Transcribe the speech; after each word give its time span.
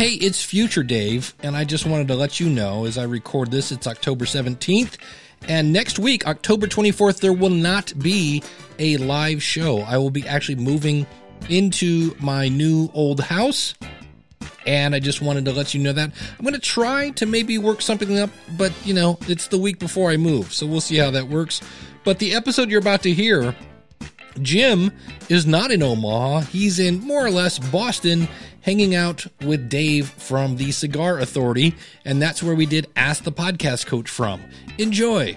Hey, 0.00 0.14
it's 0.14 0.42
Future 0.42 0.82
Dave, 0.82 1.34
and 1.42 1.54
I 1.54 1.64
just 1.64 1.84
wanted 1.84 2.08
to 2.08 2.14
let 2.14 2.40
you 2.40 2.48
know 2.48 2.86
as 2.86 2.96
I 2.96 3.02
record 3.02 3.50
this, 3.50 3.70
it's 3.70 3.86
October 3.86 4.24
17th. 4.24 4.96
And 5.46 5.74
next 5.74 5.98
week, 5.98 6.26
October 6.26 6.66
24th, 6.66 7.20
there 7.20 7.34
will 7.34 7.50
not 7.50 7.92
be 7.98 8.42
a 8.78 8.96
live 8.96 9.42
show. 9.42 9.80
I 9.80 9.98
will 9.98 10.08
be 10.08 10.26
actually 10.26 10.54
moving 10.54 11.06
into 11.50 12.16
my 12.18 12.48
new 12.48 12.88
old 12.94 13.20
house. 13.20 13.74
And 14.66 14.94
I 14.94 15.00
just 15.00 15.20
wanted 15.20 15.44
to 15.44 15.52
let 15.52 15.74
you 15.74 15.82
know 15.82 15.92
that 15.92 16.12
I'm 16.38 16.44
going 16.46 16.54
to 16.54 16.60
try 16.60 17.10
to 17.10 17.26
maybe 17.26 17.58
work 17.58 17.82
something 17.82 18.18
up, 18.18 18.30
but 18.56 18.72
you 18.86 18.94
know, 18.94 19.18
it's 19.28 19.48
the 19.48 19.58
week 19.58 19.78
before 19.78 20.10
I 20.10 20.16
move. 20.16 20.54
So 20.54 20.66
we'll 20.66 20.80
see 20.80 20.96
how 20.96 21.10
that 21.10 21.28
works. 21.28 21.60
But 22.04 22.20
the 22.20 22.32
episode 22.32 22.70
you're 22.70 22.80
about 22.80 23.02
to 23.02 23.12
hear, 23.12 23.54
Jim 24.42 24.92
is 25.28 25.46
not 25.46 25.70
in 25.70 25.82
Omaha. 25.82 26.40
He's 26.40 26.78
in 26.78 27.00
more 27.00 27.24
or 27.24 27.30
less 27.30 27.58
Boston 27.58 28.28
hanging 28.62 28.94
out 28.94 29.26
with 29.42 29.68
Dave 29.68 30.08
from 30.08 30.56
the 30.56 30.70
Cigar 30.72 31.18
Authority, 31.18 31.74
and 32.04 32.20
that's 32.20 32.42
where 32.42 32.54
we 32.54 32.66
did 32.66 32.88
Ask 32.96 33.24
the 33.24 33.32
Podcast 33.32 33.86
Coach 33.86 34.08
from. 34.08 34.42
Enjoy. 34.78 35.36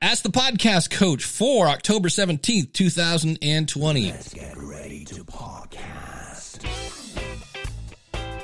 Ask 0.00 0.22
the 0.22 0.28
Podcast 0.28 0.90
Coach 0.90 1.24
for 1.24 1.66
October 1.66 2.08
17th, 2.08 2.72
2020. 2.72 4.10
Let's 4.10 4.34
get 4.34 4.54
ready 4.56 5.04
to 5.06 5.24
podcast. 5.24 6.60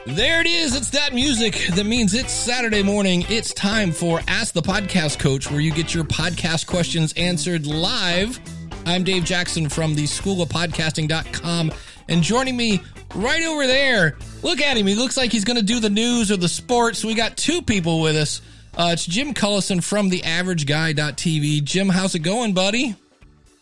There 0.07 0.41
it 0.41 0.47
is. 0.47 0.75
It's 0.75 0.91
that 0.91 1.13
music 1.13 1.69
that 1.75 1.85
means 1.85 2.15
it's 2.15 2.33
Saturday 2.33 2.83
morning. 2.83 3.27
It's 3.29 3.53
time 3.53 3.93
for 3.93 4.21
Ask 4.27 4.55
the 4.55 4.63
Podcast 4.63 5.19
Coach, 5.19 5.51
where 5.51 5.61
you 5.61 5.71
get 5.71 5.95
your 5.95 6.05
podcast 6.05 6.67
questions 6.67 7.13
answered 7.13 7.67
live. 7.67 8.41
I'm 8.91 9.05
Dave 9.05 9.23
Jackson 9.23 9.69
from 9.69 9.95
the 9.95 10.05
School 10.05 10.43
of 10.43 10.49
Podcasting.com 10.49 11.71
and 12.09 12.23
joining 12.25 12.57
me 12.57 12.83
right 13.15 13.45
over 13.45 13.65
there, 13.69 14.19
look 14.43 14.61
at 14.61 14.77
him. 14.77 14.85
He 14.85 14.97
looks 14.97 15.17
like 15.17 15.31
he's 15.31 15.45
going 15.45 15.59
to 15.59 15.63
do 15.63 15.79
the 15.79 15.89
news 15.89 16.33
or 16.33 16.37
the 16.37 16.49
sports. 16.49 17.05
We 17.05 17.15
got 17.15 17.37
two 17.37 17.63
people 17.63 18.01
with 18.01 18.17
us. 18.17 18.43
Uh, 18.77 18.91
it's 18.93 19.07
Jim 19.07 19.33
Collison 19.33 19.81
from 19.81 20.09
the 20.09 20.23
averageguy.tv. 20.23 21.63
Jim, 21.63 21.89
how's 21.89 22.17
it 22.17 22.21
going, 22.21 22.53
buddy? 22.53 22.97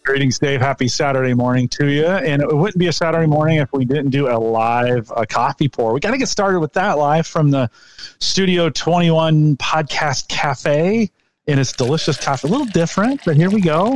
Greetings, 0.02 0.38
Dave. 0.38 0.62
Happy 0.62 0.88
Saturday 0.88 1.34
morning 1.34 1.68
to 1.68 1.88
you. 1.88 2.06
And 2.06 2.40
it 2.40 2.56
wouldn't 2.56 2.78
be 2.78 2.86
a 2.86 2.92
Saturday 2.92 3.26
morning 3.26 3.58
if 3.58 3.70
we 3.74 3.84
didn't 3.84 4.08
do 4.08 4.28
a 4.28 4.38
live 4.38 5.12
uh, 5.14 5.26
coffee 5.28 5.68
pour. 5.68 5.92
We 5.92 6.00
got 6.00 6.12
to 6.12 6.18
get 6.18 6.28
started 6.28 6.60
with 6.60 6.72
that 6.72 6.96
live 6.96 7.26
from 7.26 7.50
the 7.50 7.70
Studio 8.18 8.70
21 8.70 9.58
Podcast 9.58 10.28
Cafe. 10.28 11.10
And 11.46 11.60
it's 11.60 11.74
delicious 11.74 12.16
coffee. 12.16 12.48
A 12.48 12.50
little 12.50 12.66
different, 12.66 13.26
but 13.26 13.36
here 13.36 13.50
we 13.50 13.60
go. 13.60 13.94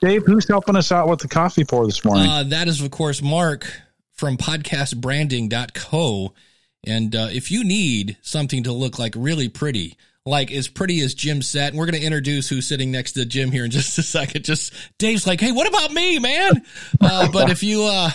Dave, 0.00 0.24
who's 0.26 0.46
helping 0.48 0.76
us 0.76 0.92
out 0.92 1.08
with 1.08 1.20
the 1.20 1.28
coffee 1.28 1.64
pour 1.64 1.86
this 1.86 2.04
morning? 2.04 2.28
Uh, 2.28 2.44
that 2.44 2.68
is, 2.68 2.80
of 2.80 2.90
course, 2.90 3.22
Mark 3.22 3.66
from 4.12 4.36
podcastbranding.co. 4.36 6.34
And 6.86 7.16
uh, 7.16 7.28
if 7.32 7.50
you 7.50 7.64
need 7.64 8.16
something 8.22 8.64
to 8.64 8.72
look 8.72 8.98
like 8.98 9.14
really 9.16 9.48
pretty, 9.48 9.96
like 10.26 10.50
as 10.52 10.68
pretty 10.68 11.00
as 11.00 11.14
Jim 11.14 11.42
set, 11.42 11.70
and 11.70 11.78
we're 11.78 11.86
going 11.86 12.00
to 12.00 12.06
introduce 12.06 12.48
who's 12.48 12.66
sitting 12.66 12.90
next 12.90 13.12
to 13.12 13.24
Jim 13.24 13.50
here 13.50 13.64
in 13.64 13.70
just 13.72 13.98
a 13.98 14.02
second. 14.02 14.44
Just 14.44 14.72
Dave's 14.98 15.26
like, 15.26 15.40
hey, 15.40 15.52
what 15.52 15.68
about 15.68 15.92
me, 15.92 16.18
man? 16.18 16.62
Uh, 17.00 17.30
but 17.30 17.50
if 17.50 17.62
you, 17.62 17.84
uh, 17.84 18.10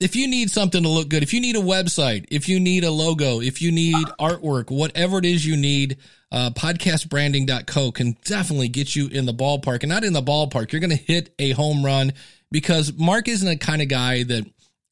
if 0.00 0.16
you 0.16 0.28
need 0.28 0.50
something 0.50 0.82
to 0.82 0.88
look 0.88 1.08
good, 1.08 1.22
if 1.22 1.32
you 1.32 1.40
need 1.40 1.56
a 1.56 1.60
website, 1.60 2.26
if 2.30 2.48
you 2.48 2.60
need 2.60 2.84
a 2.84 2.90
logo, 2.90 3.40
if 3.40 3.62
you 3.62 3.72
need 3.72 3.94
artwork, 4.20 4.70
whatever 4.70 5.18
it 5.18 5.24
is 5.24 5.46
you 5.46 5.56
need, 5.56 5.96
uh, 6.34 6.50
podcastbranding.co 6.50 7.92
can 7.92 8.16
definitely 8.24 8.66
get 8.66 8.96
you 8.96 9.06
in 9.06 9.24
the 9.24 9.32
ballpark 9.32 9.84
and 9.84 9.90
not 9.90 10.02
in 10.02 10.12
the 10.12 10.20
ballpark. 10.20 10.72
You're 10.72 10.80
going 10.80 10.90
to 10.90 10.96
hit 10.96 11.32
a 11.38 11.52
home 11.52 11.84
run 11.84 12.12
because 12.50 12.92
Mark 12.92 13.28
isn't 13.28 13.46
a 13.46 13.56
kind 13.56 13.80
of 13.80 13.86
guy 13.86 14.24
that 14.24 14.44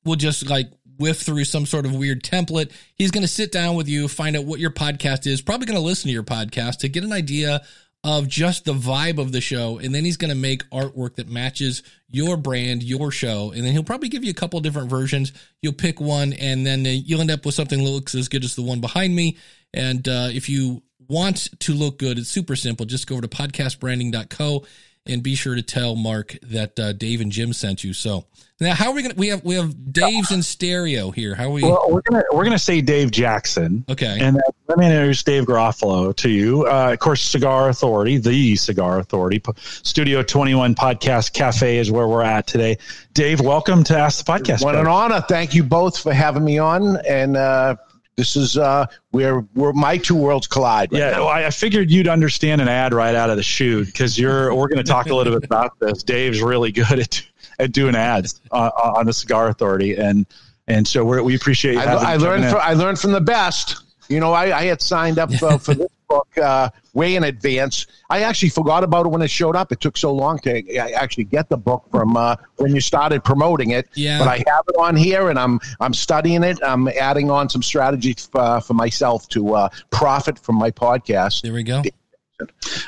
will 0.04 0.14
just 0.14 0.48
like 0.48 0.70
whiff 0.98 1.20
through 1.20 1.42
some 1.42 1.66
sort 1.66 1.84
of 1.84 1.96
weird 1.96 2.22
template. 2.22 2.70
He's 2.94 3.10
going 3.10 3.22
to 3.22 3.28
sit 3.28 3.50
down 3.50 3.74
with 3.74 3.88
you, 3.88 4.06
find 4.06 4.36
out 4.36 4.44
what 4.44 4.60
your 4.60 4.70
podcast 4.70 5.26
is, 5.26 5.42
probably 5.42 5.66
going 5.66 5.80
to 5.80 5.84
listen 5.84 6.08
to 6.08 6.12
your 6.12 6.22
podcast 6.22 6.78
to 6.78 6.88
get 6.88 7.02
an 7.02 7.12
idea 7.12 7.62
of 8.04 8.28
just 8.28 8.64
the 8.64 8.74
vibe 8.74 9.18
of 9.18 9.32
the 9.32 9.40
show. 9.40 9.78
And 9.78 9.92
then 9.92 10.04
he's 10.04 10.16
going 10.16 10.32
to 10.32 10.36
make 10.36 10.70
artwork 10.70 11.16
that 11.16 11.28
matches 11.28 11.82
your 12.06 12.36
brand, 12.36 12.84
your 12.84 13.10
show. 13.10 13.50
And 13.50 13.64
then 13.64 13.72
he'll 13.72 13.82
probably 13.82 14.10
give 14.10 14.22
you 14.22 14.30
a 14.30 14.34
couple 14.34 14.60
different 14.60 14.90
versions. 14.90 15.32
You'll 15.60 15.72
pick 15.72 16.00
one 16.00 16.34
and 16.34 16.64
then 16.64 16.84
you'll 16.84 17.20
end 17.20 17.32
up 17.32 17.44
with 17.44 17.56
something 17.56 17.82
that 17.82 17.90
looks 17.90 18.14
as 18.14 18.28
good 18.28 18.44
as 18.44 18.54
the 18.54 18.62
one 18.62 18.80
behind 18.80 19.12
me. 19.16 19.38
And 19.74 20.06
uh, 20.06 20.28
if 20.32 20.48
you 20.48 20.82
want 21.12 21.48
to 21.60 21.74
look 21.74 21.98
good, 21.98 22.18
it's 22.18 22.30
super 22.30 22.56
simple. 22.56 22.86
Just 22.86 23.06
go 23.06 23.14
over 23.16 23.22
to 23.22 23.28
podcastbranding.co 23.28 24.64
and 25.04 25.22
be 25.22 25.34
sure 25.34 25.54
to 25.54 25.62
tell 25.62 25.94
Mark 25.94 26.36
that 26.42 26.78
uh, 26.78 26.92
Dave 26.92 27.20
and 27.20 27.30
Jim 27.30 27.52
sent 27.52 27.84
you. 27.84 27.92
So 27.92 28.24
now, 28.60 28.74
how 28.74 28.90
are 28.90 28.94
we 28.94 29.02
gonna? 29.02 29.14
We 29.16 29.26
have 29.28 29.44
we 29.44 29.56
have 29.56 29.92
Dave's 29.92 30.30
in 30.30 30.42
stereo 30.42 31.10
here. 31.10 31.34
How 31.34 31.46
are 31.46 31.50
we? 31.50 31.62
Well, 31.62 31.84
we're 31.88 32.02
gonna 32.08 32.22
we're 32.32 32.44
gonna 32.44 32.58
say 32.58 32.80
Dave 32.80 33.10
Jackson. 33.10 33.84
Okay. 33.90 34.18
And 34.20 34.36
then 34.36 34.42
let 34.68 34.78
me 34.78 34.86
introduce 34.86 35.22
Dave 35.24 35.44
Garofalo 35.44 36.14
to 36.16 36.30
you. 36.30 36.64
Uh, 36.66 36.92
of 36.92 36.98
course, 37.00 37.22
Cigar 37.22 37.68
Authority, 37.68 38.18
the 38.18 38.54
Cigar 38.54 39.00
Authority, 39.00 39.42
Studio 39.56 40.22
Twenty 40.22 40.54
One 40.54 40.76
Podcast 40.76 41.32
Cafe 41.32 41.78
is 41.78 41.90
where 41.90 42.06
we're 42.06 42.22
at 42.22 42.46
today. 42.46 42.78
Dave, 43.14 43.40
welcome 43.40 43.82
to 43.84 43.98
Ask 43.98 44.24
the 44.24 44.32
Podcast. 44.32 44.62
What 44.62 44.76
an 44.76 44.86
honor! 44.86 45.20
Thank 45.28 45.54
you 45.54 45.64
both 45.64 45.98
for 45.98 46.12
having 46.12 46.44
me 46.44 46.58
on, 46.58 46.98
and 47.04 47.36
uh, 47.36 47.74
this 48.16 48.36
is 48.36 48.58
uh, 48.58 48.86
where 49.10 49.40
where 49.54 49.72
my 49.72 49.96
two 49.96 50.14
worlds 50.14 50.46
collide. 50.46 50.92
Right 50.92 50.98
yeah, 50.98 51.18
well, 51.18 51.28
I 51.28 51.48
figured 51.50 51.90
you'd 51.90 52.08
understand 52.08 52.60
an 52.60 52.68
ad 52.68 52.92
right 52.92 53.14
out 53.14 53.30
of 53.30 53.36
the 53.36 53.42
chute 53.42 53.86
because 53.86 54.18
you're. 54.18 54.54
We're 54.54 54.68
going 54.68 54.84
to 54.84 54.90
talk 54.90 55.06
a 55.08 55.14
little 55.14 55.34
bit 55.34 55.44
about 55.44 55.78
this. 55.78 56.02
Dave's 56.02 56.42
really 56.42 56.72
good 56.72 56.98
at 56.98 57.22
at 57.58 57.72
doing 57.72 57.94
ads 57.94 58.40
uh, 58.50 58.70
on 58.96 59.06
the 59.06 59.12
Cigar 59.12 59.48
Authority, 59.48 59.96
and 59.96 60.26
and 60.68 60.86
so 60.86 61.04
we 61.04 61.34
appreciate. 61.34 61.78
I, 61.78 62.14
I 62.14 62.16
learned. 62.16 62.44
From, 62.44 62.60
I 62.62 62.74
learned 62.74 62.98
from 62.98 63.12
the 63.12 63.20
best. 63.20 63.82
You 64.08 64.20
know, 64.20 64.32
I, 64.32 64.58
I 64.58 64.64
had 64.64 64.82
signed 64.82 65.18
up 65.18 65.30
uh, 65.42 65.56
for 65.58 65.74
this 65.74 65.91
book 66.12 66.38
uh, 66.38 66.68
way 66.94 67.16
in 67.16 67.24
advance. 67.24 67.86
I 68.10 68.22
actually 68.22 68.50
forgot 68.50 68.84
about 68.84 69.06
it 69.06 69.08
when 69.10 69.22
it 69.22 69.30
showed 69.30 69.56
up. 69.56 69.72
It 69.72 69.80
took 69.80 69.96
so 69.96 70.12
long 70.12 70.38
to 70.40 70.76
actually 70.76 71.24
get 71.24 71.48
the 71.48 71.56
book 71.56 71.84
from 71.90 72.16
uh, 72.16 72.36
when 72.56 72.74
you 72.74 72.80
started 72.80 73.24
promoting 73.24 73.70
it. 73.70 73.88
Yeah. 73.94 74.18
But 74.18 74.28
I 74.28 74.36
have 74.36 74.64
it 74.68 74.76
on 74.78 74.96
here, 74.96 75.30
and 75.30 75.38
I'm 75.38 75.60
I'm 75.80 75.94
studying 75.94 76.42
it. 76.42 76.58
I'm 76.62 76.88
adding 76.88 77.30
on 77.30 77.48
some 77.48 77.62
strategies 77.62 78.28
uh, 78.34 78.60
for 78.60 78.74
myself 78.74 79.28
to 79.30 79.54
uh, 79.54 79.68
profit 79.90 80.38
from 80.38 80.56
my 80.56 80.70
podcast. 80.70 81.42
There 81.42 81.52
we 81.52 81.62
go. 81.62 81.82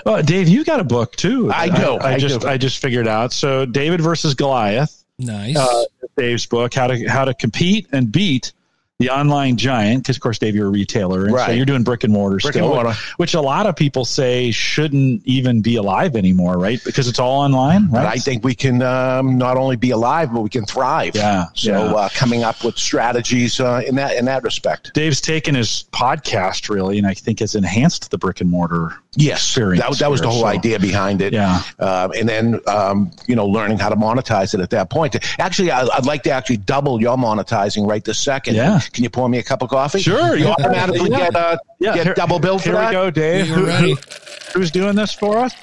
Well, 0.04 0.22
Dave, 0.22 0.48
you 0.48 0.64
got 0.64 0.80
a 0.80 0.84
book 0.84 1.14
too. 1.16 1.50
I 1.52 1.68
do. 1.68 1.96
I, 1.98 2.10
I, 2.10 2.14
I 2.14 2.18
just 2.18 2.40
do. 2.40 2.48
I 2.48 2.58
just 2.58 2.80
figured 2.80 3.08
out. 3.08 3.32
So 3.32 3.64
David 3.64 4.00
versus 4.00 4.34
Goliath. 4.34 5.04
Nice. 5.18 5.56
Uh, 5.56 5.84
Dave's 6.16 6.46
book, 6.46 6.74
how 6.74 6.88
to 6.88 7.06
how 7.06 7.24
to 7.24 7.34
compete 7.34 7.86
and 7.92 8.10
beat 8.10 8.52
the 9.00 9.10
online 9.10 9.56
giant, 9.56 10.04
because 10.04 10.16
of 10.16 10.22
course, 10.22 10.38
Dave, 10.38 10.54
you're 10.54 10.68
a 10.68 10.70
retailer, 10.70 11.24
and 11.24 11.34
right. 11.34 11.46
so 11.46 11.52
you're 11.52 11.66
doing 11.66 11.82
brick 11.82 12.04
and 12.04 12.12
mortar 12.12 12.36
brick 12.36 12.54
still, 12.54 12.66
and 12.66 12.84
mortar. 12.84 12.98
which 13.16 13.34
a 13.34 13.40
lot 13.40 13.66
of 13.66 13.74
people 13.74 14.04
say 14.04 14.52
shouldn't 14.52 15.20
even 15.24 15.62
be 15.62 15.74
alive 15.74 16.14
anymore, 16.14 16.58
right? 16.58 16.82
Because 16.84 17.08
it's 17.08 17.18
all 17.18 17.40
online. 17.40 17.90
Right? 17.90 18.04
But 18.04 18.06
I 18.06 18.16
think 18.16 18.44
we 18.44 18.54
can 18.54 18.82
um, 18.82 19.36
not 19.36 19.56
only 19.56 19.74
be 19.74 19.90
alive, 19.90 20.32
but 20.32 20.42
we 20.42 20.48
can 20.48 20.64
thrive. 20.64 21.16
Yeah. 21.16 21.46
So 21.54 21.72
yeah. 21.72 21.94
Uh, 21.94 22.08
coming 22.14 22.44
up 22.44 22.62
with 22.62 22.78
strategies 22.78 23.58
uh, 23.58 23.82
in 23.84 23.96
that 23.96 24.16
in 24.16 24.26
that 24.26 24.44
respect. 24.44 24.94
Dave's 24.94 25.20
taken 25.20 25.56
his 25.56 25.86
podcast 25.90 26.68
really, 26.68 26.96
and 26.96 27.06
I 27.06 27.14
think 27.14 27.40
has 27.40 27.56
enhanced 27.56 28.12
the 28.12 28.18
brick 28.18 28.40
and 28.40 28.48
mortar 28.48 28.96
yes, 29.16 29.38
experience. 29.38 29.84
That, 29.84 29.98
that 29.98 30.10
was 30.10 30.20
the 30.20 30.30
whole 30.30 30.42
so. 30.42 30.46
idea 30.46 30.78
behind 30.78 31.20
it. 31.20 31.32
Yeah. 31.32 31.62
Uh, 31.80 32.10
and 32.16 32.28
then 32.28 32.60
um, 32.68 33.10
you 33.26 33.34
know 33.34 33.46
learning 33.46 33.78
how 33.78 33.88
to 33.88 33.96
monetize 33.96 34.54
it 34.54 34.60
at 34.60 34.70
that 34.70 34.88
point. 34.88 35.16
Actually, 35.40 35.72
I, 35.72 35.82
would 35.82 36.06
like 36.06 36.22
to 36.24 36.30
actually 36.30 36.58
double 36.58 37.00
your 37.00 37.16
monetizing 37.16 37.88
right 37.88 38.04
this 38.04 38.20
second. 38.20 38.54
Yeah. 38.54 38.80
Can 38.92 39.04
you 39.04 39.10
pour 39.10 39.28
me 39.28 39.38
a 39.38 39.42
cup 39.42 39.62
of 39.62 39.70
coffee? 39.70 40.00
Sure. 40.00 40.36
You 40.36 40.48
automatically 40.48 41.10
yeah. 41.10 41.18
get 41.18 41.36
uh, 41.36 41.56
yeah. 41.80 41.94
get 41.94 42.06
here, 42.06 42.14
double 42.14 42.38
bill 42.38 42.58
for 42.58 42.70
here 42.70 42.74
that. 42.74 42.92
Here 42.92 43.00
we 43.00 43.06
go, 43.06 43.10
Dave. 43.10 43.46
Who, 43.46 43.66
who, 43.66 43.96
who's 44.52 44.70
doing 44.70 44.96
this 44.96 45.12
for 45.12 45.38
us? 45.38 45.54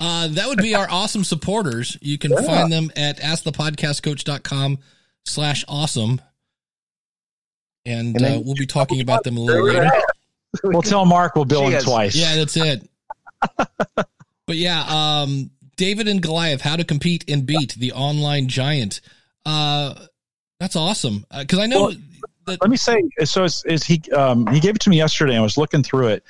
Uh, 0.00 0.28
that 0.28 0.48
would 0.48 0.58
be 0.58 0.74
our 0.74 0.88
awesome 0.90 1.24
supporters. 1.24 1.96
You 2.00 2.18
can 2.18 2.32
yeah. 2.32 2.42
find 2.42 2.72
them 2.72 2.90
at 2.96 3.18
askthepodcastcoach.com 3.18 4.78
slash 5.24 5.64
awesome. 5.68 6.20
And, 7.86 8.16
and 8.16 8.24
uh, 8.24 8.40
we'll 8.44 8.54
be 8.54 8.66
talking 8.66 9.00
about 9.00 9.24
them 9.24 9.36
a 9.36 9.40
little 9.40 9.66
later. 9.66 9.90
We'll 10.62 10.82
tell 10.82 11.04
Mark 11.04 11.34
we'll 11.34 11.44
bill 11.44 11.68
him 11.68 11.82
twice. 11.82 12.14
Yeah, 12.16 12.36
that's 12.36 12.56
it. 12.56 12.88
but 13.96 14.56
yeah, 14.56 14.84
um, 14.88 15.50
David 15.76 16.08
and 16.08 16.22
Goliath, 16.22 16.60
how 16.60 16.76
to 16.76 16.84
compete 16.84 17.24
and 17.28 17.44
beat 17.44 17.74
the 17.74 17.92
online 17.92 18.48
giant. 18.48 19.00
Uh, 19.44 19.94
that's 20.60 20.76
awesome. 20.76 21.26
Uh, 21.30 21.44
Cause 21.46 21.58
I 21.58 21.66
know 21.66 21.86
well, 21.86 21.94
that, 22.46 22.60
let 22.60 22.70
me 22.70 22.76
say, 22.76 23.02
so 23.24 23.44
is, 23.44 23.64
is 23.66 23.84
he, 23.84 24.02
um, 24.12 24.46
he 24.48 24.60
gave 24.60 24.74
it 24.74 24.80
to 24.82 24.90
me 24.90 24.96
yesterday. 24.96 25.36
I 25.36 25.40
was 25.40 25.56
looking 25.56 25.82
through 25.82 26.08
it 26.08 26.24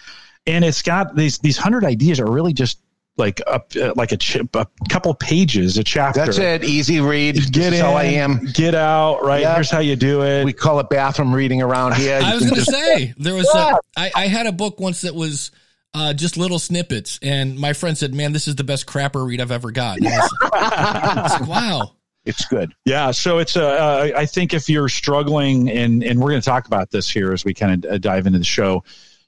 and 0.46 0.64
it's 0.64 0.82
got 0.82 1.14
these, 1.16 1.38
these 1.38 1.56
hundred 1.56 1.84
ideas 1.84 2.20
are 2.20 2.31
really 2.31 2.52
just 2.52 2.78
like 3.16 3.40
a 3.40 3.62
uh, 3.81 3.93
like 3.94 4.12
a, 4.12 4.16
chip, 4.16 4.55
a 4.56 4.66
couple 4.88 5.14
pages, 5.14 5.78
a 5.78 5.84
chapter. 5.84 6.25
That's 6.25 6.38
it. 6.38 6.64
Easy 6.64 7.00
read. 7.00 7.52
Get 7.52 7.72
in. 7.72 7.81
How 7.81 7.94
I 7.94 8.05
am. 8.05 8.46
Get 8.52 8.75
out. 8.75 9.22
Right. 9.22 9.43
Yep. 9.43 9.55
Here's 9.55 9.70
how 9.70 9.78
you 9.78 9.96
do 9.96 10.22
it. 10.22 10.44
We 10.44 10.52
call 10.52 10.81
it 10.81 10.88
bathroom 10.88 11.32
reading 11.34 11.62
around 11.62 11.94
here. 11.96 12.20
I 12.22 12.34
was 12.34 12.43
going 12.44 12.56
to 12.56 12.64
say 12.64 13.14
there 13.16 13.34
was. 13.34 13.49
Yeah. 13.55 13.76
A, 13.96 14.00
I, 14.00 14.11
I 14.16 14.26
had 14.26 14.46
a 14.46 14.52
book 14.52 14.81
once 14.81 15.02
that 15.02 15.14
was 15.14 15.52
uh, 15.94 16.12
just 16.12 16.37
little 16.37 16.58
snippets, 16.58 17.20
and 17.22 17.58
my 17.58 17.72
friend 17.72 17.96
said, 17.96 18.14
"Man, 18.14 18.32
this 18.32 18.49
is 18.49 18.56
the 18.56 18.64
best 18.64 18.87
crapper 18.87 19.26
read 19.26 19.40
I've 19.40 19.52
ever 19.52 19.70
got." 19.70 20.00
like, 20.00 21.46
wow. 21.46 21.93
It's 22.25 22.47
good. 22.47 22.75
Yeah. 22.85 23.11
So 23.11 23.38
it's 23.38 23.56
a. 23.56 23.67
Uh, 23.67 24.11
I 24.17 24.26
think 24.26 24.55
if 24.55 24.69
you're 24.69 24.88
struggling, 24.88 25.71
and 25.71 26.03
and 26.03 26.21
we're 26.21 26.31
going 26.31 26.41
to 26.41 26.49
talk 26.49 26.67
about 26.67 26.91
this 26.91 27.11
here 27.11 27.32
as 27.32 27.44
we 27.44 27.53
kind 27.53 27.85
of 27.85 27.93
uh, 27.93 27.99
dive 27.99 28.26
into 28.26 28.38
the 28.38 28.44
show. 28.44 28.82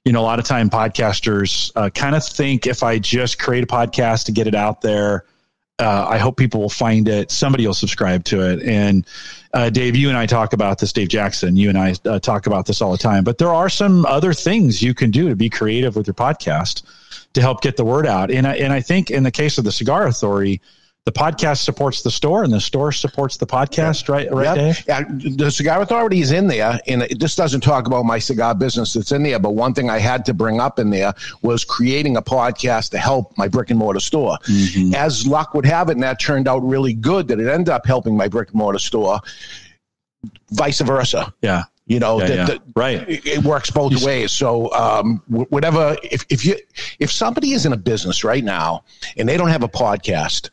You 0.05 0.13
know, 0.13 0.21
a 0.21 0.23
lot 0.23 0.39
of 0.39 0.45
time 0.45 0.71
podcasters 0.71 1.73
uh, 1.75 1.91
kind 1.91 2.15
of 2.15 2.25
think 2.25 2.67
if 2.67 2.83
I 2.83 2.99
just 2.99 3.39
create 3.39 3.65
a 3.65 3.67
podcast 3.67 4.27
to 4.27 4.33
get 4.33 4.47
it 4.47 4.55
out 4.55 4.81
there, 4.81 5.25
uh, 5.79 6.07
I 6.09 6.19
hope 6.19 6.37
people 6.37 6.61
will 6.61 6.69
find 6.69 7.09
it. 7.09 7.31
Somebody 7.31 7.67
will 7.67 7.75
subscribe 7.75 8.25
to 8.25 8.51
it. 8.51 8.63
And 8.63 9.07
uh, 9.53 9.69
Dave, 9.69 9.97
you 9.97 10.09
and 10.09 10.17
I 10.17 10.27
talk 10.27 10.53
about 10.53 10.79
this. 10.79 10.93
Dave 10.93 11.09
Jackson, 11.09 11.57
you 11.57 11.69
and 11.69 11.77
I 11.77 11.95
uh, 12.07 12.19
talk 12.19 12.47
about 12.47 12.67
this 12.67 12.81
all 12.81 12.93
the 12.93 12.99
time. 12.99 13.25
But 13.25 13.39
there 13.39 13.53
are 13.53 13.69
some 13.69 14.07
other 14.07 14.33
things 14.33 14.83
you 14.83 14.95
can 14.95 15.11
do 15.11 15.29
to 15.29 15.37
be 15.37 15.51
creative 15.51 15.97
with 15.97 16.07
your 16.07 16.15
podcast 16.15 16.83
to 17.35 17.41
help 17.41 17.61
get 17.61 17.77
the 17.77 17.85
word 17.85 18.07
out. 18.07 18.31
And 18.31 18.47
I, 18.47 18.57
and 18.57 18.73
I 18.73 18.81
think 18.81 19.11
in 19.11 19.23
the 19.23 19.31
case 19.31 19.59
of 19.59 19.65
the 19.65 19.73
Cigar 19.73 20.07
Authority, 20.07 20.63
the 21.07 21.13
podcast 21.13 21.63
supports 21.63 22.03
the 22.03 22.11
store 22.11 22.43
and 22.43 22.53
the 22.53 22.61
store 22.61 22.91
supports 22.91 23.37
the 23.37 23.47
podcast, 23.47 24.09
right? 24.09 24.31
Right, 24.31 24.55
Dave? 24.57 24.85
Yeah, 24.89 25.05
the 25.09 25.53
Cigar 25.53 25.81
Authority 25.81 26.21
is 26.21 26.33
in 26.33 26.49
there, 26.49 26.81
and 26.89 27.03
it, 27.03 27.21
this 27.21 27.37
doesn't 27.37 27.61
talk 27.61 27.87
about 27.87 28.05
my 28.05 28.19
cigar 28.19 28.57
business 28.57 28.93
that's 28.93 29.13
in 29.13 29.23
there. 29.23 29.39
But 29.39 29.53
one 29.53 29.73
thing 29.73 29.89
I 29.89 30.01
had 30.01 30.25
to 30.25 30.35
bring 30.35 30.59
up 30.59 30.81
in 30.81 30.91
there 30.91 31.15
was 31.43 31.65
creating 31.65 32.17
a 32.17 32.23
podcast 32.23 32.91
to 32.91 32.99
help 32.99 33.39
my 33.39 33.47
brick 33.47 33.71
and 33.71 33.79
mortar 33.79 34.01
store. 34.01 34.37
Mm-hmm. 34.49 34.97
As 34.97 35.29
luck 35.29 35.55
would 35.55 35.65
have 35.65 35.91
it, 35.91 35.93
and 35.93 36.03
that 36.03 36.19
turned 36.19 36.49
out 36.49 36.59
really 36.59 36.93
good 36.93 37.29
that 37.29 37.39
it 37.39 37.49
ended 37.49 37.69
up 37.69 37.87
helping 37.87 38.17
my 38.17 38.27
brick 38.27 38.49
and 38.49 38.59
mortar 38.59 38.81
store. 38.81 39.21
Vice 40.51 40.81
versa. 40.81 41.33
Yeah. 41.41 41.65
You 41.87 42.01
know, 42.01 42.19
yeah, 42.19 42.27
the, 42.27 42.35
yeah. 42.35 42.45
The, 42.47 42.63
right. 42.75 43.05
It 43.09 43.45
works 43.45 43.71
both 43.71 44.03
ways. 44.03 44.33
So, 44.33 44.73
um, 44.73 45.23
whatever, 45.29 45.97
if, 46.03 46.27
if 46.31 46.45
you, 46.45 46.57
if 46.99 47.13
somebody 47.13 47.53
is 47.53 47.65
in 47.65 47.73
a 47.73 47.77
business 47.77 48.25
right 48.25 48.43
now 48.43 48.83
and 49.17 49.29
they 49.29 49.37
don't 49.37 49.51
have 49.51 49.63
a 49.63 49.69
podcast, 49.69 50.51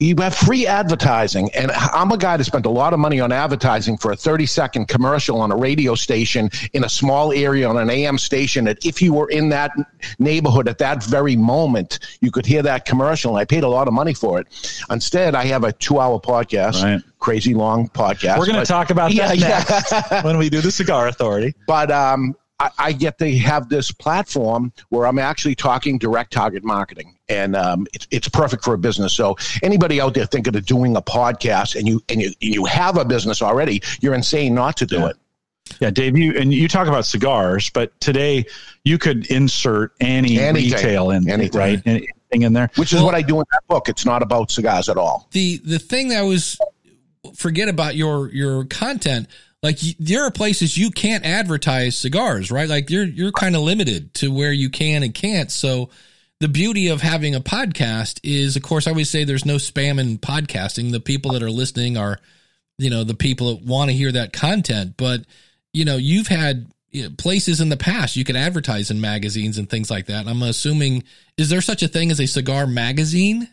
you 0.00 0.14
have 0.18 0.34
free 0.34 0.64
advertising. 0.64 1.50
And 1.54 1.72
I'm 1.72 2.12
a 2.12 2.16
guy 2.16 2.36
that 2.36 2.44
spent 2.44 2.66
a 2.66 2.70
lot 2.70 2.92
of 2.92 3.00
money 3.00 3.18
on 3.18 3.32
advertising 3.32 3.96
for 3.96 4.12
a 4.12 4.16
30 4.16 4.46
second 4.46 4.86
commercial 4.86 5.40
on 5.40 5.50
a 5.50 5.56
radio 5.56 5.96
station 5.96 6.50
in 6.72 6.84
a 6.84 6.88
small 6.88 7.32
area 7.32 7.68
on 7.68 7.76
an 7.76 7.90
AM 7.90 8.16
station 8.16 8.64
that 8.66 8.84
if 8.86 9.02
you 9.02 9.12
were 9.12 9.28
in 9.30 9.48
that 9.48 9.72
neighborhood 10.20 10.68
at 10.68 10.78
that 10.78 11.02
very 11.02 11.34
moment, 11.34 11.98
you 12.20 12.30
could 12.30 12.46
hear 12.46 12.62
that 12.62 12.84
commercial. 12.84 13.32
And 13.32 13.40
I 13.40 13.44
paid 13.44 13.64
a 13.64 13.68
lot 13.68 13.88
of 13.88 13.94
money 13.94 14.14
for 14.14 14.40
it. 14.40 14.46
Instead, 14.88 15.34
I 15.34 15.44
have 15.46 15.64
a 15.64 15.72
two 15.72 15.98
hour 15.98 16.20
podcast. 16.20 16.82
Right. 16.82 17.02
Crazy 17.18 17.52
long 17.52 17.88
podcast. 17.88 18.38
We're 18.38 18.46
going 18.46 18.60
to 18.60 18.66
talk 18.66 18.90
about 18.90 19.10
that 19.12 19.36
Yeah, 19.36 19.48
next 19.48 20.24
when 20.24 20.38
we 20.38 20.48
do 20.48 20.60
the 20.60 20.70
Cigar 20.70 21.08
Authority. 21.08 21.54
but 21.66 21.90
um, 21.90 22.36
I, 22.60 22.70
I 22.78 22.92
get 22.92 23.18
to 23.18 23.38
have 23.38 23.68
this 23.68 23.92
platform 23.92 24.72
where 24.88 25.06
I'm 25.06 25.18
actually 25.18 25.54
talking 25.54 25.98
direct 25.98 26.32
target 26.32 26.64
marketing, 26.64 27.16
and 27.28 27.54
um, 27.54 27.86
it's 27.92 28.06
it's 28.10 28.28
perfect 28.28 28.64
for 28.64 28.74
a 28.74 28.78
business. 28.78 29.12
So 29.12 29.36
anybody 29.62 30.00
out 30.00 30.14
there 30.14 30.26
thinking 30.26 30.56
of 30.56 30.66
doing 30.66 30.96
a 30.96 31.02
podcast, 31.02 31.76
and 31.76 31.86
you 31.86 32.02
and 32.08 32.20
you 32.20 32.32
you 32.40 32.64
have 32.64 32.96
a 32.96 33.04
business 33.04 33.42
already, 33.42 33.82
you're 34.00 34.14
insane 34.14 34.54
not 34.54 34.76
to 34.78 34.86
do 34.86 34.96
Yeah. 34.98 35.06
it. 35.08 35.16
Yeah, 35.80 35.90
Dave, 35.90 36.16
you 36.16 36.32
and 36.36 36.52
you 36.52 36.66
talk 36.66 36.88
about 36.88 37.04
cigars, 37.04 37.68
but 37.70 37.98
today 38.00 38.46
you 38.84 38.96
could 38.98 39.26
insert 39.30 39.92
any 40.00 40.38
Anything. 40.40 40.72
retail 40.72 41.10
in 41.10 41.28
Anything. 41.28 41.58
right? 41.60 41.82
Anything 41.84 42.42
in 42.42 42.54
there. 42.54 42.70
Which 42.76 42.92
is 42.94 43.02
what 43.02 43.14
I 43.14 43.20
do 43.22 43.36
in 43.38 43.44
that 43.52 43.62
book. 43.68 43.88
It's 43.90 44.06
not 44.06 44.22
about 44.22 44.50
cigars 44.50 44.88
at 44.88 44.96
all. 44.96 45.28
the 45.32 45.58
the 45.58 45.78
thing 45.78 46.08
that 46.08 46.22
was 46.22 46.58
forget 47.36 47.68
about 47.68 47.94
your 47.96 48.32
your 48.32 48.64
content 48.64 49.28
like 49.62 49.78
there 49.98 50.24
are 50.24 50.30
places 50.30 50.78
you 50.78 50.90
can't 50.90 51.24
advertise 51.24 51.96
cigars 51.96 52.50
right? 52.50 52.68
Like 52.68 52.90
you're 52.90 53.04
you're 53.04 53.32
kind 53.32 53.56
of 53.56 53.62
limited 53.62 54.14
to 54.14 54.32
where 54.32 54.52
you 54.52 54.70
can 54.70 55.02
and 55.02 55.14
can't. 55.14 55.50
So 55.50 55.90
the 56.40 56.48
beauty 56.48 56.88
of 56.88 57.00
having 57.02 57.34
a 57.34 57.40
podcast 57.40 58.20
is 58.22 58.54
of 58.54 58.62
course 58.62 58.86
i 58.86 58.90
always 58.90 59.10
say 59.10 59.24
there's 59.24 59.46
no 59.46 59.56
spam 59.56 59.98
in 60.00 60.18
podcasting. 60.18 60.92
The 60.92 61.00
people 61.00 61.32
that 61.32 61.42
are 61.42 61.50
listening 61.50 61.96
are 61.96 62.18
you 62.78 62.90
know 62.90 63.04
the 63.04 63.14
people 63.14 63.54
that 63.54 63.64
want 63.64 63.90
to 63.90 63.96
hear 63.96 64.12
that 64.12 64.32
content. 64.32 64.94
But 64.96 65.22
you 65.72 65.84
know 65.84 65.96
you've 65.96 66.28
had 66.28 66.70
you 66.90 67.04
know, 67.04 67.10
places 67.18 67.60
in 67.60 67.68
the 67.68 67.76
past 67.76 68.16
you 68.16 68.24
could 68.24 68.36
advertise 68.36 68.90
in 68.90 69.00
magazines 69.00 69.58
and 69.58 69.68
things 69.68 69.90
like 69.90 70.06
that. 70.06 70.28
I'm 70.28 70.42
assuming 70.42 71.02
is 71.36 71.48
there 71.48 71.60
such 71.60 71.82
a 71.82 71.88
thing 71.88 72.10
as 72.10 72.20
a 72.20 72.26
cigar 72.26 72.66
magazine 72.66 73.48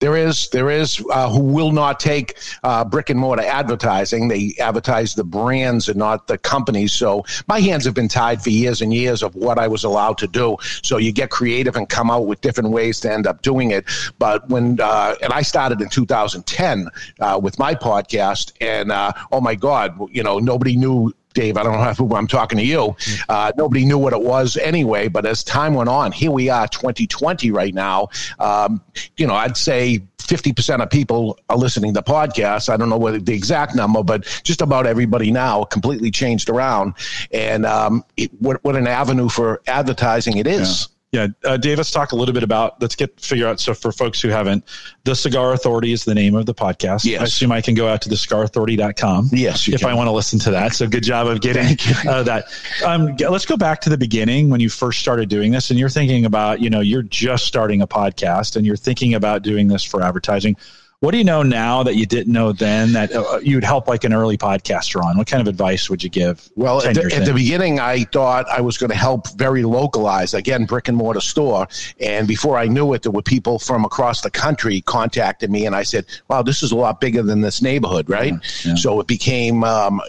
There 0.00 0.16
is, 0.16 0.48
there 0.48 0.70
is 0.70 1.04
uh, 1.10 1.30
who 1.30 1.40
will 1.40 1.72
not 1.72 2.00
take 2.00 2.38
uh, 2.64 2.84
brick 2.84 3.10
and 3.10 3.20
mortar 3.20 3.42
advertising. 3.42 4.28
They 4.28 4.54
advertise 4.58 5.14
the 5.14 5.24
brands 5.24 5.88
and 5.88 5.98
not 5.98 6.26
the 6.26 6.38
companies. 6.38 6.92
So 6.92 7.24
my 7.48 7.60
hands 7.60 7.84
have 7.84 7.94
been 7.94 8.08
tied 8.08 8.42
for 8.42 8.50
years 8.50 8.80
and 8.80 8.94
years 8.94 9.22
of 9.22 9.34
what 9.34 9.58
I 9.58 9.68
was 9.68 9.84
allowed 9.84 10.16
to 10.18 10.26
do. 10.26 10.56
So 10.82 10.96
you 10.96 11.12
get 11.12 11.30
creative 11.30 11.76
and 11.76 11.88
come 11.88 12.10
out 12.10 12.26
with 12.26 12.40
different 12.40 12.70
ways 12.70 12.98
to 13.00 13.12
end 13.12 13.26
up 13.26 13.42
doing 13.42 13.70
it. 13.70 13.84
But 14.18 14.48
when 14.48 14.80
uh, 14.80 15.16
and 15.22 15.32
I 15.32 15.42
started 15.42 15.80
in 15.80 15.90
2010 15.90 16.88
uh, 17.20 17.38
with 17.42 17.58
my 17.58 17.74
podcast, 17.74 18.52
and 18.60 18.90
uh, 18.90 19.12
oh 19.32 19.40
my 19.40 19.54
God, 19.54 19.98
you 20.10 20.22
know 20.22 20.38
nobody 20.38 20.76
knew 20.76 21.12
Dave, 21.32 21.56
I 21.56 21.62
don't 21.62 21.74
know 21.74 21.90
if 21.90 22.12
I'm 22.12 22.26
talking 22.26 22.58
to 22.58 22.64
you. 22.64 22.96
Uh, 23.28 23.52
nobody 23.56 23.84
knew 23.84 23.98
what 23.98 24.12
it 24.12 24.20
was 24.20 24.56
anyway. 24.56 25.08
But 25.08 25.26
as 25.26 25.44
time 25.44 25.74
went 25.74 25.88
on, 25.88 26.12
here 26.12 26.30
we 26.30 26.48
are, 26.48 26.66
2020 26.66 27.50
right 27.50 27.74
now. 27.74 28.08
Um, 28.38 28.82
you 29.16 29.26
know, 29.26 29.34
I'd 29.34 29.56
say 29.56 30.02
50% 30.18 30.82
of 30.82 30.90
people 30.90 31.38
are 31.48 31.56
listening 31.56 31.94
to 31.94 32.02
podcasts. 32.02 32.68
I 32.68 32.76
don't 32.76 32.88
know 32.88 32.98
what 32.98 33.24
the 33.24 33.34
exact 33.34 33.74
number, 33.74 34.02
but 34.02 34.24
just 34.44 34.60
about 34.60 34.86
everybody 34.86 35.30
now 35.30 35.64
completely 35.64 36.10
changed 36.10 36.48
around. 36.48 36.94
And 37.32 37.66
um, 37.66 38.04
it, 38.16 38.30
what, 38.40 38.62
what 38.64 38.76
an 38.76 38.86
avenue 38.86 39.28
for 39.28 39.60
advertising 39.66 40.38
it 40.38 40.46
is. 40.46 40.88
Yeah, 40.88 40.96
uh, 41.12 41.56
Dave, 41.56 41.78
let's 41.78 41.90
talk 41.90 42.12
a 42.12 42.16
little 42.16 42.32
bit 42.32 42.44
about. 42.44 42.80
Let's 42.80 42.94
get 42.94 43.20
figure 43.20 43.48
out. 43.48 43.58
So, 43.58 43.74
for 43.74 43.90
folks 43.90 44.20
who 44.20 44.28
haven't, 44.28 44.64
the 45.02 45.16
Cigar 45.16 45.52
Authority 45.52 45.92
is 45.92 46.04
the 46.04 46.14
name 46.14 46.36
of 46.36 46.46
the 46.46 46.54
podcast. 46.54 47.04
Yes. 47.04 47.20
I 47.20 47.24
assume 47.24 47.52
I 47.52 47.60
can 47.60 47.74
go 47.74 47.88
out 47.88 48.00
to 48.02 48.08
the 48.08 48.14
cigarauthority.com. 48.14 49.30
Yes, 49.32 49.66
you 49.66 49.74
if 49.74 49.80
can. 49.80 49.90
I 49.90 49.94
want 49.94 50.06
to 50.06 50.12
listen 50.12 50.38
to 50.40 50.52
that. 50.52 50.74
So, 50.74 50.86
good 50.86 51.02
job 51.02 51.26
of 51.26 51.40
getting 51.40 51.76
uh, 52.08 52.22
that. 52.22 52.44
Um, 52.84 53.16
let's 53.16 53.46
go 53.46 53.56
back 53.56 53.80
to 53.82 53.90
the 53.90 53.98
beginning 53.98 54.50
when 54.50 54.60
you 54.60 54.68
first 54.68 55.00
started 55.00 55.28
doing 55.28 55.50
this, 55.50 55.70
and 55.70 55.78
you're 55.80 55.88
thinking 55.88 56.26
about, 56.26 56.60
you 56.60 56.70
know, 56.70 56.80
you're 56.80 57.02
just 57.02 57.44
starting 57.44 57.82
a 57.82 57.88
podcast, 57.88 58.54
and 58.54 58.64
you're 58.64 58.76
thinking 58.76 59.14
about 59.14 59.42
doing 59.42 59.66
this 59.66 59.82
for 59.82 60.02
advertising. 60.02 60.56
What 61.00 61.12
do 61.12 61.18
you 61.18 61.24
know 61.24 61.42
now 61.42 61.82
that 61.82 61.96
you 61.96 62.04
didn't 62.04 62.30
know 62.30 62.52
then 62.52 62.92
that 62.92 63.10
uh, 63.14 63.38
you'd 63.42 63.64
help 63.64 63.88
like 63.88 64.04
an 64.04 64.12
early 64.12 64.36
podcaster 64.36 65.02
on? 65.02 65.16
What 65.16 65.26
kind 65.26 65.40
of 65.40 65.48
advice 65.48 65.88
would 65.88 66.04
you 66.04 66.10
give? 66.10 66.50
Well, 66.56 66.82
at 66.82 66.94
the, 66.94 67.10
at 67.16 67.24
the 67.24 67.32
beginning, 67.32 67.80
I 67.80 68.04
thought 68.04 68.46
I 68.50 68.60
was 68.60 68.76
going 68.76 68.90
to 68.90 68.96
help 68.96 69.30
very 69.30 69.62
localized, 69.62 70.34
again, 70.34 70.66
brick 70.66 70.88
and 70.88 70.96
mortar 70.98 71.20
store. 71.20 71.68
And 72.00 72.28
before 72.28 72.58
I 72.58 72.66
knew 72.66 72.92
it, 72.92 73.00
there 73.00 73.12
were 73.12 73.22
people 73.22 73.58
from 73.58 73.86
across 73.86 74.20
the 74.20 74.30
country 74.30 74.82
contacted 74.82 75.50
me, 75.50 75.64
and 75.64 75.74
I 75.74 75.84
said, 75.84 76.04
"Wow, 76.28 76.42
this 76.42 76.62
is 76.62 76.70
a 76.70 76.76
lot 76.76 77.00
bigger 77.00 77.22
than 77.22 77.40
this 77.40 77.62
neighborhood, 77.62 78.10
right?" 78.10 78.34
yeah. 78.66 78.74
So 78.74 79.00
it 79.00 79.06
became. 79.06 79.64
Um, 79.64 80.02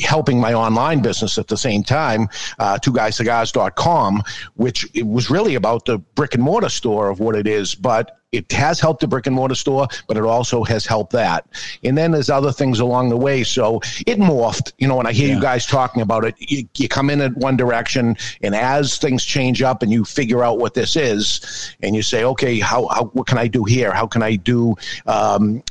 helping 0.00 0.40
my 0.40 0.54
online 0.54 1.02
business 1.02 1.36
at 1.36 1.48
the 1.48 1.56
same 1.56 1.82
time, 1.82 2.26
uh, 2.58 2.78
twoguyscigars.com, 2.78 4.22
which 4.54 4.88
it 4.94 5.06
was 5.06 5.28
really 5.28 5.54
about 5.54 5.84
the 5.84 5.98
brick 5.98 6.32
and 6.32 6.42
mortar 6.42 6.70
store 6.70 7.10
of 7.10 7.20
what 7.20 7.36
it 7.36 7.46
is, 7.46 7.74
but 7.74 8.19
it 8.32 8.50
has 8.52 8.78
helped 8.78 9.00
the 9.00 9.08
brick 9.08 9.26
and 9.26 9.34
mortar 9.34 9.54
store, 9.54 9.88
but 10.06 10.16
it 10.16 10.22
also 10.22 10.62
has 10.64 10.86
helped 10.86 11.12
that. 11.12 11.46
And 11.82 11.98
then 11.98 12.12
there's 12.12 12.30
other 12.30 12.52
things 12.52 12.78
along 12.78 13.08
the 13.08 13.16
way. 13.16 13.42
So 13.42 13.80
it 14.06 14.18
morphed. 14.18 14.72
You 14.78 14.86
know, 14.88 14.96
when 14.96 15.06
I 15.06 15.12
hear 15.12 15.28
Yeah. 15.28 15.34
you 15.36 15.40
guys 15.40 15.66
talking 15.66 16.02
about 16.02 16.24
it, 16.24 16.34
you, 16.38 16.68
you 16.76 16.88
come 16.88 17.10
in 17.10 17.20
at 17.20 17.36
one 17.36 17.56
direction, 17.56 18.16
and 18.42 18.54
as 18.54 18.98
things 18.98 19.24
change 19.24 19.62
up 19.62 19.82
and 19.82 19.90
you 19.90 20.04
figure 20.04 20.44
out 20.44 20.58
what 20.58 20.74
this 20.74 20.94
is, 20.96 21.74
and 21.82 21.96
you 21.96 22.02
say, 22.02 22.24
okay, 22.24 22.60
how, 22.60 22.86
how 22.88 23.04
what 23.06 23.26
can 23.26 23.38
I 23.38 23.48
do 23.48 23.64
here? 23.64 23.92
How 23.92 24.06
can 24.06 24.22
I 24.22 24.36
do? 24.36 24.76
Um, 25.06 25.62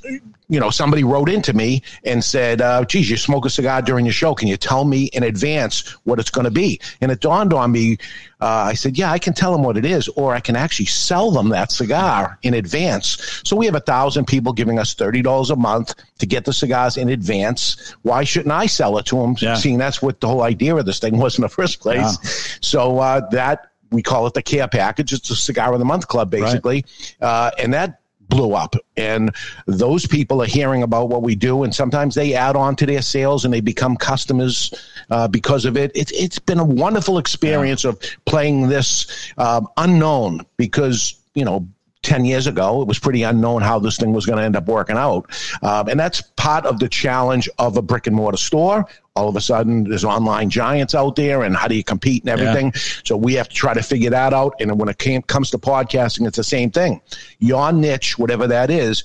you 0.49 0.59
know, 0.59 0.71
somebody 0.71 1.03
wrote 1.03 1.29
into 1.29 1.53
me 1.53 1.83
and 2.03 2.23
said, 2.23 2.59
uh, 2.59 2.83
geez, 2.83 3.09
you 3.09 3.17
smoke 3.17 3.45
a 3.45 3.49
cigar 3.49 3.81
during 3.83 4.03
your 4.03 4.13
show. 4.13 4.33
Can 4.33 4.47
you 4.47 4.57
tell 4.57 4.83
me 4.83 5.05
in 5.13 5.21
advance 5.23 5.87
what 6.03 6.19
it's 6.19 6.31
going 6.31 6.45
to 6.45 6.51
be? 6.51 6.81
And 7.01 7.11
it 7.11 7.19
dawned 7.19 7.53
on 7.53 7.71
me. 7.71 7.97
Uh, 8.41 8.45
I 8.67 8.73
said, 8.73 8.97
yeah, 8.97 9.11
I 9.11 9.19
can 9.19 9.33
tell 9.33 9.51
them 9.51 9.63
what 9.63 9.77
it 9.77 9.85
is, 9.85 10.07
or 10.09 10.33
I 10.33 10.39
can 10.39 10.55
actually 10.55 10.87
sell 10.87 11.29
them 11.29 11.49
that 11.49 11.71
cigar 11.71 12.39
in 12.41 12.55
advance. 12.55 13.41
So 13.43 13.55
we 13.55 13.67
have 13.67 13.75
a 13.75 13.79
thousand 13.81 14.25
people 14.25 14.51
giving 14.53 14.79
us 14.79 14.95
$30 14.95 15.51
a 15.51 15.55
month 15.55 15.93
to 16.17 16.25
get 16.25 16.45
the 16.45 16.53
cigars 16.53 16.97
in 16.97 17.09
advance. 17.09 17.95
Why 18.01 18.23
shouldn't 18.23 18.51
I 18.51 18.65
sell 18.65 18.97
it 18.97 19.05
to 19.07 19.17
them? 19.17 19.35
Yeah. 19.39 19.55
Seeing 19.55 19.77
that's 19.77 20.01
what 20.01 20.19
the 20.19 20.27
whole 20.27 20.41
idea 20.41 20.75
of 20.75 20.85
this 20.85 20.99
thing 20.99 21.17
was 21.17 21.37
in 21.37 21.43
the 21.43 21.49
first 21.49 21.79
place. 21.79 22.57
So 22.61 22.99
uh, 22.99 23.29
that 23.29 23.67
we 23.91 24.01
call 24.01 24.27
it 24.27 24.33
the 24.33 24.41
care 24.41 24.67
package. 24.67 25.13
It's 25.13 25.29
a 25.29 25.35
cigar 25.35 25.73
of 25.73 25.79
the 25.79 25.85
month 25.85 26.07
club, 26.07 26.29
basically. 26.29 26.85
Uh, 27.21 27.51
and 27.57 27.73
that 27.73 27.98
blew 28.29 28.53
up 28.53 28.75
and 28.95 29.35
those 29.65 30.05
people 30.05 30.41
are 30.41 30.47
hearing 30.47 30.83
about 30.83 31.09
what 31.09 31.23
we 31.23 31.35
do 31.35 31.63
and 31.63 31.73
sometimes 31.73 32.15
they 32.15 32.33
add 32.33 32.55
on 32.55 32.75
to 32.75 32.85
their 32.85 33.01
sales 33.01 33.43
and 33.43 33.53
they 33.53 33.61
become 33.61 33.97
customers 33.97 34.73
uh, 35.09 35.27
because 35.27 35.65
of 35.65 35.75
it. 35.75 35.91
it 35.95 36.11
it's 36.13 36.39
been 36.39 36.59
a 36.59 36.65
wonderful 36.65 37.17
experience 37.17 37.83
of 37.83 37.99
playing 38.25 38.69
this 38.69 39.31
um, 39.37 39.67
unknown 39.77 40.45
because 40.57 41.15
you 41.33 41.43
know 41.43 41.67
10 42.01 42.23
years 42.23 42.47
ago, 42.47 42.81
it 42.81 42.87
was 42.87 42.97
pretty 42.97 43.23
unknown 43.23 43.61
how 43.61 43.77
this 43.77 43.97
thing 43.97 44.13
was 44.13 44.25
going 44.25 44.37
to 44.37 44.43
end 44.43 44.55
up 44.55 44.67
working 44.67 44.95
out. 44.95 45.29
Um, 45.61 45.89
and 45.89 45.99
that's 45.99 46.21
part 46.37 46.65
of 46.65 46.79
the 46.79 46.87
challenge 46.87 47.49
of 47.59 47.75
a 47.75 47.81
brick 47.81 48.07
and 48.07 48.15
mortar 48.15 48.37
store 48.37 48.85
all 49.19 49.29
of 49.29 49.35
a 49.35 49.41
sudden 49.41 49.83
there's 49.83 50.05
online 50.05 50.49
giants 50.49 50.95
out 50.95 51.15
there 51.15 51.43
and 51.43 51.55
how 51.55 51.67
do 51.67 51.75
you 51.75 51.83
compete 51.83 52.23
and 52.23 52.29
everything? 52.29 52.71
So 53.03 53.17
we 53.17 53.33
have 53.33 53.49
to 53.49 53.55
try 53.55 53.73
to 53.73 53.83
figure 53.83 54.09
that 54.11 54.33
out. 54.33 54.55
And 54.59 54.79
when 54.79 54.89
it 54.89 54.97
came, 54.97 55.21
comes 55.23 55.51
to 55.51 55.57
podcasting 55.57 56.25
it's 56.25 56.37
the 56.37 56.43
same 56.43 56.71
thing. 56.71 57.01
Your 57.39 57.71
niche 57.71 58.17
whatever 58.17 58.47
that 58.47 58.69
is 58.71 59.03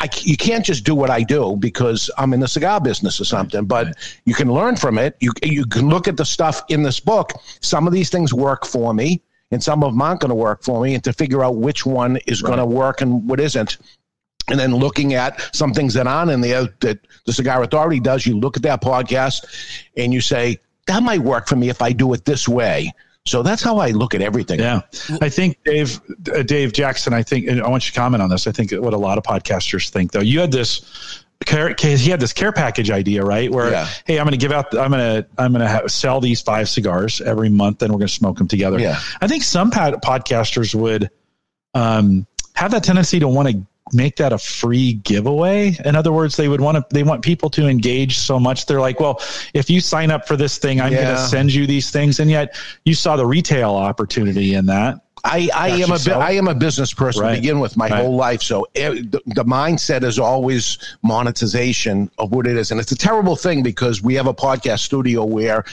I, 0.00 0.08
you 0.22 0.36
can't 0.36 0.64
just 0.64 0.84
do 0.84 0.94
what 0.94 1.10
i 1.10 1.22
do 1.22 1.56
because 1.56 2.10
i'm 2.16 2.32
in 2.32 2.40
the 2.40 2.48
cigar 2.48 2.80
business 2.80 3.20
or 3.20 3.24
something 3.24 3.66
but 3.66 3.96
you 4.24 4.34
can 4.34 4.52
learn 4.52 4.76
from 4.76 4.98
it. 4.98 5.16
You, 5.20 5.32
you 5.42 5.66
can 5.66 5.88
look 5.88 6.08
at 6.08 6.16
the 6.16 6.24
stuff 6.24 6.62
in 6.68 6.82
this 6.82 7.00
book. 7.00 7.32
Some 7.60 7.86
of 7.86 7.92
these 7.92 8.10
things 8.10 8.32
work 8.32 8.64
for 8.64 8.94
me 8.94 9.22
and 9.50 9.62
some 9.62 9.82
of 9.82 9.92
them 9.92 10.00
aren't 10.00 10.20
going 10.20 10.30
to 10.30 10.34
work 10.34 10.62
for 10.62 10.82
me 10.82 10.94
and 10.94 11.04
to 11.04 11.12
figure 11.12 11.44
out 11.44 11.56
which 11.56 11.84
one 11.84 12.18
is 12.26 12.42
right. 12.42 12.48
going 12.48 12.58
to 12.58 12.66
work 12.66 13.00
and 13.00 13.28
what 13.28 13.40
isn't 13.40 13.78
and 14.50 14.58
then 14.58 14.74
looking 14.74 15.14
at 15.14 15.54
some 15.54 15.72
things 15.72 15.94
that 15.94 16.06
aren't 16.06 16.30
in 16.30 16.40
there 16.40 16.68
that 16.80 16.98
the 17.26 17.32
Cigar 17.32 17.62
Authority 17.62 18.00
does, 18.00 18.26
you 18.26 18.38
look 18.38 18.56
at 18.56 18.62
that 18.64 18.82
podcast 18.82 19.44
and 19.96 20.12
you 20.12 20.20
say, 20.20 20.58
that 20.86 21.02
might 21.02 21.20
work 21.20 21.46
for 21.46 21.56
me 21.56 21.68
if 21.68 21.82
I 21.82 21.92
do 21.92 22.12
it 22.14 22.24
this 22.24 22.48
way. 22.48 22.92
So 23.26 23.42
that's 23.42 23.62
how 23.62 23.78
I 23.78 23.90
look 23.90 24.14
at 24.14 24.22
everything. 24.22 24.60
Yeah, 24.60 24.80
I 25.20 25.28
think 25.28 25.58
Dave, 25.64 26.00
uh, 26.34 26.42
Dave 26.42 26.72
Jackson. 26.72 27.12
I 27.12 27.22
think 27.22 27.48
I 27.48 27.68
want 27.68 27.86
you 27.86 27.92
to 27.92 27.98
comment 27.98 28.22
on 28.22 28.30
this. 28.30 28.46
I 28.46 28.52
think 28.52 28.72
what 28.72 28.94
a 28.94 28.98
lot 28.98 29.18
of 29.18 29.24
podcasters 29.24 29.90
think, 29.90 30.12
though. 30.12 30.20
You 30.20 30.40
had 30.40 30.50
this 30.50 31.24
care, 31.44 31.74
he 31.78 32.10
had 32.10 32.18
this 32.18 32.32
care 32.32 32.50
package 32.50 32.90
idea, 32.90 33.22
right? 33.22 33.50
Where 33.50 33.70
yeah. 33.70 33.88
hey, 34.06 34.18
I'm 34.18 34.24
going 34.24 34.32
to 34.32 34.38
give 34.38 34.52
out, 34.52 34.74
I'm 34.76 34.90
going 34.90 35.22
to, 35.22 35.28
I'm 35.38 35.52
going 35.52 35.66
to 35.66 35.88
sell 35.88 36.20
these 36.20 36.40
five 36.40 36.68
cigars 36.68 37.20
every 37.20 37.50
month, 37.50 37.82
and 37.82 37.92
we're 37.92 37.98
going 37.98 38.08
to 38.08 38.14
smoke 38.14 38.38
them 38.38 38.48
together. 38.48 38.78
Yeah. 38.78 38.98
I 39.20 39.28
think 39.28 39.42
some 39.42 39.70
pod- 39.70 40.02
podcasters 40.02 40.74
would 40.74 41.10
um, 41.74 42.26
have 42.54 42.70
that 42.72 42.84
tendency 42.84 43.20
to 43.20 43.28
want 43.28 43.48
to 43.48 43.66
make 43.92 44.16
that 44.16 44.32
a 44.32 44.38
free 44.38 44.94
giveaway. 44.94 45.76
In 45.84 45.96
other 45.96 46.12
words, 46.12 46.36
they 46.36 46.48
would 46.48 46.60
want 46.60 46.76
to 46.76 46.84
they 46.90 47.02
want 47.02 47.22
people 47.22 47.50
to 47.50 47.68
engage 47.68 48.18
so 48.18 48.38
much. 48.38 48.66
They're 48.66 48.80
like, 48.80 49.00
well, 49.00 49.20
if 49.54 49.70
you 49.70 49.80
sign 49.80 50.10
up 50.10 50.26
for 50.26 50.36
this 50.36 50.58
thing, 50.58 50.80
I'm 50.80 50.92
yeah. 50.92 51.02
going 51.02 51.16
to 51.16 51.22
send 51.22 51.52
you 51.52 51.66
these 51.66 51.90
things, 51.90 52.20
and 52.20 52.30
yet 52.30 52.56
you 52.84 52.94
saw 52.94 53.16
the 53.16 53.26
retail 53.26 53.74
opportunity 53.74 54.54
in 54.54 54.66
that. 54.66 55.00
I, 55.24 55.50
I 55.54 55.68
am 55.68 55.90
a 55.90 56.14
I 56.14 56.32
am 56.32 56.48
a 56.48 56.54
business 56.54 56.94
person 56.94 57.22
right. 57.22 57.34
to 57.34 57.40
begin 57.40 57.60
with 57.60 57.76
my 57.76 57.88
right. 57.88 58.00
whole 58.00 58.16
life. 58.16 58.42
So 58.42 58.66
it, 58.74 59.12
the, 59.12 59.20
the, 59.26 59.44
mindset 59.44 60.02
is 60.02 60.18
always 60.18 60.78
monetization 61.02 62.10
of 62.18 62.32
what 62.32 62.46
it 62.46 62.56
is, 62.56 62.70
and 62.70 62.80
it's 62.80 62.92
a 62.92 62.96
terrible 62.96 63.36
thing 63.36 63.62
because 63.62 64.02
we 64.02 64.14
have 64.14 64.26
a 64.26 64.34
podcast 64.34 64.80
studio 64.80 65.24
where 65.24 65.64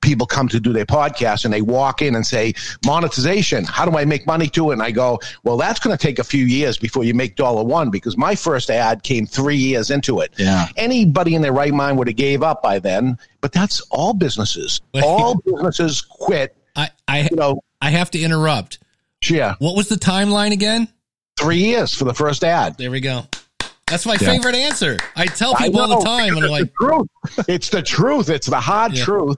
people 0.00 0.26
come 0.26 0.48
to 0.48 0.60
do 0.60 0.72
their 0.72 0.86
podcast 0.86 1.44
and 1.44 1.52
they 1.52 1.62
walk 1.62 2.02
in 2.02 2.14
and 2.14 2.26
say, 2.26 2.54
monetization, 2.84 3.64
how 3.64 3.84
do 3.84 3.96
I 3.96 4.04
make 4.04 4.26
money 4.26 4.48
to 4.48 4.70
it? 4.70 4.74
And 4.74 4.82
I 4.82 4.90
go, 4.90 5.18
well, 5.44 5.56
that's 5.56 5.78
going 5.80 5.96
to 5.96 6.00
take 6.02 6.18
a 6.18 6.24
few 6.24 6.44
years 6.44 6.78
before 6.78 7.04
you 7.04 7.14
make 7.14 7.36
dollar 7.36 7.62
one 7.62 7.90
because 7.90 8.16
my 8.16 8.34
first 8.34 8.70
ad 8.70 9.02
came 9.02 9.26
three 9.26 9.56
years 9.56 9.90
into 9.90 10.20
it. 10.20 10.32
Yeah. 10.38 10.68
Anybody 10.76 11.34
in 11.34 11.42
their 11.42 11.52
right 11.52 11.72
mind 11.72 11.98
would 11.98 12.08
have 12.08 12.16
gave 12.16 12.42
up 12.42 12.62
by 12.62 12.78
then, 12.78 13.18
but 13.40 13.52
that's 13.52 13.80
all 13.90 14.14
businesses. 14.14 14.80
all 15.02 15.36
businesses 15.36 16.00
quit. 16.00 16.56
I, 16.76 16.90
I, 17.08 17.28
you 17.30 17.36
know, 17.36 17.62
I 17.80 17.90
have 17.90 18.10
to 18.12 18.18
interrupt. 18.18 18.78
Yeah. 19.28 19.56
What 19.58 19.76
was 19.76 19.88
the 19.88 19.96
timeline 19.96 20.52
again? 20.52 20.88
Three 21.38 21.58
years 21.58 21.94
for 21.94 22.04
the 22.04 22.14
first 22.14 22.44
ad. 22.44 22.76
There 22.78 22.90
we 22.90 23.00
go. 23.00 23.26
That's 23.86 24.06
my 24.06 24.16
yeah. 24.20 24.28
favorite 24.28 24.54
answer. 24.54 24.98
I 25.16 25.26
tell 25.26 25.54
people 25.54 25.80
all 25.80 25.98
the 25.98 26.04
time, 26.04 26.36
and 26.36 26.44
I'm 26.44 26.50
like, 26.50 26.72
the 26.78 27.06
truth. 27.26 27.48
it's 27.48 27.70
the 27.70 27.82
truth. 27.82 28.30
It's 28.30 28.46
the 28.46 28.60
hard 28.60 28.96
yeah. 28.96 29.04
truth 29.04 29.36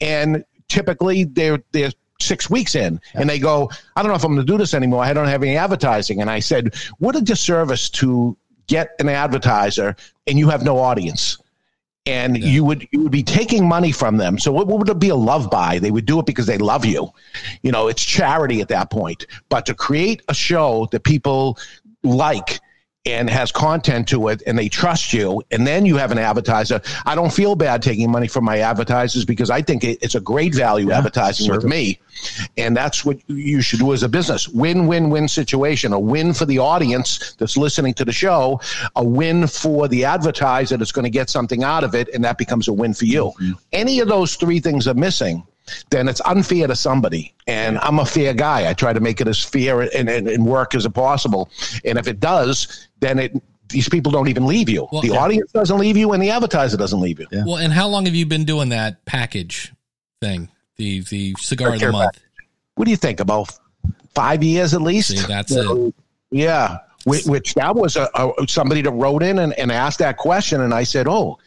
and 0.00 0.44
typically 0.68 1.24
they're 1.24 1.62
they're 1.72 1.92
six 2.20 2.48
weeks 2.48 2.74
in 2.74 3.00
and 3.14 3.28
they 3.28 3.38
go 3.38 3.68
i 3.96 4.02
don't 4.02 4.10
know 4.10 4.16
if 4.16 4.24
i'm 4.24 4.34
going 4.34 4.46
to 4.46 4.52
do 4.52 4.56
this 4.56 4.72
anymore 4.72 5.02
i 5.02 5.12
don't 5.12 5.26
have 5.26 5.42
any 5.42 5.56
advertising 5.56 6.20
and 6.20 6.30
i 6.30 6.38
said 6.38 6.74
what 6.98 7.16
a 7.16 7.20
disservice 7.20 7.90
to 7.90 8.36
get 8.66 8.90
an 8.98 9.08
advertiser 9.08 9.94
and 10.26 10.38
you 10.38 10.48
have 10.48 10.64
no 10.64 10.78
audience 10.78 11.38
and 12.06 12.36
yeah. 12.36 12.46
you 12.46 12.64
would 12.64 12.86
you 12.92 13.00
would 13.02 13.12
be 13.12 13.22
taking 13.22 13.66
money 13.66 13.92
from 13.92 14.16
them. 14.18 14.38
So 14.38 14.52
what, 14.52 14.66
what, 14.66 14.78
would 14.78 14.88
it 14.88 14.98
be 14.98 15.08
a 15.08 15.16
love 15.16 15.50
buy? 15.50 15.78
They 15.78 15.90
would 15.90 16.06
do 16.06 16.18
it 16.18 16.26
because 16.26 16.46
they 16.46 16.58
love 16.58 16.84
you. 16.84 17.10
You 17.62 17.72
know, 17.72 17.88
it's 17.88 18.04
charity 18.04 18.60
at 18.60 18.68
that 18.68 18.90
point. 18.90 19.26
But 19.48 19.66
to 19.66 19.74
create 19.74 20.22
a 20.28 20.34
show 20.34 20.88
that 20.92 21.04
people 21.04 21.58
like 22.02 22.60
and 23.06 23.28
has 23.28 23.52
content 23.52 24.08
to 24.08 24.28
it 24.28 24.42
and 24.46 24.58
they 24.58 24.68
trust 24.68 25.12
you 25.12 25.42
and 25.50 25.66
then 25.66 25.84
you 25.84 25.96
have 25.96 26.10
an 26.10 26.18
advertiser. 26.18 26.80
I 27.04 27.14
don't 27.14 27.32
feel 27.32 27.54
bad 27.54 27.82
taking 27.82 28.10
money 28.10 28.28
from 28.28 28.44
my 28.44 28.58
advertisers 28.58 29.24
because 29.24 29.50
i 29.50 29.60
think 29.60 29.84
it's 29.84 30.14
a 30.14 30.20
great 30.20 30.54
value 30.54 30.88
yeah, 30.88 30.98
advertising 30.98 31.50
with 31.50 31.64
me 31.64 31.98
and 32.56 32.76
that's 32.76 33.04
what 33.04 33.18
you 33.28 33.60
should 33.60 33.80
do 33.80 33.92
as 33.92 34.02
a 34.02 34.08
business. 34.08 34.48
Win-win-win 34.48 35.28
situation. 35.28 35.92
A 35.92 35.98
win 35.98 36.32
for 36.32 36.46
the 36.46 36.58
audience 36.58 37.34
that's 37.38 37.56
listening 37.56 37.94
to 37.94 38.04
the 38.04 38.12
show. 38.12 38.60
A 38.96 39.04
win 39.04 39.46
for 39.46 39.88
the 39.88 40.04
advertiser 40.04 40.76
that's 40.76 40.92
going 40.92 41.04
to 41.04 41.10
get 41.10 41.30
something 41.30 41.62
out 41.62 41.84
of 41.84 41.94
it 41.94 42.08
and 42.14 42.24
that 42.24 42.38
becomes 42.38 42.68
a 42.68 42.72
win 42.72 42.94
for 42.94 43.04
you. 43.04 43.24
Mm-hmm. 43.24 43.52
any 43.72 44.00
of 44.00 44.08
those 44.08 44.36
three 44.36 44.60
things 44.60 44.86
are 44.86 44.94
missing 44.94 45.44
then 45.90 46.08
it's 46.08 46.20
unfair 46.24 46.66
to 46.66 46.76
somebody. 46.76 47.34
And 47.46 47.78
I'm 47.78 47.98
a 47.98 48.06
fair 48.06 48.34
guy. 48.34 48.68
I 48.68 48.74
try 48.74 48.92
to 48.92 49.00
make 49.00 49.20
it 49.20 49.28
as 49.28 49.42
fair 49.42 49.80
and, 49.80 50.08
and, 50.08 50.28
and 50.28 50.46
work 50.46 50.74
as 50.74 50.86
possible. 50.88 51.50
And 51.84 51.98
if 51.98 52.06
it 52.06 52.20
does, 52.20 52.88
then 53.00 53.18
it 53.18 53.42
these 53.68 53.88
people 53.88 54.12
don't 54.12 54.28
even 54.28 54.46
leave 54.46 54.68
you. 54.68 54.86
Well, 54.92 55.02
the 55.02 55.08
yeah. 55.08 55.18
audience 55.18 55.52
doesn't 55.52 55.78
leave 55.78 55.96
you, 55.96 56.12
and 56.12 56.22
the 56.22 56.30
advertiser 56.30 56.76
doesn't 56.76 57.00
leave 57.00 57.18
you. 57.18 57.26
Yeah. 57.30 57.44
Well, 57.46 57.56
and 57.56 57.72
how 57.72 57.88
long 57.88 58.06
have 58.06 58.14
you 58.14 58.26
been 58.26 58.44
doing 58.44 58.68
that 58.70 59.04
package 59.04 59.72
thing? 60.20 60.48
The 60.76 61.00
the 61.00 61.34
cigar 61.38 61.74
of 61.74 61.80
the 61.80 61.92
month. 61.92 62.14
Package. 62.14 62.22
What 62.74 62.84
do 62.84 62.90
you 62.90 62.96
think? 62.96 63.20
About 63.20 63.50
five 64.14 64.42
years 64.42 64.74
at 64.74 64.82
least. 64.82 65.08
See, 65.08 65.26
that's 65.26 65.52
so, 65.52 65.86
it. 65.86 65.94
Yeah, 66.30 66.78
which, 67.04 67.26
which 67.26 67.54
that 67.54 67.74
was 67.74 67.96
a, 67.96 68.08
a, 68.14 68.32
somebody 68.48 68.82
that 68.82 68.90
wrote 68.90 69.22
in 69.22 69.38
and, 69.38 69.52
and 69.54 69.70
asked 69.70 69.98
that 70.00 70.16
question, 70.16 70.60
and 70.60 70.74
I 70.74 70.84
said, 70.84 71.06
"Oh, 71.08 71.38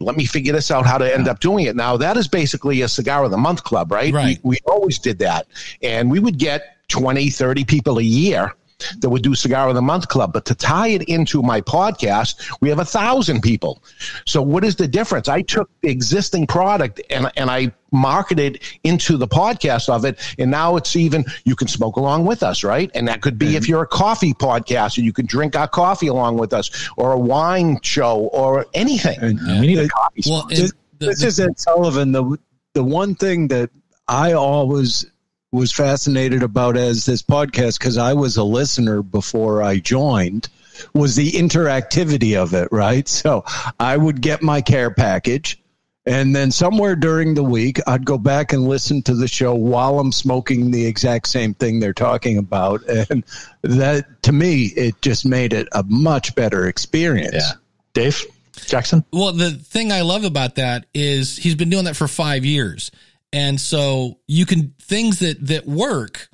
let 0.00 0.16
me 0.16 0.24
figure 0.24 0.52
this 0.52 0.70
out 0.70 0.86
how 0.86 0.98
to 0.98 1.14
end 1.14 1.28
up 1.28 1.40
doing 1.40 1.66
it. 1.66 1.76
Now 1.76 1.96
that 1.98 2.16
is 2.16 2.26
basically 2.26 2.82
a 2.82 2.88
cigar 2.88 3.24
of 3.24 3.30
the 3.30 3.38
month 3.38 3.64
club, 3.64 3.92
right? 3.92 4.12
Right. 4.12 4.38
We, 4.42 4.50
we 4.50 4.58
always 4.66 4.98
did 4.98 5.18
that. 5.20 5.46
And 5.82 6.10
we 6.10 6.18
would 6.18 6.38
get 6.38 6.76
20, 6.88 7.30
30 7.30 7.64
people 7.64 7.98
a 7.98 8.02
year 8.02 8.54
that 8.98 9.08
would 9.08 9.22
do 9.22 9.34
Cigar 9.34 9.68
of 9.68 9.74
the 9.74 9.82
Month 9.82 10.08
Club. 10.08 10.32
But 10.32 10.44
to 10.46 10.54
tie 10.54 10.88
it 10.88 11.02
into 11.02 11.42
my 11.42 11.60
podcast, 11.60 12.50
we 12.60 12.68
have 12.68 12.78
a 12.78 12.84
thousand 12.84 13.42
people. 13.42 13.82
So 14.26 14.42
what 14.42 14.64
is 14.64 14.76
the 14.76 14.88
difference? 14.88 15.28
I 15.28 15.42
took 15.42 15.70
the 15.80 15.88
existing 15.88 16.46
product 16.46 17.00
and, 17.10 17.30
and 17.36 17.50
I 17.50 17.72
marketed 17.92 18.62
into 18.84 19.16
the 19.16 19.26
podcast 19.26 19.88
of 19.88 20.04
it. 20.04 20.18
And 20.38 20.50
now 20.50 20.76
it's 20.76 20.94
even, 20.96 21.24
you 21.44 21.56
can 21.56 21.68
smoke 21.68 21.96
along 21.96 22.24
with 22.24 22.42
us, 22.42 22.62
right? 22.62 22.90
And 22.94 23.08
that 23.08 23.20
could 23.20 23.38
be 23.38 23.46
mm-hmm. 23.46 23.56
if 23.56 23.68
you're 23.68 23.82
a 23.82 23.86
coffee 23.86 24.32
podcast 24.32 24.96
and 24.96 25.04
you 25.04 25.12
can 25.12 25.26
drink 25.26 25.56
our 25.56 25.68
coffee 25.68 26.06
along 26.06 26.38
with 26.38 26.52
us 26.52 26.88
or 26.96 27.12
a 27.12 27.18
wine 27.18 27.78
show 27.82 28.28
or 28.32 28.66
anything. 28.74 29.18
And, 29.20 29.40
we 29.60 29.66
need 29.66 29.78
a 29.78 29.88
coffee. 29.88 30.22
Well, 30.26 30.46
this, 30.48 30.72
the, 30.98 31.06
this 31.06 31.22
is 31.22 31.40
Ed 31.40 31.58
Sullivan. 31.58 32.12
The, 32.12 32.38
the 32.74 32.84
one 32.84 33.14
thing 33.14 33.48
that 33.48 33.70
I 34.06 34.32
always 34.32 35.06
was 35.52 35.72
fascinated 35.72 36.42
about 36.42 36.76
as 36.76 37.04
this 37.04 37.22
podcast 37.22 37.78
because 37.78 37.98
I 37.98 38.12
was 38.14 38.36
a 38.36 38.44
listener 38.44 39.02
before 39.02 39.62
I 39.62 39.78
joined 39.78 40.48
was 40.94 41.16
the 41.16 41.32
interactivity 41.32 42.40
of 42.40 42.54
it, 42.54 42.68
right? 42.70 43.08
So 43.20 43.44
I 43.78 43.96
would 43.96 44.22
get 44.22 44.42
my 44.42 44.60
care 44.60 44.90
package 44.90 45.60
and 46.06 46.34
then 46.34 46.50
somewhere 46.50 46.96
during 46.96 47.34
the 47.34 47.42
week 47.42 47.78
I'd 47.86 48.06
go 48.06 48.16
back 48.16 48.52
and 48.52 48.66
listen 48.66 49.02
to 49.02 49.14
the 49.14 49.28
show 49.28 49.54
while 49.54 49.98
I'm 49.98 50.12
smoking 50.12 50.70
the 50.70 50.86
exact 50.86 51.28
same 51.28 51.52
thing 51.54 51.80
they're 51.80 51.92
talking 51.92 52.38
about 52.38 52.82
and 53.10 53.24
that 53.62 54.22
to 54.22 54.32
me 54.32 54.64
it 54.76 55.02
just 55.02 55.26
made 55.26 55.52
it 55.52 55.68
a 55.72 55.82
much 55.82 56.34
better 56.34 56.66
experience. 56.66 57.34
Yeah. 57.34 57.52
Dave 57.92 58.24
Jackson? 58.54 59.04
Well, 59.12 59.32
the 59.32 59.50
thing 59.50 59.92
I 59.92 60.02
love 60.02 60.24
about 60.24 60.54
that 60.54 60.86
is 60.94 61.36
he's 61.36 61.54
been 61.54 61.70
doing 61.70 61.84
that 61.84 61.96
for 61.96 62.08
5 62.08 62.44
years 62.44 62.90
and 63.32 63.60
so 63.60 64.18
you 64.26 64.46
can 64.46 64.74
things 64.80 65.20
that 65.20 65.46
that 65.46 65.66
work 65.66 66.28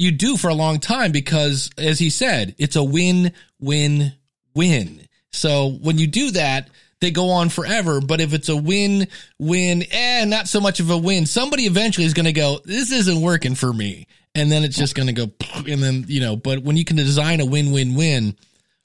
you 0.00 0.10
do 0.10 0.36
for 0.38 0.48
a 0.48 0.54
long 0.54 0.80
time 0.80 1.12
because 1.12 1.70
as 1.76 1.98
he 1.98 2.08
said, 2.08 2.54
it's 2.58 2.76
a 2.76 2.82
win 2.82 3.32
win 3.60 4.14
win. 4.54 5.06
So 5.32 5.72
when 5.82 5.98
you 5.98 6.06
do 6.06 6.30
that, 6.32 6.70
they 7.00 7.10
go 7.10 7.30
on 7.30 7.50
forever. 7.50 8.00
But 8.00 8.20
if 8.20 8.32
it's 8.32 8.48
a 8.48 8.56
win 8.56 9.08
win, 9.38 9.84
eh, 9.90 10.24
not 10.24 10.48
so 10.48 10.60
much 10.60 10.80
of 10.80 10.90
a 10.90 10.96
win, 10.96 11.26
somebody 11.26 11.64
eventually 11.64 12.06
is 12.06 12.14
going 12.14 12.24
to 12.24 12.32
go, 12.32 12.60
this 12.64 12.90
isn't 12.92 13.20
working 13.20 13.54
for 13.54 13.72
me. 13.72 14.06
And 14.34 14.50
then 14.50 14.64
it's 14.64 14.76
just 14.76 14.94
going 14.94 15.08
to 15.08 15.12
go, 15.12 15.30
and 15.68 15.82
then, 15.82 16.04
you 16.08 16.20
know, 16.20 16.34
but 16.34 16.62
when 16.62 16.76
you 16.76 16.84
can 16.84 16.96
design 16.96 17.40
a 17.40 17.44
win 17.44 17.72
win 17.72 17.94
win, 17.94 18.36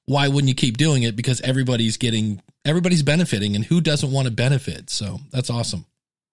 why 0.08 0.28
wouldn't 0.28 0.50
you 0.50 0.56
keep 0.56 0.78
doing 0.78 1.04
it? 1.04 1.16
Because 1.16 1.42
everybody's 1.42 1.98
getting, 1.98 2.42
everybody's 2.64 3.04
benefiting, 3.04 3.56
and 3.56 3.66
who 3.66 3.82
doesn't 3.82 4.12
want 4.12 4.28
to 4.28 4.34
benefit? 4.34 4.90
So 4.90 5.20
that's 5.32 5.50
awesome. 5.50 5.86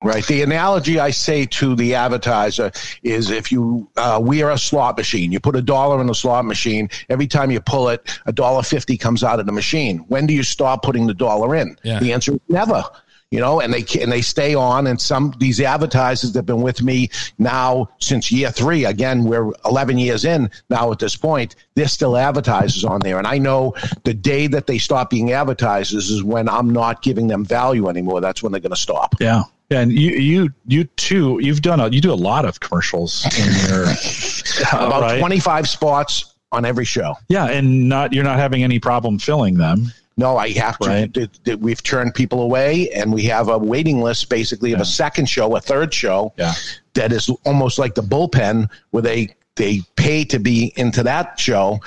Right. 0.04 0.26
The 0.26 0.42
analogy 0.42 0.98
I 0.98 1.10
say 1.10 1.46
to 1.46 1.74
the 1.76 1.94
advertiser 1.94 2.72
is 3.02 3.30
if 3.30 3.52
you 3.52 3.88
uh, 3.96 4.18
we 4.22 4.42
are 4.42 4.50
a 4.50 4.58
slot 4.58 4.96
machine. 4.96 5.32
You 5.32 5.40
put 5.40 5.56
a 5.56 5.62
dollar 5.62 6.00
in 6.00 6.10
a 6.10 6.14
slot 6.14 6.44
machine. 6.44 6.88
Every 7.08 7.26
time 7.26 7.50
you 7.50 7.60
pull 7.60 7.88
it, 7.88 8.18
a 8.26 8.32
dollar 8.32 8.62
fifty 8.62 8.96
comes 8.96 9.22
out 9.22 9.40
of 9.40 9.46
the 9.46 9.52
machine. 9.52 9.98
When 10.08 10.26
do 10.26 10.34
you 10.34 10.42
stop 10.42 10.82
putting 10.82 11.06
the 11.06 11.14
dollar 11.14 11.54
in? 11.54 11.76
Yeah. 11.84 12.00
The 12.00 12.12
answer 12.12 12.32
is 12.32 12.40
never. 12.48 12.82
you 13.30 13.40
know, 13.40 13.60
and 13.60 13.72
they 13.72 13.84
and 14.00 14.12
they 14.12 14.20
stay 14.20 14.54
on. 14.54 14.86
And 14.86 15.00
some 15.00 15.32
these 15.38 15.58
advertisers 15.60 16.32
that 16.32 16.40
have 16.40 16.46
been 16.46 16.60
with 16.60 16.82
me 16.82 17.08
now 17.38 17.88
since 17.98 18.30
year 18.30 18.50
three. 18.50 18.84
Again, 18.84 19.24
we're 19.24 19.50
11 19.64 19.96
years 19.98 20.26
in 20.26 20.50
now 20.68 20.92
at 20.92 20.98
this 20.98 21.16
point. 21.16 21.56
They're 21.74 21.88
still 21.88 22.18
advertisers 22.18 22.84
on 22.84 23.00
there, 23.00 23.16
and 23.16 23.26
I 23.26 23.38
know 23.38 23.74
the 24.04 24.12
day 24.12 24.48
that 24.48 24.66
they 24.66 24.76
stop 24.76 25.08
being 25.08 25.32
advertisers 25.32 26.10
is 26.10 26.22
when 26.22 26.46
I'm 26.46 26.70
not 26.70 27.00
giving 27.02 27.28
them 27.28 27.42
value 27.42 27.88
anymore. 27.88 28.20
That's 28.20 28.42
when 28.42 28.52
they're 28.52 28.60
going 28.60 28.70
to 28.70 28.76
stop. 28.76 29.14
Yeah. 29.18 29.44
And 29.72 29.92
you, 29.92 30.10
you, 30.12 30.52
you 30.66 30.84
too. 30.84 31.38
You've 31.42 31.62
done 31.62 31.80
a, 31.80 31.88
you 31.88 32.00
do 32.00 32.12
a 32.12 32.14
lot 32.14 32.44
of 32.44 32.60
commercials 32.60 33.24
in 33.38 33.68
your 33.70 33.84
about 34.72 35.02
right? 35.02 35.18
25 35.18 35.68
spots 35.68 36.34
on 36.52 36.64
every 36.64 36.84
show. 36.84 37.14
Yeah, 37.28 37.46
and 37.46 37.88
not 37.88 38.12
you're 38.12 38.24
not 38.24 38.38
having 38.38 38.62
any 38.62 38.78
problem 38.78 39.18
filling 39.18 39.54
them. 39.54 39.92
No, 40.18 40.36
I 40.36 40.50
have 40.50 40.78
to. 40.80 40.88
Right. 40.88 41.10
D- 41.12 41.28
d- 41.44 41.54
We've 41.54 41.82
turned 41.82 42.14
people 42.14 42.42
away, 42.42 42.90
and 42.90 43.12
we 43.14 43.22
have 43.24 43.48
a 43.48 43.56
waiting 43.56 44.02
list 44.02 44.28
basically 44.28 44.72
of 44.74 44.80
a 44.80 44.84
second 44.84 45.26
show, 45.26 45.56
a 45.56 45.60
third 45.60 45.94
show 45.94 46.34
Yeah. 46.36 46.52
that 46.92 47.12
is 47.12 47.30
almost 47.46 47.78
like 47.78 47.94
the 47.94 48.02
bullpen 48.02 48.68
where 48.90 49.02
they 49.02 49.34
they 49.56 49.80
pay 49.96 50.24
to 50.24 50.38
be 50.38 50.72
into 50.76 51.02
that 51.02 51.38
show, 51.40 51.80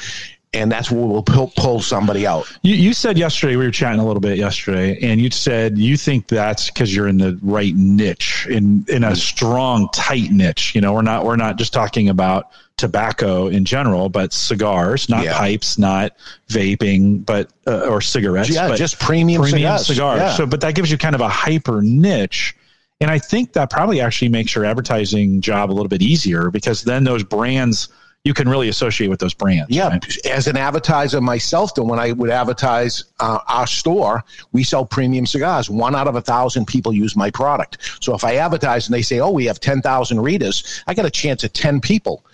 and 0.55 0.71
that's 0.71 0.89
where 0.89 1.05
we'll 1.05 1.23
pull, 1.23 1.51
pull 1.57 1.81
somebody 1.81 2.25
out. 2.25 2.51
You, 2.61 2.75
you 2.75 2.93
said 2.93 3.17
yesterday 3.17 3.55
we 3.55 3.65
were 3.65 3.71
chatting 3.71 3.99
a 3.99 4.05
little 4.05 4.21
bit 4.21 4.37
yesterday, 4.37 4.97
and 5.01 5.19
you 5.21 5.29
said 5.29 5.77
you 5.77 5.97
think 5.97 6.27
that's 6.27 6.69
because 6.69 6.95
you're 6.95 7.07
in 7.07 7.17
the 7.17 7.37
right 7.41 7.75
niche, 7.75 8.47
in 8.49 8.85
in 8.87 9.03
a 9.03 9.15
strong, 9.15 9.89
tight 9.93 10.31
niche. 10.31 10.73
You 10.73 10.81
know, 10.81 10.93
we're 10.93 11.01
not 11.01 11.25
we're 11.25 11.35
not 11.35 11.57
just 11.57 11.73
talking 11.73 12.09
about 12.09 12.51
tobacco 12.77 13.47
in 13.47 13.63
general, 13.63 14.09
but 14.09 14.33
cigars, 14.33 15.07
not 15.09 15.23
Yeah. 15.23 15.37
pipes, 15.37 15.77
not 15.77 16.13
vaping, 16.49 17.25
but 17.25 17.49
uh, 17.67 17.87
or 17.87 18.01
cigarettes. 18.01 18.49
Yeah, 18.49 18.67
but 18.67 18.77
just 18.77 18.99
premium, 18.99 19.41
premium 19.41 19.77
cigars. 19.77 19.87
cigars. 19.87 20.19
Yeah. 20.19 20.33
So, 20.35 20.45
but 20.45 20.61
that 20.61 20.75
gives 20.75 20.91
you 20.91 20.97
kind 20.97 21.15
of 21.15 21.21
a 21.21 21.29
hyper 21.29 21.81
niche. 21.81 22.55
And 23.01 23.11
I 23.11 23.19
think 23.19 23.53
that 23.53 23.69
probably 23.69 23.99
actually 23.99 24.29
makes 24.29 24.55
your 24.55 24.63
advertising 24.65 25.41
job 25.41 25.69
a 25.69 25.73
little 25.73 25.89
bit 25.89 26.01
easier 26.01 26.49
because 26.49 26.83
then 26.83 27.03
those 27.03 27.23
brands 27.23 27.89
you 28.25 28.33
can 28.33 28.49
really 28.49 28.67
associate 28.67 29.07
with 29.07 29.19
those 29.19 29.33
brands. 29.33 29.69
Yeah, 29.69 29.89
right? 29.89 30.25
as 30.25 30.47
an 30.47 30.57
advertiser 30.57 31.21
myself, 31.21 31.75
then 31.75 31.87
when 31.87 31.99
I 31.99 32.11
would 32.11 32.31
advertise 32.31 33.05
uh, 33.19 33.39
our 33.47 33.67
store, 33.67 34.25
we 34.51 34.63
sell 34.63 34.83
premium 34.85 35.27
cigars. 35.27 35.69
One 35.69 35.95
out 35.95 36.07
of 36.07 36.15
a 36.15 36.21
thousand 36.21 36.65
people 36.65 36.91
use 36.91 37.15
my 37.15 37.29
product. 37.29 37.77
So 38.01 38.15
if 38.15 38.23
I 38.23 38.35
advertise 38.37 38.87
and 38.87 38.93
they 38.93 39.03
say, 39.03 39.19
"Oh, 39.19 39.29
we 39.29 39.45
have 39.45 39.59
ten 39.59 39.81
thousand 39.81 40.21
readers," 40.21 40.83
I 40.87 40.95
got 40.95 41.05
a 41.05 41.11
chance 41.11 41.43
at 41.43 41.53
ten 41.53 41.79
people. 41.79 42.25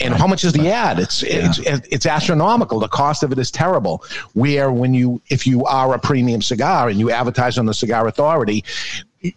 And 0.00 0.12
how 0.12 0.26
much 0.26 0.42
is 0.42 0.52
the 0.52 0.68
ad? 0.70 0.98
It's 0.98 1.22
it's 1.22 1.58
it's 1.60 2.04
astronomical. 2.06 2.80
The 2.80 2.88
cost 2.88 3.22
of 3.22 3.30
it 3.30 3.38
is 3.38 3.50
terrible. 3.50 4.02
Where 4.32 4.72
when 4.72 4.92
you 4.92 5.22
if 5.28 5.46
you 5.46 5.64
are 5.66 5.94
a 5.94 5.98
premium 6.00 6.42
cigar 6.42 6.88
and 6.88 6.98
you 6.98 7.12
advertise 7.12 7.58
on 7.58 7.66
the 7.66 7.74
Cigar 7.74 8.08
Authority, 8.08 8.64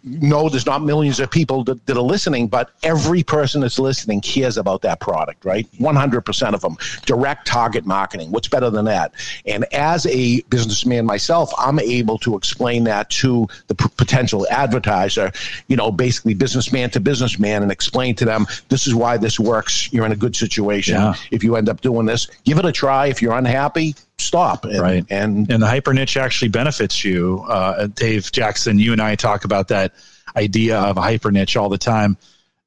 no, 0.04 0.48
there's 0.48 0.66
not 0.66 0.82
millions 0.82 1.20
of 1.20 1.30
people 1.30 1.64
that, 1.64 1.84
that 1.86 1.96
are 1.96 2.00
listening, 2.00 2.48
but 2.48 2.70
every 2.82 3.22
person 3.22 3.60
that's 3.60 3.78
listening 3.78 4.20
cares 4.20 4.58
about 4.58 4.82
that 4.82 5.00
product, 5.00 5.44
right? 5.44 5.66
100% 5.78 6.54
of 6.54 6.60
them. 6.60 6.76
Direct 7.06 7.46
target 7.46 7.86
marketing. 7.86 8.30
What's 8.30 8.48
better 8.48 8.70
than 8.70 8.84
that? 8.86 9.12
And 9.46 9.64
as 9.72 10.06
a 10.06 10.42
businessman 10.42 11.06
myself, 11.06 11.52
I'm 11.58 11.78
able 11.78 12.18
to 12.18 12.36
explain 12.36 12.84
that 12.84 13.08
to 13.10 13.48
the 13.68 13.74
p- 13.74 13.88
potential 13.96 14.46
advertiser, 14.50 15.32
you 15.68 15.76
know, 15.76 15.90
basically 15.90 16.34
businessman 16.34 16.90
to 16.90 17.00
businessman 17.00 17.62
and 17.62 17.72
explain 17.72 18.14
to 18.16 18.24
them, 18.24 18.46
this 18.68 18.86
is 18.86 18.94
why 18.94 19.16
this 19.16 19.40
works. 19.40 19.92
You're 19.92 20.06
in 20.06 20.12
a 20.12 20.16
good 20.16 20.36
situation. 20.36 20.94
Yeah. 20.94 21.14
If 21.30 21.42
you 21.42 21.56
end 21.56 21.68
up 21.68 21.80
doing 21.80 22.06
this, 22.06 22.26
give 22.44 22.58
it 22.58 22.64
a 22.64 22.72
try. 22.72 23.06
If 23.06 23.22
you're 23.22 23.34
unhappy, 23.34 23.94
stop. 24.18 24.64
And, 24.64 24.80
Right. 24.80 25.04
And 25.10 25.50
and 25.50 25.62
the 25.62 25.66
hyper 25.66 25.94
niche 25.94 26.16
actually 26.16 26.48
benefits 26.48 27.04
you. 27.04 27.44
Uh, 27.48 27.86
Dave 27.88 28.30
Jackson, 28.32 28.78
you 28.78 28.92
and 28.92 29.00
I 29.00 29.14
talk 29.14 29.44
about 29.44 29.68
that 29.68 29.94
idea 30.36 30.78
of 30.78 30.96
a 30.96 31.00
hyper 31.00 31.30
niche 31.30 31.56
all 31.56 31.68
the 31.68 31.78
time. 31.78 32.16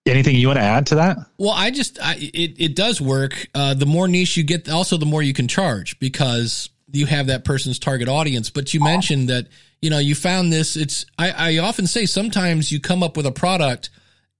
Anything 0.06 0.36
you 0.36 0.48
want 0.48 0.58
to 0.58 0.64
add 0.64 0.88
to 0.88 0.96
that? 0.96 1.18
Well, 1.38 1.52
I 1.52 1.70
just 1.70 2.00
I, 2.02 2.16
it 2.16 2.56
it 2.58 2.76
does 2.76 3.00
work. 3.00 3.48
Uh, 3.54 3.76
the 3.76 3.86
more 3.86 4.08
niche 4.08 4.36
you 4.36 4.44
get, 4.44 4.68
also 4.68 4.98
the 4.98 5.06
more 5.06 5.22
you 5.22 5.34
can 5.34 5.48
charge 5.48 6.00
because 6.00 6.70
you 6.92 7.06
have 7.06 7.28
that 7.28 7.46
person's 7.46 7.78
target 7.78 8.08
audience. 8.08 8.50
But 8.50 8.74
you 8.74 8.82
mentioned 8.82 9.30
that 9.30 9.48
you 9.82 9.90
know 9.90 10.00
you 10.00 10.16
found 10.16 10.52
this. 10.52 10.76
It's 10.76 11.06
I, 11.20 11.56
I 11.56 11.58
often 11.60 11.86
say 11.86 12.06
sometimes 12.08 12.72
you 12.72 12.80
come 12.80 13.04
up 13.04 13.16
with 13.16 13.28
a 13.28 13.32
product 13.32 13.92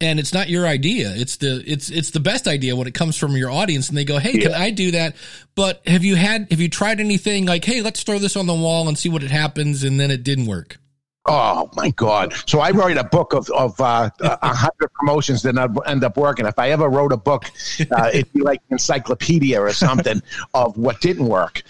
and 0.02 0.20
it's 0.20 0.34
not 0.34 0.50
your 0.50 0.68
idea. 0.68 1.14
It's 1.16 1.38
the 1.38 1.64
it's 1.66 1.90
it's 1.90 2.12
the 2.12 2.20
best 2.20 2.48
idea 2.48 2.76
when 2.76 2.88
it 2.88 2.94
comes 2.94 3.16
from 3.16 3.38
your 3.38 3.52
audience 3.52 3.88
and 3.88 3.98
they 3.98 4.04
go, 4.04 4.18
"Hey, 4.18 4.40
can 4.40 4.54
I 4.54 4.72
do 4.72 4.92
that?" 4.92 5.16
But 5.56 5.82
have 5.88 6.04
you 6.04 6.16
had 6.16 6.48
have 6.50 6.60
you 6.60 6.70
tried 6.70 7.00
anything 7.00 7.46
like, 7.46 7.64
"Hey, 7.64 7.82
let's 7.82 8.04
throw 8.04 8.18
this 8.20 8.36
on 8.36 8.48
the 8.48 8.54
wall 8.54 8.88
and 8.88 8.98
see 8.98 9.10
what 9.10 9.24
it 9.24 9.32
happens," 9.32 9.84
and 9.84 10.00
then 10.00 10.10
it 10.10 10.24
didn't 10.24 10.48
work? 10.48 10.80
Oh 11.28 11.70
my 11.76 11.92
God! 11.92 12.34
So 12.48 12.62
I 12.62 12.72
wrote 12.72 12.98
a 12.98 13.04
book 13.04 13.34
of 13.34 13.48
of 13.52 13.80
uh, 13.80 14.10
a 14.20 14.48
hundred 14.56 14.92
promotions 14.94 15.44
that 15.44 15.56
end 15.86 16.04
up 16.04 16.18
working. 16.18 16.48
If 16.48 16.58
I 16.58 16.72
ever 16.72 16.90
wrote 16.90 17.14
a 17.14 17.18
book, 17.18 17.46
uh, 17.92 18.10
it'd 18.12 18.34
be 18.34 18.42
like 18.42 18.60
an 18.70 18.74
encyclopedia 18.76 19.62
or 19.62 19.72
something 19.72 20.22
of 20.56 20.78
what 20.78 21.00
didn't 21.00 21.28
work. 21.28 21.62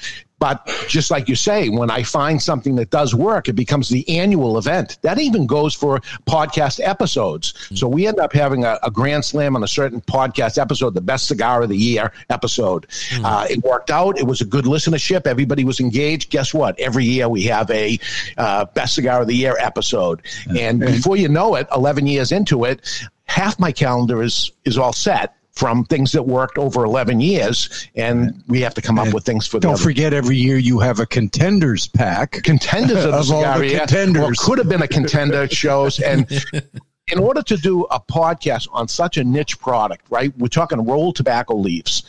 But 0.41 0.67
just 0.87 1.11
like 1.11 1.29
you 1.29 1.35
say, 1.35 1.69
when 1.69 1.91
I 1.91 2.01
find 2.01 2.41
something 2.41 2.75
that 2.77 2.89
does 2.89 3.13
work, 3.13 3.47
it 3.47 3.53
becomes 3.53 3.89
the 3.89 4.09
annual 4.09 4.57
event. 4.57 4.97
That 5.03 5.19
even 5.19 5.45
goes 5.45 5.75
for 5.75 5.99
podcast 6.25 6.79
episodes. 6.83 7.53
So 7.75 7.87
we 7.87 8.07
end 8.07 8.19
up 8.19 8.33
having 8.33 8.65
a, 8.65 8.79
a 8.81 8.89
grand 8.89 9.23
slam 9.23 9.55
on 9.55 9.63
a 9.63 9.67
certain 9.67 10.01
podcast 10.01 10.57
episode, 10.57 10.95
the 10.95 11.01
best 11.01 11.27
cigar 11.27 11.61
of 11.61 11.69
the 11.69 11.77
year 11.77 12.11
episode. 12.31 12.87
Uh, 13.23 13.45
it 13.51 13.63
worked 13.63 13.91
out. 13.91 14.17
It 14.17 14.25
was 14.25 14.41
a 14.41 14.45
good 14.45 14.65
listenership. 14.65 15.27
Everybody 15.27 15.63
was 15.63 15.79
engaged. 15.79 16.31
Guess 16.31 16.55
what? 16.55 16.79
Every 16.79 17.05
year 17.05 17.29
we 17.29 17.43
have 17.43 17.69
a 17.69 17.99
uh, 18.39 18.65
best 18.65 18.95
cigar 18.95 19.21
of 19.21 19.27
the 19.27 19.35
year 19.35 19.55
episode. 19.59 20.23
And 20.57 20.79
before 20.79 21.17
you 21.17 21.29
know 21.29 21.53
it, 21.53 21.67
11 21.71 22.07
years 22.07 22.31
into 22.31 22.65
it, 22.65 22.81
half 23.25 23.59
my 23.59 23.71
calendar 23.71 24.23
is 24.23 24.51
is 24.65 24.79
all 24.79 24.91
set 24.91 25.35
from 25.61 25.85
things 25.85 26.11
that 26.11 26.23
worked 26.23 26.57
over 26.57 26.83
11 26.85 27.21
years 27.21 27.87
and 27.95 28.43
we 28.47 28.59
have 28.61 28.73
to 28.73 28.81
come 28.81 28.97
up 28.97 29.13
with 29.13 29.23
things 29.23 29.45
for 29.45 29.59
Don't 29.59 29.79
forget, 29.79 30.11
every 30.11 30.35
year 30.35 30.57
you 30.57 30.79
have 30.79 30.99
a 30.99 31.05
contenders 31.05 31.87
pack. 31.87 32.31
contenders 32.41 33.05
of 33.05 33.11
the 33.11 33.17
Of 33.19 33.31
all 33.31 33.59
the 33.59 33.77
contenders. 33.77 34.39
could 34.39 34.57
have 34.57 34.67
been 34.67 34.81
a 34.81 34.87
contender 34.87 35.47
shows 35.47 35.99
and 35.99 36.25
in 37.11 37.19
order 37.19 37.43
to 37.43 37.57
do 37.57 37.83
a 37.91 37.99
podcast 37.99 38.69
on 38.71 38.87
such 38.87 39.17
a 39.17 39.23
niche 39.23 39.59
product 39.59 40.03
right 40.09 40.35
we're 40.39 40.47
talking 40.47 40.83
rolled 40.83 41.15
tobacco 41.15 41.55
leaves. 41.55 42.01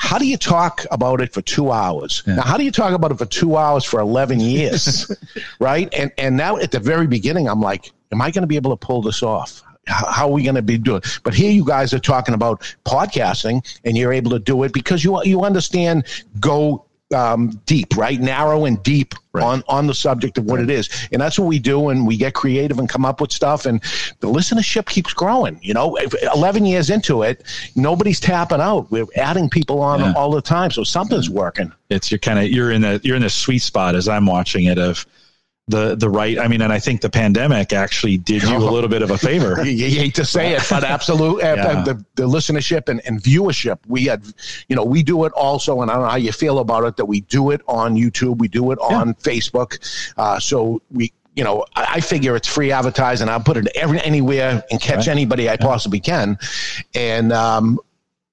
How 0.00 0.18
do 0.18 0.26
you 0.26 0.36
talk 0.36 0.84
about 0.90 1.20
it 1.20 1.32
for 1.32 1.42
two 1.42 1.70
hours? 1.70 2.24
Now 2.26 2.42
how 2.42 2.56
do 2.56 2.64
you 2.64 2.72
talk 2.72 2.92
about 2.92 3.12
it 3.12 3.18
for 3.18 3.26
two 3.26 3.56
hours 3.56 3.84
for 3.84 4.00
11 4.00 4.40
years? 4.40 5.12
Right? 5.60 5.88
And 5.96 6.10
and 6.18 6.36
now 6.36 6.56
at 6.56 6.72
the 6.72 6.80
very 6.80 7.06
beginning 7.06 7.48
i'm 7.48 7.60
like 7.60 7.92
am 8.10 8.20
i 8.20 8.32
going 8.32 8.42
to 8.42 8.48
be 8.48 8.56
able 8.56 8.76
to 8.76 8.84
pull 8.84 9.00
this 9.00 9.22
off 9.22 9.62
how 9.88 10.26
are 10.28 10.32
we 10.32 10.42
going 10.42 10.54
to 10.54 10.62
be 10.62 10.78
doing? 10.78 11.02
But 11.22 11.34
here 11.34 11.50
you 11.50 11.64
guys 11.64 11.92
are 11.92 11.98
talking 11.98 12.34
about 12.34 12.62
podcasting, 12.84 13.64
and 13.84 13.96
you're 13.96 14.12
able 14.12 14.30
to 14.32 14.38
do 14.38 14.62
it 14.64 14.72
because 14.72 15.04
you 15.04 15.22
you 15.24 15.42
understand 15.42 16.04
go 16.40 16.84
um, 17.14 17.58
deep, 17.64 17.96
right, 17.96 18.20
narrow 18.20 18.66
and 18.66 18.82
deep 18.82 19.14
on 19.34 19.62
on 19.68 19.86
the 19.86 19.94
subject 19.94 20.36
of 20.36 20.44
what 20.44 20.60
it 20.60 20.68
is, 20.68 20.90
and 21.10 21.22
that's 21.22 21.38
what 21.38 21.46
we 21.48 21.58
do. 21.58 21.88
And 21.88 22.06
we 22.06 22.16
get 22.18 22.34
creative 22.34 22.78
and 22.78 22.86
come 22.88 23.04
up 23.06 23.20
with 23.20 23.32
stuff, 23.32 23.64
and 23.66 23.80
the 24.20 24.26
listenership 24.28 24.86
keeps 24.86 25.14
growing. 25.14 25.58
You 25.62 25.72
know, 25.74 25.96
eleven 26.34 26.66
years 26.66 26.90
into 26.90 27.22
it, 27.22 27.44
nobody's 27.74 28.20
tapping 28.20 28.60
out. 28.60 28.90
We're 28.90 29.06
adding 29.16 29.48
people 29.48 29.80
on 29.80 30.00
Yeah. 30.00 30.12
all 30.16 30.30
the 30.32 30.42
time, 30.42 30.70
so 30.70 30.84
something's 30.84 31.30
working. 31.30 31.72
It's 31.88 32.10
you're 32.10 32.18
kind 32.18 32.38
of 32.40 32.48
you're 32.50 32.72
in 32.72 32.82
the 32.82 33.00
you're 33.02 33.16
in 33.16 33.22
the 33.22 33.30
sweet 33.30 33.60
spot 33.60 33.94
as 33.94 34.06
I'm 34.08 34.26
watching 34.26 34.66
it 34.66 34.78
of 34.78 35.06
the 35.68 35.94
the 35.94 36.08
right. 36.08 36.38
I 36.38 36.48
mean, 36.48 36.62
and 36.62 36.72
I 36.72 36.78
think 36.78 37.00
the 37.02 37.10
pandemic 37.10 37.72
actually 37.72 38.16
did 38.16 38.42
you 38.42 38.56
a 38.56 38.58
little 38.58 38.88
bit 38.88 39.02
of 39.02 39.10
a 39.10 39.18
favor. 39.18 39.62
you, 39.64 39.70
you 39.86 40.00
hate 40.00 40.14
to 40.16 40.24
say 40.24 40.52
it, 40.54 40.62
but 40.68 40.82
absolute 40.84 41.42
uh, 41.42 41.54
Yeah. 41.56 41.82
the, 41.82 42.04
the 42.14 42.22
listenership 42.24 42.88
and, 42.88 43.00
and 43.06 43.20
viewership. 43.22 43.78
We 43.86 44.04
had, 44.06 44.24
you 44.68 44.76
know, 44.76 44.84
we 44.84 45.02
do 45.02 45.24
it 45.24 45.32
also, 45.32 45.82
and 45.82 45.90
I 45.90 45.94
don't 45.94 46.02
know 46.04 46.08
how 46.10 46.16
you 46.16 46.32
feel 46.32 46.58
about 46.58 46.84
it. 46.84 46.96
That 46.96 47.04
we 47.06 47.20
do 47.22 47.50
it 47.50 47.60
on 47.68 47.94
YouTube, 47.96 48.38
we 48.38 48.48
do 48.48 48.72
it 48.72 48.78
on 48.80 49.14
Facebook. 49.14 49.78
Uh, 50.16 50.40
so 50.40 50.80
we, 50.90 51.12
you 51.36 51.44
know, 51.44 51.64
I, 51.76 51.94
I 51.94 52.00
figure 52.00 52.34
it's 52.34 52.48
free 52.48 52.72
advertising. 52.72 53.28
I'll 53.28 53.40
put 53.40 53.56
it 53.56 53.68
every 53.76 54.00
anywhere 54.00 54.64
and 54.70 54.80
catch 54.80 55.06
anybody 55.06 55.48
I 55.48 55.56
possibly 55.56 56.00
can, 56.00 56.38
and 56.94 57.32
um, 57.32 57.78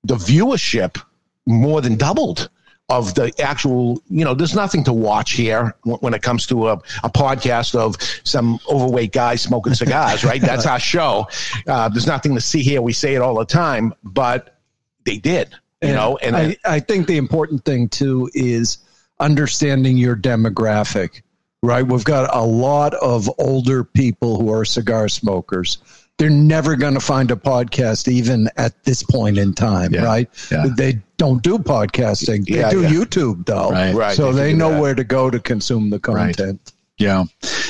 the 0.04 0.16
viewership 0.16 1.02
more 1.46 1.82
than 1.82 1.96
doubled 1.96 2.50
of 2.90 3.16
the 3.16 3.34
actual, 3.40 4.02
you 4.10 4.24
know, 4.24 4.34
there's 4.34 4.54
nothing 4.54 4.84
to 4.84 4.94
watch 4.94 5.32
here 5.32 5.76
when 5.84 6.14
it 6.14 6.22
comes 6.22 6.46
to 6.48 6.68
a, 6.68 6.74
a 7.04 7.10
podcast 7.10 7.74
of 7.74 7.96
some 8.24 8.60
overweight 8.70 9.12
guy 9.12 9.36
smoking 9.36 9.74
cigars, 9.74 10.24
right? 10.24 10.42
That's 10.46 10.66
our 10.66 10.80
show. 10.80 11.28
Uh, 11.68 11.90
there's 11.90 12.06
nothing 12.06 12.36
to 12.36 12.42
see 12.42 12.62
here. 12.62 12.82
We 12.82 12.94
say 12.94 13.16
it 13.16 13.22
all 13.22 13.36
the 13.36 13.46
time, 13.46 13.94
but 14.04 14.60
they 15.04 15.18
did, 15.18 15.56
you 15.82 15.94
know, 15.94 16.18
and 16.18 16.36
I, 16.36 16.58
I 16.66 16.80
think 16.80 17.08
the 17.08 17.18
important 17.18 17.66
thing 17.66 17.90
too 17.90 18.30
is 18.34 18.80
understanding 19.20 19.98
your 19.98 20.16
demographic, 20.16 21.22
right? 21.64 21.86
We've 21.86 22.04
got 22.04 22.36
a 22.36 22.44
lot 22.44 22.94
of 22.96 23.30
older 23.40 23.84
people 23.84 24.40
who 24.40 24.52
are 24.52 24.66
cigar 24.66 25.10
smokers. 25.10 25.80
They're 26.18 26.30
never 26.30 26.76
going 26.78 26.94
to 26.94 27.00
find 27.02 27.30
a 27.32 27.36
podcast 27.36 28.08
even 28.08 28.50
at 28.56 28.82
this 28.86 29.04
point 29.04 29.38
in 29.38 29.54
time, 29.54 29.94
Yeah, 29.94 30.04
right? 30.06 30.30
yeah. 30.50 30.68
They 30.78 31.00
don't 31.18 31.44
do 31.44 31.58
podcasting. 31.58 32.46
They 32.48 32.60
Yeah, 32.60 32.70
do 32.70 32.84
yeah. 32.84 32.90
YouTube 32.90 33.46
though. 33.46 33.72
Right. 33.72 33.94
Right, 33.94 34.16
So 34.16 34.32
they 34.32 34.52
they 34.52 34.54
know 34.54 34.72
that. 34.72 34.82
where 34.82 34.96
to 34.96 35.04
go 35.04 35.30
to 35.30 35.40
consume 35.40 35.90
the 35.90 36.00
content. 36.00 36.72
Yeah. 36.98 37.26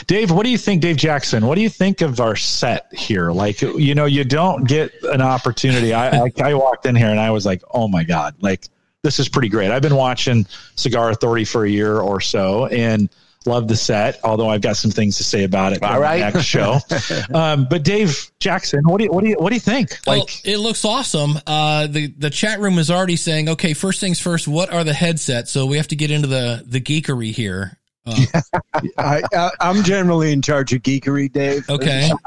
Dave, 0.06 0.30
what 0.30 0.44
do 0.44 0.52
you 0.52 0.58
think, 0.60 0.84
Dave 0.84 0.98
Jackson? 0.98 1.48
What 1.48 1.56
do 1.56 1.62
you 1.62 1.70
think 1.70 2.02
of 2.02 2.20
our 2.20 2.36
set 2.36 2.86
here? 2.94 3.32
Like, 3.32 3.60
you 3.64 3.96
know, 3.96 4.06
you 4.06 4.24
don't 4.24 4.68
get 4.68 4.92
an 5.06 5.22
opportunity. 5.24 5.96
I, 5.96 6.26
I, 6.26 6.32
I 6.44 6.54
walked 6.54 6.86
in 6.86 6.96
here 6.96 7.10
and 7.10 7.20
I 7.20 7.32
was 7.32 7.44
like, 7.48 7.64
oh 7.74 7.88
my 7.88 8.04
God, 8.04 8.36
like, 8.42 8.70
this 9.02 9.18
is 9.20 9.28
pretty 9.28 9.50
great. 9.50 9.72
I've 9.72 9.82
been 9.82 9.96
watching 9.96 10.46
Cigar 10.76 11.10
Authority 11.10 11.46
for 11.46 11.66
a 11.66 11.70
year 11.70 12.00
or 12.00 12.22
so 12.22 12.68
and 12.68 13.10
love 13.46 13.68
the 13.68 13.76
set, 13.76 14.20
although 14.24 14.50
I've 14.50 14.62
got 14.62 14.78
some 14.78 14.92
things 14.92 15.18
to 15.18 15.24
say 15.24 15.44
about 15.44 15.74
it 15.74 15.84
All 15.84 16.00
right. 16.00 16.20
next 16.20 16.44
show. 16.44 16.80
um, 17.34 17.68
but 17.70 17.84
Dave 17.84 18.32
Jackson, 18.40 18.82
what 18.84 18.98
do 18.98 19.06
you, 19.06 19.12
what 19.12 19.24
do 19.24 19.30
you, 19.30 19.36
what 19.38 19.50
do 19.50 19.56
you 19.56 19.62
think? 19.62 19.98
Well, 20.06 20.20
Like, 20.20 20.46
it 20.46 20.58
looks 20.58 20.86
awesome. 20.86 21.40
Uh, 21.46 21.88
the 21.88 22.08
the 22.08 22.30
chat 22.30 22.60
room 22.60 22.78
is 22.80 22.90
already 22.92 23.16
saying, 23.16 23.50
okay, 23.50 23.74
first 23.74 24.00
things 24.00 24.20
first. 24.20 24.48
What 24.48 24.72
are 24.72 24.84
the 24.84 24.94
headsets? 24.94 25.52
So 25.52 25.66
we 25.66 25.78
have 25.78 25.88
to 25.90 25.96
get 25.96 26.12
into 26.12 26.28
the 26.28 26.64
the 26.66 26.82
geekery 26.82 27.32
here. 27.32 27.78
Uh, 28.06 28.26
I, 28.98 29.24
I, 29.34 29.50
I'm 29.60 29.84
generally 29.84 30.32
in 30.32 30.42
charge 30.42 30.74
of 30.74 30.84
geekery, 30.84 31.32
Dave. 31.32 31.70
okay, 31.70 32.12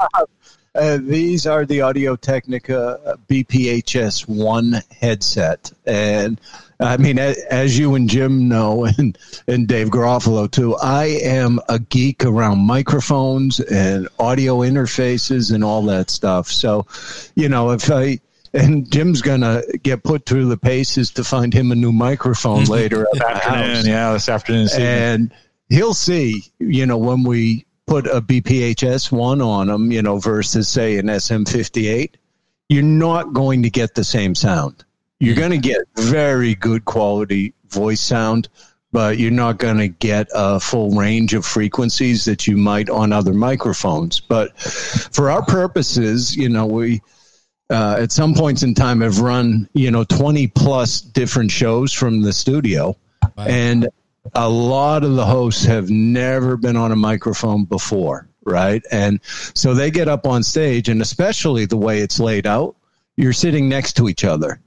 Uh, 0.75 0.99
these 1.01 1.47
are 1.47 1.65
the 1.65 1.81
Audio 1.81 2.15
Technica 2.15 3.17
BPHS 3.27 4.27
one 4.27 4.81
headset, 4.91 5.71
and 5.85 6.39
I 6.79 6.97
mean, 6.97 7.19
as 7.19 7.77
you 7.77 7.95
and 7.95 8.09
Jim 8.09 8.47
know, 8.47 8.85
and 8.97 9.17
and 9.47 9.67
Dave 9.67 9.89
Garofalo 9.89 10.49
too, 10.49 10.75
I 10.77 11.05
am 11.23 11.59
a 11.67 11.79
geek 11.79 12.25
around 12.25 12.59
microphones 12.59 13.59
and 13.59 14.07
audio 14.19 14.59
interfaces 14.59 15.53
and 15.53 15.63
all 15.63 15.83
that 15.83 16.09
stuff. 16.09 16.47
So, 16.47 16.85
you 17.35 17.49
know, 17.49 17.71
if 17.71 17.91
I 17.91 18.19
and 18.53 18.91
Jim's 18.91 19.21
gonna 19.21 19.61
get 19.83 20.03
put 20.03 20.25
through 20.25 20.49
the 20.49 20.57
paces 20.57 21.11
to 21.11 21.23
find 21.23 21.53
him 21.53 21.71
a 21.71 21.75
new 21.75 21.91
microphone 21.91 22.63
mm-hmm. 22.63 22.71
later 22.71 23.05
at 23.15 23.21
afternoon, 23.21 23.85
yeah, 23.85 24.13
this 24.13 24.29
afternoon. 24.29 24.63
this 24.63 24.75
and 24.75 25.31
he'll 25.69 25.93
see, 25.93 26.43
you 26.59 26.85
know, 26.85 26.97
when 26.97 27.23
we 27.23 27.65
put 27.85 28.05
a 28.07 28.21
BPHS 28.21 29.11
one 29.11 29.41
on 29.41 29.69
him, 29.69 29.91
you 29.91 30.01
know, 30.01 30.19
versus 30.19 30.67
say 30.67 30.97
an 30.97 31.07
SM58, 31.07 32.11
you're 32.69 32.83
not 32.83 33.33
going 33.33 33.63
to 33.63 33.69
get 33.69 33.95
the 33.95 34.03
same 34.03 34.35
sound. 34.35 34.85
You're 35.19 35.35
going 35.35 35.51
to 35.51 35.57
get 35.57 35.81
very 35.97 36.55
good 36.55 36.85
quality 36.85 37.53
voice 37.67 37.99
sound, 37.99 38.47
but 38.91 39.17
you're 39.17 39.31
not 39.31 39.57
going 39.57 39.77
to 39.77 39.89
get 39.89 40.27
a 40.33 40.59
full 40.59 40.91
range 40.91 41.33
of 41.33 41.45
frequencies 41.45 42.25
that 42.25 42.47
you 42.47 42.55
might 42.55 42.89
on 42.89 43.11
other 43.11 43.33
microphones. 43.33 44.19
But 44.19 44.57
for 44.59 45.29
our 45.29 45.43
purposes, 45.43 46.35
you 46.35 46.47
know, 46.47 46.65
we, 46.65 47.01
uh, 47.69 47.97
at 47.99 48.11
some 48.11 48.33
points 48.33 48.63
in 48.63 48.73
time 48.73 49.01
have 49.01 49.19
run, 49.19 49.69
you 49.73 49.91
know, 49.91 50.05
20 50.05 50.47
plus 50.47 51.01
different 51.01 51.51
shows 51.51 51.91
from 51.91 52.21
the 52.21 52.33
studio. 52.33 52.95
And 53.37 53.89
a 54.35 54.49
lot 54.49 55.03
of 55.03 55.15
the 55.15 55.25
hosts 55.25 55.65
have 55.65 55.89
never 55.89 56.55
been 56.57 56.75
on 56.75 56.91
a 56.91 56.95
microphone 56.95 57.65
before, 57.65 58.29
right? 58.45 58.81
And 58.91 59.19
so 59.23 59.73
they 59.73 59.91
get 59.91 60.07
up 60.07 60.25
on 60.25 60.43
stage, 60.43 60.89
and 60.89 61.01
especially 61.01 61.65
the 61.65 61.77
way 61.77 61.99
it's 61.99 62.19
laid 62.19 62.47
out, 62.47 62.75
you're 63.17 63.33
sitting 63.33 63.67
next 63.67 63.93
to 63.97 64.07
each 64.07 64.23
other. 64.23 64.61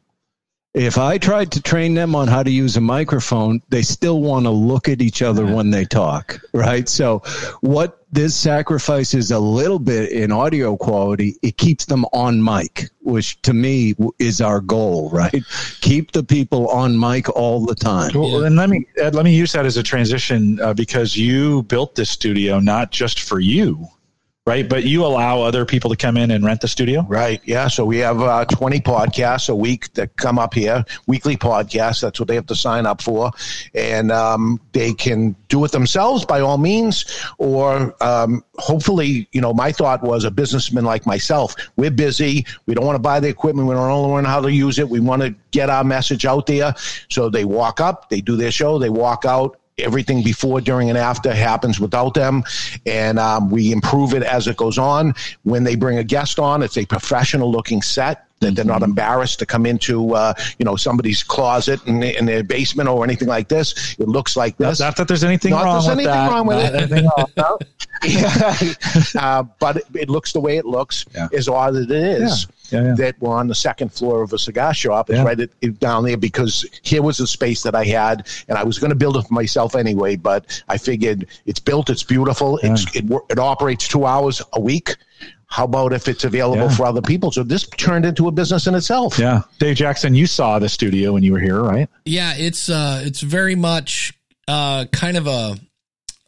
If 0.74 0.96
I 0.96 1.18
tried 1.18 1.52
to 1.52 1.60
train 1.60 1.92
them 1.92 2.14
on 2.14 2.28
how 2.28 2.42
to 2.42 2.50
use 2.50 2.78
a 2.78 2.80
microphone, 2.80 3.60
they 3.68 3.82
still 3.82 4.22
want 4.22 4.46
to 4.46 4.50
look 4.50 4.88
at 4.88 5.02
each 5.02 5.20
other 5.20 5.44
when 5.44 5.70
they 5.70 5.84
talk, 5.84 6.40
right? 6.54 6.88
So, 6.88 7.18
what 7.60 7.98
this 8.10 8.34
sacrifices 8.34 9.30
a 9.30 9.38
little 9.38 9.78
bit 9.78 10.12
in 10.12 10.32
audio 10.32 10.78
quality, 10.78 11.36
it 11.42 11.58
keeps 11.58 11.84
them 11.84 12.06
on 12.14 12.42
mic, 12.42 12.88
which 13.02 13.40
to 13.42 13.52
me 13.52 13.94
is 14.18 14.40
our 14.40 14.60
goal, 14.60 15.10
right? 15.10 15.44
Keep 15.82 16.12
the 16.12 16.24
people 16.24 16.68
on 16.68 16.98
mic 16.98 17.28
all 17.28 17.66
the 17.66 17.74
time. 17.74 18.12
Well, 18.14 18.44
and 18.44 18.56
let 18.56 18.70
me 18.70 18.86
Ed, 18.96 19.14
let 19.14 19.26
me 19.26 19.34
use 19.34 19.52
that 19.52 19.66
as 19.66 19.76
a 19.76 19.82
transition 19.82 20.58
uh, 20.60 20.72
because 20.72 21.18
you 21.18 21.64
built 21.64 21.96
this 21.96 22.08
studio 22.08 22.60
not 22.60 22.92
just 22.92 23.20
for 23.20 23.40
you, 23.40 23.88
right? 24.44 24.68
But 24.68 24.84
you 24.84 25.04
allow 25.04 25.40
other 25.42 25.64
people 25.64 25.88
to 25.90 25.96
come 25.96 26.16
in 26.16 26.32
and 26.32 26.44
rent 26.44 26.60
the 26.62 26.68
studio. 26.68 27.06
Right. 27.08 27.40
Yeah. 27.44 27.68
So 27.68 27.84
we 27.84 27.98
have 27.98 28.20
uh, 28.20 28.44
20 28.46 28.80
podcasts 28.80 29.48
a 29.48 29.54
week 29.54 29.92
that 29.94 30.16
come 30.16 30.38
up 30.38 30.52
here, 30.52 30.84
weekly 31.06 31.36
podcasts. 31.36 32.00
That's 32.00 32.18
what 32.18 32.26
they 32.26 32.34
have 32.34 32.46
to 32.46 32.56
sign 32.56 32.84
up 32.84 33.00
for. 33.00 33.30
And 33.74 34.10
um, 34.10 34.60
they 34.72 34.94
can 34.94 35.36
do 35.48 35.64
it 35.64 35.70
themselves 35.70 36.24
by 36.24 36.40
all 36.40 36.58
means, 36.58 37.04
or 37.38 37.94
um, 38.02 38.44
hopefully, 38.56 39.28
you 39.30 39.40
know, 39.40 39.52
my 39.52 39.70
thought 39.70 40.02
was 40.02 40.24
a 40.24 40.30
businessman 40.30 40.84
like 40.84 41.06
myself. 41.06 41.54
We're 41.76 41.92
busy. 41.92 42.44
We 42.66 42.74
don't 42.74 42.84
want 42.84 42.96
to 42.96 43.02
buy 43.02 43.20
the 43.20 43.28
equipment. 43.28 43.68
We 43.68 43.74
don't 43.74 44.10
learn 44.10 44.24
how 44.24 44.40
to 44.40 44.50
use 44.50 44.80
it. 44.80 44.88
We 44.88 44.98
want 44.98 45.22
to 45.22 45.34
get 45.52 45.70
our 45.70 45.84
message 45.84 46.26
out 46.26 46.46
there. 46.46 46.74
So 47.08 47.30
they 47.30 47.44
walk 47.44 47.80
up, 47.80 48.10
they 48.10 48.20
do 48.20 48.34
their 48.34 48.50
show, 48.50 48.78
they 48.78 48.90
walk 48.90 49.24
out 49.24 49.58
everything 49.78 50.22
before, 50.22 50.60
during, 50.60 50.88
and 50.88 50.98
after 50.98 51.32
happens 51.32 51.80
without 51.80 52.14
them, 52.14 52.44
and 52.86 53.18
um, 53.18 53.50
we 53.50 53.72
improve 53.72 54.14
it 54.14 54.22
as 54.22 54.46
it 54.48 54.56
goes 54.56 54.78
on. 54.78 55.14
When 55.44 55.64
they 55.64 55.76
bring 55.76 55.98
a 55.98 56.04
guest 56.04 56.38
on, 56.38 56.62
it's 56.62 56.76
a 56.76 56.84
professional-looking 56.86 57.82
set 57.82 58.26
that 58.40 58.56
they're 58.56 58.64
not 58.64 58.82
embarrassed 58.82 59.38
to 59.38 59.46
come 59.46 59.64
into, 59.66 60.14
uh, 60.16 60.34
you 60.58 60.64
know, 60.64 60.74
somebody's 60.74 61.22
closet 61.22 61.80
in, 61.86 62.02
in 62.02 62.26
their 62.26 62.42
basement 62.42 62.88
or 62.88 63.04
anything 63.04 63.28
like 63.28 63.46
this. 63.48 63.94
It 64.00 64.08
looks 64.08 64.36
like 64.36 64.58
Not, 64.58 64.70
this. 64.70 64.80
not 64.80 64.96
that 64.96 65.06
there's 65.06 65.22
anything 65.22 65.52
Not 65.52 65.64
wrong 65.64 65.74
there's 65.74 65.96
with 65.96 66.06
anything 66.06 66.12
that. 66.12 66.30
wrong 66.30 66.46
with 66.48 66.56
Not 66.56 66.74
it. 66.74 66.74
anything 66.92 67.10
wrong. 67.16 67.26
No. 67.36 67.58
yeah. 68.04 68.56
uh, 69.20 69.42
but 69.60 69.76
it, 69.76 69.84
it 69.94 70.10
looks 70.10 70.32
the 70.32 70.40
way 70.40 70.56
it 70.56 70.64
looks, 70.66 71.04
Yeah. 71.14 71.28
as 71.32 71.48
odd 71.48 71.76
as 71.76 71.84
it 71.84 71.90
is. 71.92 72.46
Yeah, 72.48 72.54
yeah. 72.72 72.94
That 72.96 73.16
we're 73.20 73.34
on 73.34 73.48
the 73.48 73.54
second 73.54 73.92
floor 73.92 74.22
of 74.22 74.32
a 74.32 74.38
cigar 74.38 74.72
shop. 74.74 75.10
It's 75.10 75.16
Yeah. 75.18 75.24
right 75.24 75.40
at, 75.40 75.50
it- 75.60 75.78
down 75.80 76.04
there 76.04 76.16
because 76.16 76.64
here 76.82 77.02
was 77.02 77.18
the 77.18 77.26
space 77.26 77.62
that 77.62 77.74
I 77.74 77.84
had, 77.84 78.26
and 78.48 78.56
I 78.58 78.64
was 78.64 78.78
going 78.78 78.90
to 78.90 78.96
build 78.96 79.16
it 79.16 79.22
for 79.26 79.34
myself 79.34 79.74
anyway. 79.74 80.16
But 80.16 80.62
I 80.68 80.78
figured 80.78 81.26
it's 81.46 81.60
built, 81.60 81.90
it's 81.90 82.02
beautiful, 82.02 82.58
it's, 82.62 82.84
it 82.96 83.04
it 83.30 83.38
operates 83.38 83.88
two 83.88 84.06
hours 84.06 84.40
a 84.52 84.60
week. 84.60 84.96
How 85.46 85.64
about 85.64 85.92
if 85.92 86.08
it's 86.08 86.24
available 86.24 86.62
Yeah. 86.62 86.76
for 86.76 86.86
other 86.86 87.02
people? 87.02 87.30
So 87.30 87.42
this 87.42 87.66
turned 87.76 88.06
into 88.06 88.26
a 88.26 88.30
business 88.32 88.66
in 88.66 88.74
itself. 88.74 89.18
Yeah, 89.18 89.42
Dave 89.58 89.76
Jackson, 89.76 90.14
you 90.14 90.26
saw 90.26 90.58
the 90.58 90.68
studio 90.68 91.12
when 91.12 91.22
you 91.22 91.32
were 91.32 91.40
here, 91.40 91.60
right? 91.60 91.88
yeah, 92.06 92.34
it's 92.38 92.70
uh, 92.70 93.02
it's 93.04 93.20
very 93.20 93.54
much 93.54 94.14
uh, 94.48 94.86
kind 94.86 95.16
of 95.18 95.26
a 95.26 95.58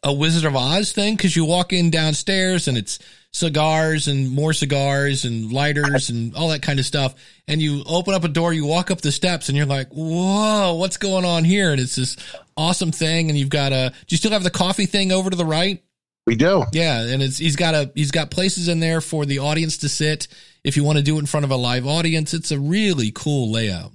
a 0.05 0.13
Wizard 0.13 0.45
of 0.45 0.55
Oz 0.55 0.93
thing 0.93 1.15
because 1.15 1.35
you 1.35 1.43
walk 1.43 1.73
in 1.73 1.89
downstairs 1.89 2.67
and 2.67 2.77
it's 2.77 2.99
cigars 3.33 4.07
and 4.07 4.29
more 4.29 4.53
cigars 4.53 5.25
and 5.25 5.51
lighters 5.51 6.11
and 6.11 6.35
all 6.35 6.49
that 6.49 6.61
kind 6.61 6.79
of 6.79 6.85
stuff. 6.85 7.15
And 7.47 7.59
you 7.59 7.83
open 7.87 8.13
up 8.13 8.23
a 8.23 8.27
door, 8.27 8.53
you 8.53 8.67
walk 8.67 8.91
up 8.91 9.01
the 9.01 9.11
steps, 9.11 9.49
and 9.49 9.57
you're 9.57 9.65
like, 9.65 9.89
"Whoa, 9.89 10.75
what's 10.75 10.97
going 10.97 11.25
on 11.25 11.43
here?" 11.43 11.71
And 11.71 11.81
it's 11.81 11.95
this 11.95 12.15
awesome 12.55 12.91
thing. 12.91 13.29
And 13.29 13.37
you've 13.37 13.49
got 13.49 13.73
a. 13.73 13.89
Do 13.89 14.13
you 14.13 14.17
still 14.17 14.31
have 14.31 14.43
the 14.43 14.51
coffee 14.51 14.85
thing 14.85 15.11
over 15.11 15.29
to 15.31 15.35
the 15.35 15.43
right? 15.43 15.83
We 16.27 16.35
do. 16.35 16.65
Yeah, 16.71 17.01
and 17.01 17.23
it's 17.23 17.39
he's 17.39 17.55
got 17.55 17.73
a 17.73 17.91
he's 17.95 18.11
got 18.11 18.29
places 18.29 18.67
in 18.67 18.79
there 18.79 19.01
for 19.01 19.25
the 19.25 19.39
audience 19.39 19.77
to 19.79 19.89
sit 19.89 20.27
if 20.63 20.77
you 20.77 20.83
want 20.83 20.99
to 20.99 21.03
do 21.03 21.17
it 21.17 21.19
in 21.19 21.25
front 21.25 21.45
of 21.45 21.51
a 21.51 21.55
live 21.55 21.87
audience. 21.87 22.33
It's 22.33 22.51
a 22.51 22.59
really 22.59 23.11
cool 23.11 23.51
layout. 23.51 23.91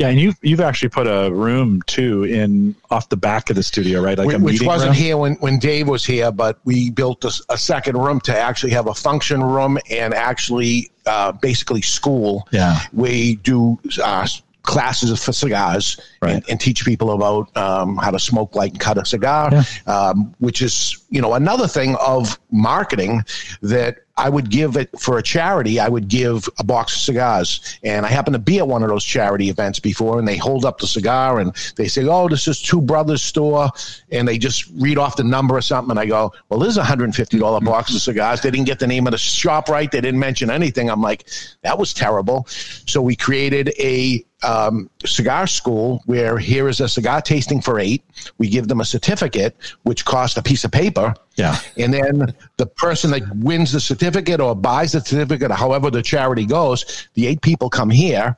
Yeah, 0.00 0.08
and 0.08 0.18
you've 0.18 0.38
you've 0.40 0.62
actually 0.62 0.88
put 0.88 1.06
a 1.06 1.30
room 1.30 1.82
too 1.82 2.24
in 2.24 2.74
off 2.90 3.10
the 3.10 3.18
back 3.18 3.50
of 3.50 3.56
the 3.56 3.62
studio, 3.62 4.00
right? 4.00 4.16
Like 4.16 4.34
a 4.34 4.38
Wh- 4.38 4.42
which 4.42 4.62
wasn't 4.62 4.92
room? 4.92 4.96
here 4.96 5.16
when, 5.18 5.34
when 5.34 5.58
Dave 5.58 5.88
was 5.88 6.06
here, 6.06 6.32
but 6.32 6.58
we 6.64 6.88
built 6.88 7.22
a 7.26 7.58
second 7.58 7.98
room 7.98 8.18
to 8.20 8.34
actually 8.34 8.72
have 8.72 8.86
a 8.86 8.94
function 8.94 9.42
room 9.44 9.78
and 9.90 10.14
actually 10.14 10.90
uh, 11.04 11.32
basically 11.32 11.82
school. 11.82 12.48
Yeah. 12.50 12.80
We 12.94 13.36
do 13.36 13.78
uh, 14.02 14.26
classes 14.62 15.22
for 15.22 15.32
cigars 15.32 15.98
Right. 16.22 16.34
and, 16.34 16.44
and 16.50 16.60
teach 16.60 16.84
people 16.84 17.12
about 17.12 17.56
um, 17.56 17.96
how 17.96 18.10
to 18.10 18.18
smoke, 18.18 18.54
light, 18.54 18.72
and 18.72 18.80
cut 18.80 18.98
a 18.98 19.04
cigar, 19.06 19.50
Yeah. 19.52 19.64
um, 19.86 20.34
which 20.38 20.60
is, 20.62 20.98
you 21.10 21.22
know, 21.22 21.34
another 21.34 21.66
thing 21.66 21.96
of 21.96 22.38
marketing 22.50 23.24
that 23.62 23.98
I 24.18 24.28
would 24.28 24.50
give 24.50 24.76
it 24.76 24.90
for 25.00 25.16
a 25.16 25.22
charity. 25.22 25.80
I 25.80 25.88
would 25.88 26.08
give 26.08 26.46
a 26.58 26.64
box 26.64 26.94
of 26.94 27.00
cigars, 27.00 27.78
and 27.82 28.04
I 28.04 28.10
happen 28.10 28.34
to 28.34 28.38
be 28.38 28.58
at 28.58 28.68
one 28.68 28.82
of 28.82 28.90
those 28.90 29.04
charity 29.04 29.48
events 29.48 29.80
before, 29.80 30.18
and 30.18 30.28
they 30.28 30.36
hold 30.36 30.66
up 30.66 30.78
the 30.78 30.86
cigar 30.86 31.40
and 31.40 31.56
they 31.76 31.88
say, 31.88 32.04
"Oh, 32.06 32.28
this 32.28 32.46
is 32.46 32.60
Two 32.60 32.82
Brothers 32.82 33.22
Store," 33.22 33.70
and 34.12 34.28
they 34.28 34.36
just 34.36 34.66
read 34.76 34.98
off 34.98 35.16
the 35.16 35.24
number 35.24 35.56
or 35.56 35.62
something, 35.62 35.92
and 35.92 35.98
I 35.98 36.04
go, 36.04 36.34
"Well, 36.50 36.60
this 36.60 36.68
is 36.68 36.76
a 36.76 36.84
hundred 36.84 37.04
and 37.04 37.16
fifty 37.16 37.38
dollar 37.38 37.60
box 37.60 37.94
of 37.94 38.02
cigars." 38.02 38.42
They 38.42 38.50
didn't 38.50 38.66
get 38.66 38.78
the 38.78 38.86
name 38.86 39.06
of 39.06 39.12
the 39.12 39.18
shop 39.18 39.70
right. 39.70 39.90
They 39.90 40.02
didn't 40.02 40.20
mention 40.20 40.50
anything. 40.50 40.90
I'm 40.90 41.00
like, 41.00 41.26
that 41.62 41.78
was 41.78 41.94
terrible. 41.94 42.46
So 42.86 43.00
we 43.00 43.16
created 43.16 43.72
a 43.78 44.22
um, 44.42 44.88
cigar 45.04 45.46
school 45.46 46.02
where 46.06 46.38
here 46.38 46.68
is 46.68 46.80
a 46.80 46.88
cigar 46.88 47.20
tasting 47.20 47.60
for 47.60 47.78
eight. 47.78 48.02
We 48.38 48.48
give 48.48 48.68
them 48.68 48.80
a 48.80 48.84
certificate, 48.84 49.56
which 49.82 50.04
costs 50.04 50.36
a 50.36 50.42
piece 50.42 50.64
of 50.64 50.70
paper. 50.72 51.14
Yeah. 51.36 51.56
And 51.76 51.92
then 51.92 52.34
the 52.56 52.66
person 52.66 53.10
that 53.12 53.22
wins 53.36 53.72
the 53.72 53.80
certificate 53.80 54.40
or 54.40 54.54
buys 54.54 54.92
the 54.92 55.00
certificate, 55.00 55.50
however 55.50 55.90
the 55.90 56.02
charity 56.02 56.46
goes, 56.46 57.08
the 57.14 57.26
eight 57.26 57.42
people 57.42 57.68
come 57.70 57.90
here. 57.90 58.36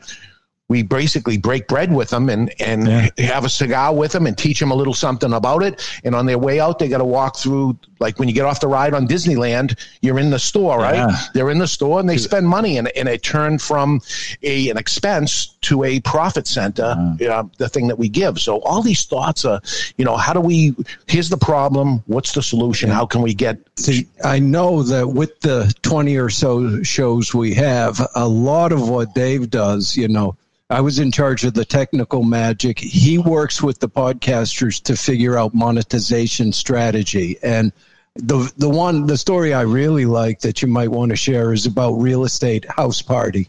we 0.69 0.83
basically 0.83 1.37
break 1.37 1.69
bread 1.69 1.93
with 1.93 2.09
them 2.09 2.31
and 2.31 2.51
and 2.59 2.87
Yeah. 2.89 3.09
have 3.27 3.45
a 3.45 3.49
cigar 3.51 3.95
with 3.95 4.13
them 4.13 4.27
and 4.27 4.39
teach 4.39 4.59
them 4.59 4.71
a 4.71 4.75
little 4.75 4.95
something 4.95 5.35
about 5.35 5.63
it. 5.63 5.83
And 6.03 6.15
on 6.15 6.25
their 6.25 6.39
way 6.39 6.61
out, 6.61 6.79
they 6.79 6.89
got 6.89 6.99
to 6.99 7.05
walk 7.05 7.37
through 7.37 7.77
like 8.01 8.19
when 8.19 8.27
you 8.27 8.33
get 8.35 8.47
off 8.47 8.61
the 8.61 8.69
ride 8.69 8.95
on 8.95 9.07
Disneyland, 9.07 9.77
you're 10.01 10.19
in 10.19 10.31
the 10.31 10.39
store, 10.39 10.79
right? 10.79 10.97
Yeah. 10.97 11.17
They're 11.35 11.51
in 11.51 11.59
the 11.59 11.69
store 11.69 12.01
and 12.01 12.09
they 12.09 12.17
spend 12.17 12.49
money 12.49 12.79
and, 12.79 12.89
and 12.97 13.07
it 13.07 13.23
turned 13.23 13.61
from 13.61 14.01
a 14.43 14.71
an 14.71 14.79
expense 14.79 15.52
to 15.63 15.85
a 15.85 16.01
profit 16.01 16.47
center, 16.47 17.17
uh, 17.29 17.45
the 17.59 17.69
thing 17.69 17.89
that 17.89 17.99
we 17.99 18.09
give. 18.09 18.39
So 18.39 18.61
all 18.61 18.83
these 18.83 19.05
thoughts 19.05 19.45
are, 19.45 19.61
you 19.97 20.05
know, 20.05 20.17
how 20.17 20.33
do 20.33 20.41
we? 20.41 20.75
Here's 21.07 21.29
the 21.29 21.37
problem. 21.37 22.03
What's 22.07 22.33
the 22.33 22.43
solution? 22.43 22.91
How 22.91 23.07
can 23.07 23.23
we 23.23 23.35
get? 23.35 23.59
See, 23.79 24.07
I 24.25 24.39
know 24.39 24.83
that 24.83 25.09
with 25.09 25.41
the 25.41 25.73
20 25.83 26.17
or 26.17 26.31
so 26.31 26.83
shows 26.83 27.35
we 27.35 27.55
have, 27.55 28.01
a 28.15 28.29
lot 28.29 28.73
of 28.73 28.89
what 28.89 29.15
Dave 29.15 29.51
does, 29.51 29.97
you 29.97 30.09
know, 30.09 30.37
I 30.73 30.81
was 30.81 30.99
in 30.99 31.13
charge 31.13 31.45
of 31.45 31.53
the 31.53 31.67
technical 31.67 32.23
magic. 32.23 32.79
He 32.79 33.19
works 33.19 33.63
with 33.63 33.81
the 33.81 33.91
podcasters 33.91 34.83
to 34.85 34.97
figure 34.97 35.37
out 35.37 35.53
monetization 35.55 36.53
strategy. 36.53 37.37
And 37.43 37.73
the 38.17 38.51
the 38.57 38.69
one 38.69 39.07
the 39.07 39.19
story 39.19 39.55
I 39.55 39.63
really 39.63 40.07
like 40.07 40.41
that 40.41 40.63
you 40.63 40.69
might 40.69 40.91
want 40.91 41.11
to 41.11 41.17
share 41.17 41.53
is 41.53 41.67
about 41.67 41.93
real 41.93 42.25
estate 42.25 42.65
house 42.71 43.03
party. 43.03 43.49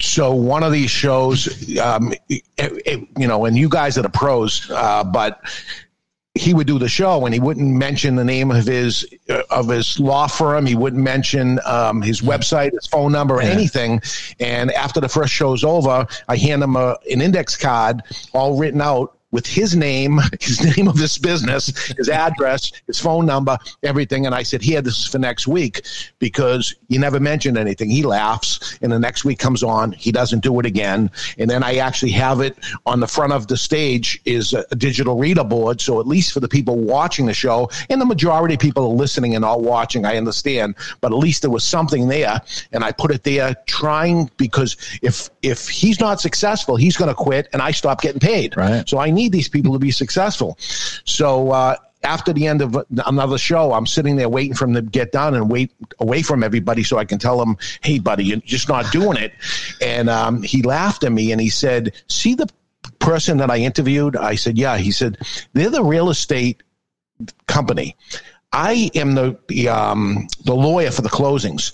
So 0.00 0.32
one 0.32 0.62
of 0.62 0.72
these 0.72 0.90
shows, 0.90 1.76
um, 1.78 2.12
it, 2.28 2.42
it- 2.58 3.08
you 3.18 3.26
know, 3.26 3.44
and 3.46 3.56
you 3.56 3.68
guys 3.68 3.98
are 3.98 4.02
the 4.02 4.08
pros, 4.08 4.70
uh, 4.70 5.02
but 5.04 5.40
he 6.34 6.54
would 6.54 6.68
do 6.68 6.78
the 6.78 6.88
show 6.88 7.24
and 7.26 7.34
he 7.34 7.40
wouldn't 7.40 7.66
mention 7.74 8.14
the 8.14 8.24
name 8.24 8.52
of 8.52 8.64
his 8.64 9.04
uh, 9.28 9.42
of 9.50 9.68
his 9.68 9.98
law 9.98 10.28
firm. 10.28 10.66
He 10.66 10.76
wouldn't 10.76 11.02
mention 11.02 11.58
um, 11.64 12.00
his 12.00 12.20
website, 12.20 12.70
his 12.72 12.86
phone 12.86 13.10
number, 13.10 13.40
anything. 13.40 14.00
And 14.38 14.70
after 14.72 15.00
the 15.00 15.08
first 15.08 15.32
show's 15.32 15.64
over, 15.64 16.06
I 16.28 16.36
hand 16.36 16.62
him 16.62 16.76
a, 16.76 16.96
an 17.10 17.20
index 17.22 17.56
card 17.56 18.02
all 18.34 18.56
written 18.56 18.80
out 18.80 19.17
with 19.30 19.46
his 19.46 19.76
name, 19.76 20.18
his 20.40 20.76
name 20.76 20.88
of 20.88 20.96
this 20.96 21.18
business, 21.18 21.66
his 21.96 22.08
address, 22.08 22.72
his 22.86 22.98
phone 22.98 23.26
number, 23.26 23.58
everything. 23.82 24.26
And 24.26 24.34
I 24.34 24.42
said, 24.42 24.62
Here, 24.62 24.80
this 24.80 24.98
is 24.98 25.06
for 25.06 25.18
next 25.18 25.46
week 25.46 25.84
because 26.18 26.74
you 26.88 26.98
never 26.98 27.20
mentioned 27.20 27.58
anything. 27.58 27.90
He 27.90 28.02
laughs, 28.02 28.78
and 28.82 28.90
the 28.90 28.98
next 28.98 29.24
week 29.24 29.38
comes 29.38 29.62
on, 29.62 29.92
he 29.92 30.12
doesn't 30.12 30.40
do 30.42 30.58
it 30.60 30.66
again. 30.66 31.10
And 31.38 31.50
then 31.50 31.62
I 31.62 31.76
actually 31.76 32.12
have 32.12 32.40
it 32.40 32.56
on 32.86 33.00
the 33.00 33.06
front 33.06 33.32
of 33.32 33.46
the 33.48 33.56
stage 33.56 34.20
is 34.24 34.52
a, 34.52 34.64
a 34.70 34.76
digital 34.76 35.16
reader 35.16 35.44
board. 35.44 35.80
So 35.80 36.00
at 36.00 36.06
least 36.06 36.32
for 36.32 36.40
the 36.40 36.48
people 36.48 36.76
watching 36.76 37.26
the 37.26 37.34
show, 37.34 37.70
and 37.90 38.00
the 38.00 38.06
majority 38.06 38.54
of 38.54 38.60
people 38.60 38.84
are 38.84 38.94
listening 38.94 39.34
and 39.34 39.42
not 39.42 39.62
watching, 39.62 40.04
I 40.04 40.16
understand, 40.16 40.74
but 41.00 41.12
at 41.12 41.18
least 41.18 41.42
there 41.42 41.50
was 41.50 41.64
something 41.64 42.08
there. 42.08 42.40
And 42.72 42.84
I 42.84 42.92
put 42.92 43.10
it 43.10 43.24
there 43.24 43.54
trying 43.66 44.30
because 44.36 44.76
if 45.02 45.30
if 45.42 45.68
he's 45.68 46.00
not 46.00 46.20
successful, 46.20 46.76
he's 46.76 46.96
going 46.96 47.08
to 47.08 47.14
quit 47.14 47.48
and 47.52 47.62
I 47.62 47.70
stop 47.70 48.00
getting 48.00 48.20
paid. 48.20 48.56
Right. 48.56 48.88
So 48.88 48.98
I 48.98 49.10
need 49.18 49.32
these 49.32 49.48
people 49.48 49.72
to 49.74 49.78
be 49.78 49.90
successful. 49.90 50.56
So 51.04 51.50
uh, 51.50 51.76
after 52.04 52.32
the 52.32 52.46
end 52.46 52.62
of 52.62 52.76
another 53.06 53.38
show, 53.38 53.72
I'm 53.72 53.86
sitting 53.86 54.16
there 54.16 54.28
waiting 54.28 54.54
for 54.54 54.64
him 54.66 54.74
to 54.74 54.82
get 54.82 55.12
done 55.12 55.34
and 55.34 55.50
wait 55.50 55.72
away 55.98 56.22
from 56.22 56.42
everybody 56.42 56.84
so 56.84 56.98
I 56.98 57.04
can 57.04 57.18
tell 57.18 57.42
him, 57.42 57.56
"Hey, 57.82 57.98
buddy, 57.98 58.24
you're 58.24 58.38
just 58.38 58.68
not 58.68 58.90
doing 58.92 59.16
it." 59.16 59.32
And 59.82 60.08
um, 60.08 60.42
he 60.42 60.62
laughed 60.62 61.04
at 61.04 61.12
me 61.12 61.32
and 61.32 61.40
he 61.40 61.50
said, 61.50 61.92
"See 62.08 62.34
the 62.34 62.48
person 62.98 63.38
that 63.38 63.50
I 63.50 63.58
interviewed?" 63.58 64.16
I 64.16 64.36
said, 64.36 64.56
"Yeah." 64.56 64.78
He 64.78 64.92
said, 64.92 65.18
"They're 65.52 65.70
the 65.70 65.84
real 65.84 66.08
estate 66.10 66.62
company. 67.46 67.96
I 68.52 68.90
am 68.94 69.14
the 69.14 69.36
the, 69.48 69.68
um, 69.68 70.28
the 70.44 70.54
lawyer 70.54 70.90
for 70.90 71.02
the 71.02 71.10
closings." 71.10 71.72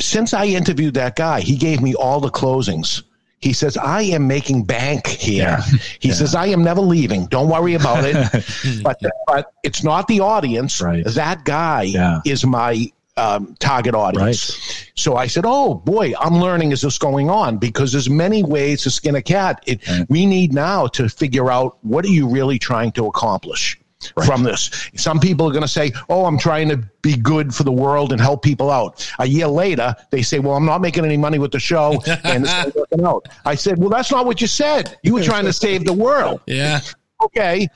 Since 0.00 0.34
I 0.34 0.46
interviewed 0.46 0.94
that 0.94 1.14
guy, 1.14 1.40
he 1.40 1.56
gave 1.56 1.80
me 1.80 1.94
all 1.94 2.20
the 2.20 2.30
closings. 2.30 3.02
He 3.42 3.52
says, 3.52 3.76
I 3.76 4.02
am 4.02 4.26
making 4.28 4.64
bank 4.64 5.06
here. 5.08 5.42
Yeah. 5.44 5.62
He 6.00 6.08
Yeah. 6.08 6.14
says, 6.14 6.34
I 6.34 6.46
am 6.46 6.62
never 6.62 6.80
leaving. 6.80 7.26
Don't 7.26 7.48
worry 7.48 7.74
about 7.74 8.04
it. 8.04 8.82
but, 8.84 9.00
but 9.26 9.52
it's 9.64 9.82
not 9.82 10.06
the 10.08 10.20
audience. 10.20 10.80
Right. 10.80 11.04
That 11.04 11.44
guy 11.44 11.82
Yeah. 11.82 12.20
is 12.24 12.46
my 12.46 12.90
um, 13.18 13.54
target 13.58 13.94
audience. 13.94 14.86
So 14.94 15.16
I 15.16 15.26
said, 15.26 15.44
"Oh 15.46 15.74
boy, 15.74 16.14
I'm 16.18 16.36
learning 16.38 16.72
as 16.72 16.80
this 16.80 16.96
going 16.96 17.28
on 17.28 17.58
because 17.58 17.92
there's 17.92 18.08
many 18.08 18.42
ways 18.42 18.80
to 18.84 18.90
skin 18.90 19.16
a 19.16 19.20
cat. 19.20 19.62
It, 19.66 19.86
Right. 19.86 20.06
We 20.08 20.24
need 20.24 20.54
now 20.54 20.86
to 20.86 21.10
figure 21.10 21.50
out 21.50 21.76
what 21.82 22.06
are 22.06 22.08
you 22.08 22.26
really 22.26 22.58
trying 22.58 22.90
to 22.92 23.06
accomplish." 23.06 23.78
From 24.24 24.42
this, 24.42 24.90
some 24.96 25.20
people 25.20 25.48
are 25.48 25.52
going 25.52 25.62
to 25.62 25.68
say, 25.68 25.92
"Oh, 26.08 26.24
I'm 26.24 26.38
trying 26.38 26.68
to 26.68 26.78
be 27.02 27.16
good 27.16 27.54
for 27.54 27.64
the 27.64 27.72
world 27.72 28.12
and 28.12 28.20
help 28.20 28.42
people 28.42 28.70
out." 28.70 29.08
A 29.18 29.26
year 29.26 29.46
later, 29.46 29.94
they 30.10 30.22
say, 30.22 30.38
"Well, 30.38 30.54
I'm 30.54 30.66
not 30.66 30.80
making 30.80 31.04
any 31.04 31.16
money 31.16 31.38
with 31.38 31.52
the 31.52 31.60
show, 31.60 31.92
and 32.24 32.44
it's 32.44 32.52
not 32.52 32.74
working 32.74 33.04
out." 33.04 33.28
I 33.44 33.54
said, 33.54 33.78
"Well, 33.78 33.90
that's 33.90 34.10
not 34.10 34.26
what 34.26 34.40
you 34.40 34.46
said. 34.46 34.96
You 35.02 35.14
were 35.14 35.22
trying 35.22 35.44
to 35.44 35.52
save 35.52 35.84
the 35.84 35.92
world." 35.92 36.40
Yeah. 36.46 36.80
okay, 37.24 37.68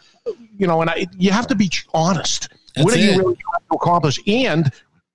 you 0.59 0.67
know, 0.67 0.81
and 0.81 0.91
I, 0.91 1.07
you 1.17 1.31
have 1.31 1.47
to 1.49 1.55
be 1.55 1.71
honest. 1.95 2.49
what 2.77 2.87
That's 2.87 2.97
are 2.97 3.01
you 3.01 3.11
really 3.19 3.37
trying 3.37 3.65
to 3.71 3.77
accomplish? 3.77 4.21
And 4.27 4.73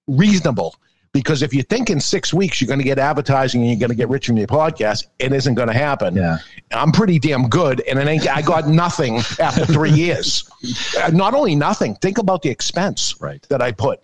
reasonable. 0.08 0.76
Because 1.14 1.42
if 1.42 1.54
you 1.54 1.62
think 1.64 1.90
in 1.90 2.00
six 2.00 2.34
weeks 2.34 2.62
you're 2.62 2.68
going 2.70 2.80
to 2.80 2.86
get 2.86 2.98
advertising 2.98 3.62
and 3.62 3.70
you're 3.70 3.80
going 3.80 3.90
to 3.90 3.96
get 3.96 4.08
rich 4.08 4.28
from 4.28 4.38
your 4.38 4.48
podcast, 4.48 5.08
it 5.20 5.34
isn't 5.34 5.56
going 5.56 5.68
to 5.68 5.74
happen. 5.74 6.16
Yeah. 6.16 6.38
I'm 6.72 6.92
pretty 6.94 7.20
damn 7.20 7.50
good, 7.50 7.82
and 7.82 8.00
I 8.00 8.42
got 8.42 8.70
nothing 8.70 9.18
after 9.40 9.66
three 9.66 9.92
years. 9.92 10.50
Uh, 10.98 11.10
Not 11.14 11.34
only 11.34 11.54
nothing, 11.56 11.96
think 11.96 12.18
about 12.18 12.42
the 12.44 12.50
expense 12.50 13.16
Right. 13.20 13.46
that 13.50 13.62
I 13.62 13.72
put. 13.74 14.00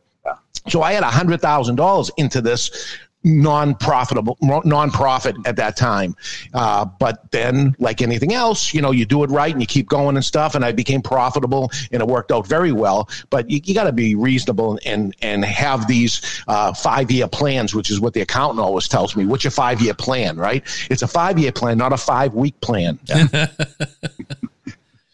So 0.67 0.81
I 0.81 0.91
had 0.91 1.03
a 1.03 1.09
hundred 1.09 1.39
thousand 1.39 1.77
dollars 1.77 2.11
into 2.17 2.41
this 2.41 2.97
non-profitable 3.23 4.37
non-profit 4.41 5.35
at 5.45 5.55
that 5.55 5.75
time. 5.75 6.15
Uh, 6.53 6.85
but 6.85 7.29
then 7.31 7.75
like 7.79 8.01
anything 8.01 8.33
else 8.33 8.73
you 8.73 8.81
know 8.81 8.91
you 8.91 9.05
do 9.05 9.23
it 9.23 9.29
right 9.29 9.51
and 9.51 9.61
you 9.61 9.67
keep 9.67 9.87
going 9.87 10.15
and 10.15 10.23
stuff 10.23 10.55
and 10.55 10.63
i 10.63 10.71
became 10.71 11.01
profitable 11.01 11.69
and 11.91 12.01
it 12.01 12.07
worked 12.07 12.31
out 12.31 12.47
very 12.47 12.71
well. 12.71 13.09
But 13.29 13.49
you, 13.49 13.59
you 13.63 13.73
got 13.73 13.85
to 13.85 13.91
be 13.91 14.15
reasonable 14.15 14.79
and 14.85 15.15
and 15.21 15.43
have 15.45 15.87
these 15.87 16.43
uh, 16.47 16.73
five-year 16.73 17.27
plans 17.27 17.73
which 17.73 17.89
is 17.89 17.99
what 17.99 18.13
the 18.13 18.21
accountant 18.21 18.59
always 18.59 18.87
tells 18.87 19.15
me. 19.15 19.25
What's 19.25 19.43
your 19.43 19.51
five-year 19.51 19.93
plan 19.95 20.37
right? 20.37 20.63
It's 20.89 21.01
a 21.01 21.07
five-year 21.07 21.51
plan 21.51 21.77
not 21.77 21.93
a 21.93 21.97
five-week 21.97 22.59
plan 22.61 22.99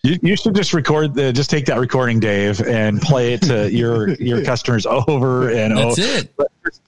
You, 0.04 0.20
you 0.22 0.36
should 0.36 0.54
just 0.54 0.74
record 0.74 1.14
the, 1.14 1.32
just 1.32 1.50
take 1.50 1.66
that 1.68 1.80
recording, 1.80 2.20
Dave, 2.20 2.60
and 2.62 3.02
play 3.02 3.34
it 3.34 3.42
to 3.44 3.72
your 3.74 4.10
your 4.16 4.44
customers 4.44 4.86
over 4.86 5.50
and 5.50 5.78
That's 5.78 5.98
over. 6.00 6.18
it. 6.18 6.36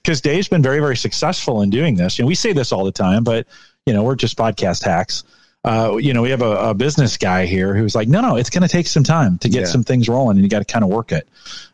Because 0.02 0.20
Dave's 0.20 0.48
been 0.48 0.62
very 0.62 0.80
very 0.80 0.96
successful 0.96 1.62
in 1.62 1.70
doing 1.70 1.94
this. 1.96 2.18
You 2.18 2.24
know, 2.24 2.28
we 2.28 2.34
say 2.34 2.52
this 2.52 2.72
all 2.72 2.84
the 2.84 2.92
time, 2.92 3.24
but 3.24 3.46
you 3.86 3.94
know, 3.94 4.02
we're 4.02 4.16
just 4.16 4.36
podcast 4.36 4.84
hacks. 4.84 5.24
Uh, 5.64 5.96
you 5.96 6.12
know, 6.14 6.22
we 6.22 6.30
have 6.30 6.42
a, 6.42 6.56
a 6.70 6.74
business 6.74 7.16
guy 7.16 7.44
here 7.46 7.74
who's 7.74 7.94
like, 7.96 8.06
no, 8.06 8.20
no, 8.20 8.36
it's 8.36 8.50
going 8.50 8.62
to 8.62 8.68
take 8.68 8.86
some 8.86 9.02
time 9.02 9.36
to 9.38 9.48
get 9.48 9.60
Yeah. 9.62 9.66
some 9.66 9.82
things 9.82 10.08
rolling, 10.08 10.36
and 10.36 10.44
you 10.44 10.48
got 10.48 10.60
to 10.60 10.64
kind 10.64 10.84
of 10.84 10.90
work 10.90 11.10
it 11.10 11.26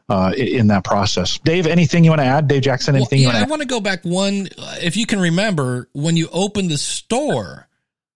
uh, 0.09 0.33
in 0.35 0.69
that 0.69 0.83
process. 0.85 1.39
Dave, 1.41 1.67
anything 1.67 2.03
you 2.03 2.11
want 2.11 2.21
to 2.23 2.27
add? 2.27 2.49
Dave 2.49 2.63
Jackson, 2.63 2.97
anything 2.97 3.19
you 3.19 3.27
yeah, 3.29 3.33
I 3.33 3.41
want 3.41 3.45
to? 3.45 3.51
want 3.51 3.63
to 3.63 3.69
go 3.69 3.81
back 3.81 4.03
one. 4.05 4.49
uh, 4.57 4.77
If 4.81 4.97
you 4.97 5.05
can 5.05 5.21
remember, 5.21 5.89
when 5.93 6.17
you 6.17 6.29
opened 6.33 6.71
the 6.71 6.79
store, 6.79 7.67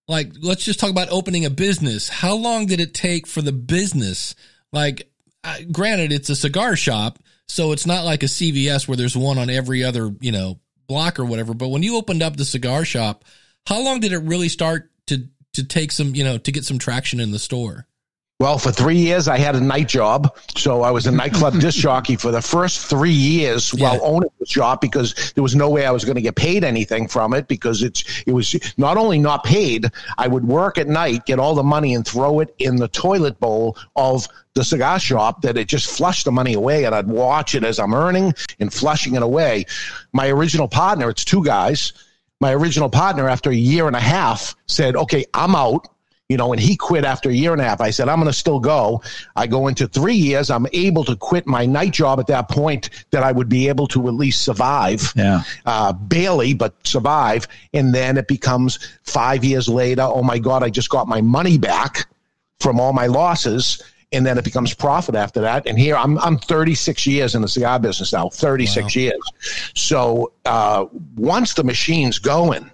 like 0.08 0.32
let's 0.40 0.64
just 0.64 0.78
talk 0.78 0.90
about 0.90 1.08
opening 1.10 1.44
a 1.44 1.50
business. 1.50 2.08
How 2.08 2.34
long 2.34 2.66
did 2.66 2.80
it 2.80 2.94
take 2.94 3.26
for 3.26 3.42
the 3.42 3.52
business? 3.52 4.34
Like, 4.72 5.10
granted, 5.72 6.12
it's 6.12 6.30
a 6.30 6.36
cigar 6.36 6.76
shop, 6.76 7.18
so 7.48 7.72
it's 7.72 7.86
not 7.86 8.04
like 8.04 8.22
a 8.22 8.26
CVS 8.26 8.86
where 8.86 8.96
there's 8.96 9.16
one 9.16 9.38
on 9.38 9.50
every 9.50 9.82
other 9.84 10.14
you 10.20 10.32
know 10.32 10.60
block 10.86 11.18
or 11.18 11.24
whatever. 11.24 11.54
But 11.54 11.68
when 11.68 11.82
you 11.82 11.96
opened 11.96 12.22
up 12.22 12.36
the 12.36 12.44
cigar 12.44 12.84
shop, 12.84 13.24
how 13.66 13.82
long 13.82 14.00
did 14.00 14.12
it 14.12 14.18
really 14.18 14.48
start 14.48 14.90
to 15.08 15.28
to 15.54 15.64
take 15.64 15.90
some 15.90 16.14
you 16.14 16.24
know 16.24 16.38
to 16.38 16.52
get 16.52 16.64
some 16.64 16.78
traction 16.78 17.20
in 17.20 17.32
the 17.32 17.38
store? 17.38 17.86
Well, 18.38 18.58
for 18.58 18.70
three 18.70 18.98
years, 18.98 19.28
I 19.28 19.38
had 19.38 19.56
a 19.56 19.60
night 19.60 19.88
job. 19.88 20.36
So 20.54 20.82
I 20.82 20.90
was 20.90 21.06
a 21.06 21.10
nightclub 21.10 21.54
disc 21.60 21.78
jockey 21.78 22.16
for 22.16 22.30
the 22.30 22.42
first 22.42 22.84
three 22.84 23.10
years 23.10 23.72
while 23.72 23.98
owning 24.02 24.28
the 24.38 24.44
shop 24.44 24.82
because 24.82 25.32
there 25.34 25.42
was 25.42 25.56
no 25.56 25.70
way 25.70 25.86
I 25.86 25.90
was 25.90 26.04
going 26.04 26.16
to 26.16 26.20
get 26.20 26.36
paid 26.36 26.62
anything 26.62 27.08
from 27.08 27.32
it 27.32 27.48
because 27.48 27.82
it's 27.82 28.04
it 28.26 28.32
was 28.32 28.54
not 28.76 28.98
only 28.98 29.18
not 29.18 29.42
paid, 29.42 29.90
I 30.18 30.28
would 30.28 30.44
work 30.44 30.76
at 30.76 30.86
night, 30.86 31.24
get 31.24 31.38
all 31.38 31.54
the 31.54 31.62
money 31.62 31.94
and 31.94 32.06
throw 32.06 32.40
it 32.40 32.54
in 32.58 32.76
the 32.76 32.88
toilet 32.88 33.40
bowl 33.40 33.78
of 33.96 34.28
the 34.52 34.64
cigar 34.64 34.98
shop 34.98 35.40
that 35.40 35.56
it 35.56 35.66
just 35.66 35.90
flushed 35.90 36.26
the 36.26 36.32
money 36.32 36.52
away 36.52 36.84
and 36.84 36.94
I'd 36.94 37.08
watch 37.08 37.54
it 37.54 37.64
as 37.64 37.78
I'm 37.78 37.94
earning 37.94 38.34
and 38.60 38.70
flushing 38.70 39.14
it 39.14 39.22
away. 39.22 39.64
My 40.12 40.28
original 40.28 40.68
partner, 40.68 41.08
it's 41.08 41.24
two 41.24 41.42
guys. 41.42 41.94
My 42.40 42.52
original 42.52 42.90
partner, 42.90 43.30
after 43.30 43.48
a 43.48 43.54
year 43.54 43.86
and 43.86 43.96
a 43.96 44.00
half, 44.00 44.54
said, 44.66 44.94
Okay, 44.94 45.24
I'm 45.32 45.54
out 45.54 45.88
you 46.28 46.36
know, 46.36 46.52
and 46.52 46.60
he 46.60 46.76
quit 46.76 47.04
after 47.04 47.30
a 47.30 47.32
year 47.32 47.52
and 47.52 47.60
a 47.60 47.64
half. 47.64 47.80
I 47.80 47.90
said, 47.90 48.08
I'm 48.08 48.16
going 48.18 48.26
to 48.26 48.32
still 48.32 48.58
go. 48.58 49.00
I 49.36 49.46
go 49.46 49.68
into 49.68 49.86
three 49.86 50.16
years. 50.16 50.50
I'm 50.50 50.66
able 50.72 51.04
to 51.04 51.14
quit 51.14 51.46
my 51.46 51.64
night 51.66 51.92
job 51.92 52.18
at 52.18 52.26
that 52.26 52.48
point 52.48 52.90
that 53.12 53.22
I 53.22 53.30
would 53.30 53.48
be 53.48 53.68
able 53.68 53.86
to 53.88 54.08
at 54.08 54.14
least 54.14 54.42
survive. 54.42 55.12
Yeah. 55.14 55.42
Uh, 55.66 55.92
barely, 55.92 56.52
but 56.52 56.74
survive. 56.84 57.46
And 57.74 57.94
then 57.94 58.16
it 58.16 58.26
becomes 58.26 58.78
five 59.04 59.44
years 59.44 59.68
later. 59.68 60.02
Oh 60.02 60.22
my 60.24 60.38
God, 60.40 60.64
I 60.64 60.70
just 60.70 60.90
got 60.90 61.06
my 61.06 61.20
money 61.20 61.58
back 61.58 62.08
from 62.58 62.80
all 62.80 62.92
my 62.92 63.06
losses. 63.06 63.80
And 64.12 64.24
then 64.26 64.36
it 64.38 64.44
becomes 64.44 64.74
profit 64.74 65.14
after 65.14 65.40
that. 65.42 65.66
And 65.66 65.78
here 65.78 65.94
I'm, 65.96 66.18
I'm 66.18 66.38
36 66.38 67.06
years 67.06 67.34
in 67.36 67.42
the 67.42 67.48
cigar 67.48 67.78
business 67.78 68.12
now, 68.12 68.30
36 68.30 68.96
Wow. 68.96 69.00
years. 69.00 69.20
So 69.74 70.32
uh, 70.44 70.86
once 71.16 71.54
the 71.54 71.64
machine's 71.64 72.18
going, 72.18 72.68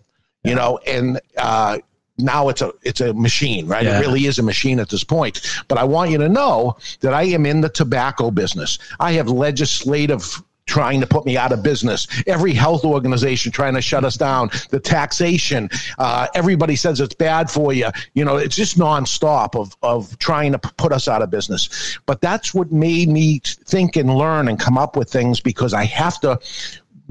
you 0.45 0.55
know, 0.55 0.79
and 0.87 1.21
uh, 1.37 1.79
now 2.23 2.49
it's 2.49 2.63
a 2.63 2.73
it's 2.83 3.01
a 3.01 3.13
machine, 3.15 3.67
right? 3.67 3.85
Yeah. 3.85 3.99
It 3.99 4.01
really 4.01 4.27
is 4.27 4.39
a 4.39 4.43
machine 4.43 4.79
at 4.81 4.89
this 4.89 5.05
point. 5.05 5.41
But 5.69 5.79
I 5.79 5.85
want 5.85 6.11
you 6.11 6.19
to 6.19 6.29
know 6.29 6.77
that 7.01 7.15
I 7.15 7.25
am 7.25 7.47
in 7.47 7.61
the 7.61 7.69
tobacco 7.69 8.31
business. 8.31 8.79
I 9.01 9.13
have 9.13 9.29
legislative 9.29 10.43
trying 10.67 11.01
to 11.01 11.07
put 11.07 11.27
me 11.27 11.37
out 11.37 11.53
of 11.53 11.63
business. 11.63 12.07
Every 12.27 12.55
health 12.55 12.85
organization 12.85 13.53
trying 13.53 13.75
to 13.75 13.83
shut 13.83 14.05
us 14.05 14.17
down. 14.17 14.51
The 14.71 14.81
taxation. 14.81 15.69
Uh, 15.99 16.29
everybody 16.35 16.77
says 16.77 17.01
it's 17.01 17.15
bad 17.15 17.51
for 17.51 17.73
you. 17.73 17.89
You 18.15 18.25
know, 18.25 18.37
it's 18.37 18.57
just 18.57 18.79
nonstop 18.79 19.55
of 19.55 19.77
of 19.83 20.19
trying 20.19 20.53
to 20.53 20.59
put 20.59 20.93
us 20.93 21.09
out 21.09 21.23
of 21.23 21.31
business. 21.31 21.99
But 22.07 22.21
that's 22.21 22.55
what 22.55 22.73
made 22.73 23.09
me 23.09 23.41
think 23.45 23.97
and 23.97 24.15
learn 24.17 24.49
and 24.49 24.59
come 24.59 24.79
up 24.79 24.97
with 24.97 25.11
things 25.11 25.41
because 25.41 25.75
I 25.75 25.85
have 25.85 26.21
to 26.21 26.39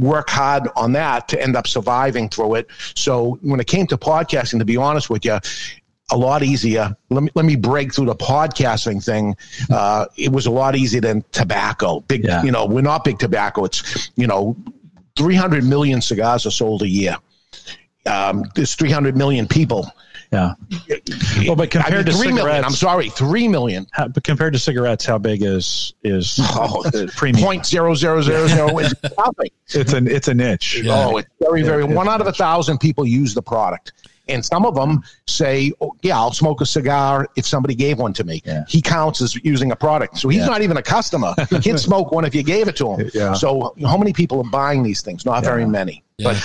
work 0.02 0.30
hard 0.30 0.68
on 0.76 0.92
that 0.94 1.28
to 1.30 1.42
end 1.42 1.56
up 1.56 1.68
surviving 1.68 2.28
through 2.28 2.56
it. 2.56 2.68
So 2.96 3.38
when 3.42 3.60
it 3.60 3.68
came 3.68 3.88
to 3.88 3.98
podcasting, 3.98 4.60
to 4.60 4.66
be 4.66 4.76
honest 4.76 5.10
with 5.10 5.24
you, 5.24 5.40
a 6.12 6.18
lot 6.18 6.44
easier. 6.44 6.94
Let 7.10 7.24
me 7.24 7.30
let 7.36 7.46
me 7.46 7.56
break 7.56 7.94
through 7.94 8.08
the 8.08 8.16
podcasting 8.16 9.02
thing. 9.04 9.36
Uh, 9.70 10.08
it 10.18 10.32
was 10.32 10.46
a 10.46 10.52
lot 10.52 10.76
easier 10.76 11.00
than 11.00 11.24
tobacco. 11.32 12.02
Big, 12.02 12.26
Yeah. 12.26 12.44
you 12.44 12.52
know, 12.52 12.66
we're 12.66 12.82
not 12.82 13.06
big 13.06 13.18
tobacco. 13.18 13.64
It's 13.64 14.10
you 14.18 14.28
know, 14.28 14.58
three 15.16 15.36
hundred 15.36 15.64
million 15.64 16.02
cigars 16.02 16.46
are 16.46 16.52
sold 16.52 16.82
a 16.82 16.90
year. 16.90 17.16
Um, 18.06 18.44
there's 18.56 18.76
three 18.76 18.92
hundred 18.92 19.16
million 19.16 19.48
people. 19.48 19.90
Yeah. 20.32 20.54
Well, 21.46 21.56
but 21.58 21.72
compared 21.72 22.06
to 22.06 22.14
three 22.14 22.28
million. 22.28 22.38
cigarettes- 22.38 22.66
I'm 22.68 22.72
sorry, 22.74 23.10
three 23.10 23.48
million. 23.50 23.86
How, 23.92 24.08
but 24.08 24.24
compared 24.24 24.54
to 24.54 24.60
cigarettes, 24.60 25.06
how 25.06 25.18
big 25.18 25.44
is 25.44 25.94
is 26.04 26.40
Oh, 26.42 26.84
the 26.84 27.12
premium? 27.18 27.44
Point 27.46 27.66
zero 27.66 27.94
zero 27.96 28.22
zero 28.22 28.48
zero 28.48 28.78
is 28.80 28.96
nothing. 29.18 29.50
It's 29.74 29.92
an 29.94 30.08
it's 30.08 30.30
a 30.30 30.34
niche. 30.34 30.82
Yeah. 30.84 30.94
Oh, 31.08 31.18
it's 31.18 31.28
very, 31.42 31.64
very. 31.64 31.84
Yeah, 31.84 31.94
one 31.94 32.08
out 32.08 32.22
of 32.22 32.28
a 32.28 32.32
thousand 32.32 32.78
people 32.78 33.06
use 33.06 33.34
the 33.34 33.42
product, 33.42 33.92
and 34.30 34.46
some 34.46 34.66
of 34.66 34.74
them 34.74 35.04
say, 35.28 35.74
oh, 35.82 35.92
"Yeah, 36.02 36.18
I'll 36.18 36.32
smoke 36.32 36.62
a 36.62 36.66
cigar 36.66 37.28
if 37.36 37.46
somebody 37.46 37.76
gave 37.76 37.98
one 38.00 38.14
to 38.14 38.24
me." 38.24 38.42
Yeah. 38.46 38.64
He 38.70 38.82
counts 38.82 39.22
as 39.22 39.36
using 39.44 39.72
a 39.74 39.76
product, 39.76 40.18
so 40.18 40.30
he's 40.30 40.40
Yeah. 40.42 40.46
not 40.48 40.62
even 40.62 40.78
a 40.78 40.82
customer. 40.84 41.34
He 41.50 41.60
can 41.62 41.78
smoke 41.78 42.14
one 42.14 42.24
if 42.24 42.34
you 42.34 42.44
gave 42.44 42.70
it 42.70 42.78
to 42.78 42.94
him. 42.94 43.10
Yeah. 43.14 43.34
So, 43.34 43.76
how 43.82 43.98
many 43.98 44.14
people 44.14 44.40
are 44.40 44.50
buying 44.50 44.82
these 44.84 45.02
things? 45.02 45.26
Not 45.26 45.44
very 45.44 45.66
many, 45.66 46.04
Yeah. 46.18 46.30
but 46.30 46.36
be, 46.36 46.40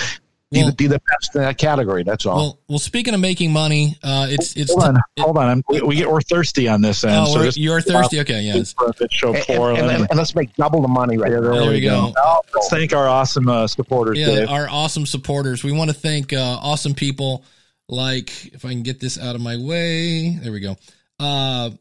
Well- 0.51 0.67
the, 0.67 0.73
be 0.75 0.87
the 0.87 1.01
best 1.19 1.35
in 1.35 1.41
that 1.41 1.57
category. 1.57 2.03
That's 2.03 2.25
all. 2.25 2.35
Well, 2.37 2.59
well. 2.69 2.79
Speaking 2.79 3.13
of 3.13 3.19
making 3.19 3.51
money, 3.51 3.97
uh, 4.01 4.27
it's 4.29 4.55
it's. 4.55 4.71
Hold 4.73 4.83
on, 4.95 5.01
hold 5.19 5.37
on. 5.37 5.49
I'm, 5.49 5.63
we, 5.67 5.81
we 5.81 5.95
get 5.97 6.09
we're 6.09 6.21
thirsty 6.21 6.69
on 6.69 6.81
this 6.81 7.03
end. 7.03 7.15
Oh, 7.15 7.25
so 7.25 7.33
we're- 7.33 7.45
this 7.47 7.57
you're 7.57 7.81
thirsty. 7.81 8.21
Okay, 8.21 8.41
yes. 8.43 8.73
profit 8.73 9.11
show 9.11 9.33
and, 9.33 9.43
four. 9.43 9.71
and- 9.71 9.79
and- 9.91 10.07
and 10.09 10.17
let's 10.17 10.33
make 10.35 10.55
double 10.55 10.81
the 10.81 10.87
money 10.87 11.17
right 11.17 11.31
Yeah, 11.31 11.41
there. 11.41 11.51
there, 11.51 11.59
There 11.61 11.69
we 11.69 11.75
we 11.75 11.81
go. 11.81 12.13
go. 12.15 12.41
Let's 12.55 12.69
thank 12.69 12.93
our 12.93 13.09
awesome 13.09 13.49
uh, 13.49 13.67
supporters, 13.67 14.17
Yeah, 14.17 14.27
Dave. 14.27 14.49
our 14.49 14.69
awesome 14.69 15.05
supporters. 15.05 15.63
We 15.65 15.73
want 15.73 15.89
to 15.89 15.95
thank 15.95 16.31
uh, 16.31 16.39
awesome 16.61 16.93
people 16.93 17.43
like 17.89 18.53
if 18.53 18.63
I 18.63 18.69
can 18.69 18.83
get 18.83 18.99
this 19.01 19.19
out 19.19 19.35
of 19.35 19.41
my 19.41 19.57
way. 19.57 20.37
There 20.41 20.51
we 20.53 20.61
go. 20.61 20.77
Uh, 21.19 21.71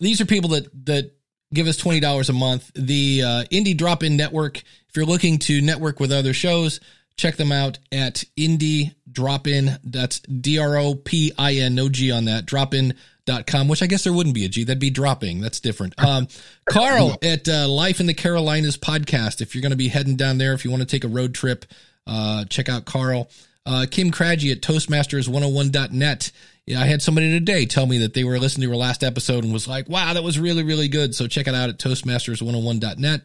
these 0.00 0.20
are 0.20 0.26
people 0.26 0.50
that 0.50 0.66
that 0.86 1.12
give 1.54 1.68
us 1.68 1.76
twenty 1.76 2.00
dollars 2.00 2.28
a 2.28 2.32
month. 2.32 2.72
The 2.74 3.22
uh, 3.24 3.44
Indie 3.52 3.76
Drop 3.76 4.02
In 4.02 4.16
Network. 4.16 4.58
If 4.58 4.96
you're 4.96 5.06
looking 5.06 5.38
to 5.40 5.60
network 5.60 6.00
with 6.00 6.10
other 6.10 6.32
shows, 6.32 6.80
check 7.20 7.36
them 7.36 7.52
out 7.52 7.78
at 7.92 8.24
Indie 8.36 8.94
Drop 9.10 9.46
In. 9.46 9.78
That's 9.84 10.20
D 10.20 10.58
R 10.58 10.76
O 10.78 10.94
P 10.94 11.32
I 11.38 11.54
N. 11.54 11.74
No 11.74 11.88
G 11.88 12.10
on 12.10 12.24
that. 12.24 12.46
Drop 12.46 12.74
in. 12.74 12.94
Dot 13.26 13.46
com, 13.46 13.68
which 13.68 13.82
I 13.82 13.86
guess 13.86 14.02
there 14.02 14.14
wouldn't 14.14 14.34
be 14.34 14.46
a 14.46 14.48
G. 14.48 14.64
That'd 14.64 14.80
be 14.80 14.90
dropping. 14.90 15.40
That's 15.40 15.60
different. 15.60 15.94
Um, 16.02 16.26
Carl 16.68 17.16
at 17.22 17.48
uh, 17.48 17.68
Life 17.68 18.00
in 18.00 18.06
the 18.06 18.14
Carolinas 18.14 18.76
podcast. 18.76 19.40
If 19.40 19.54
you're 19.54 19.62
going 19.62 19.70
to 19.70 19.76
be 19.76 19.88
heading 19.88 20.16
down 20.16 20.38
there, 20.38 20.52
if 20.54 20.64
you 20.64 20.70
want 20.70 20.80
to 20.80 20.86
take 20.86 21.04
a 21.04 21.08
road 21.08 21.34
trip, 21.34 21.66
uh, 22.08 22.46
check 22.46 22.68
out 22.68 22.86
Carl. 22.86 23.30
Uh, 23.66 23.86
Kim 23.88 24.10
Craggy 24.10 24.50
at 24.50 24.62
Toastmasters101.net. 24.62 26.32
Yeah, 26.66 26.80
I 26.80 26.86
had 26.86 27.02
somebody 27.02 27.30
today 27.30 27.66
tell 27.66 27.86
me 27.86 27.98
that 27.98 28.14
they 28.14 28.24
were 28.24 28.38
listening 28.38 28.68
to 28.68 28.72
our 28.72 28.78
last 28.78 29.04
episode 29.04 29.44
and 29.44 29.52
was 29.52 29.68
like, 29.68 29.88
wow, 29.88 30.12
that 30.14 30.24
was 30.24 30.38
really, 30.38 30.62
really 30.62 30.88
good. 30.88 31.14
So 31.14 31.28
check 31.28 31.46
it 31.46 31.54
out 31.54 31.68
at 31.68 31.78
Toastmasters101.net. 31.78 33.20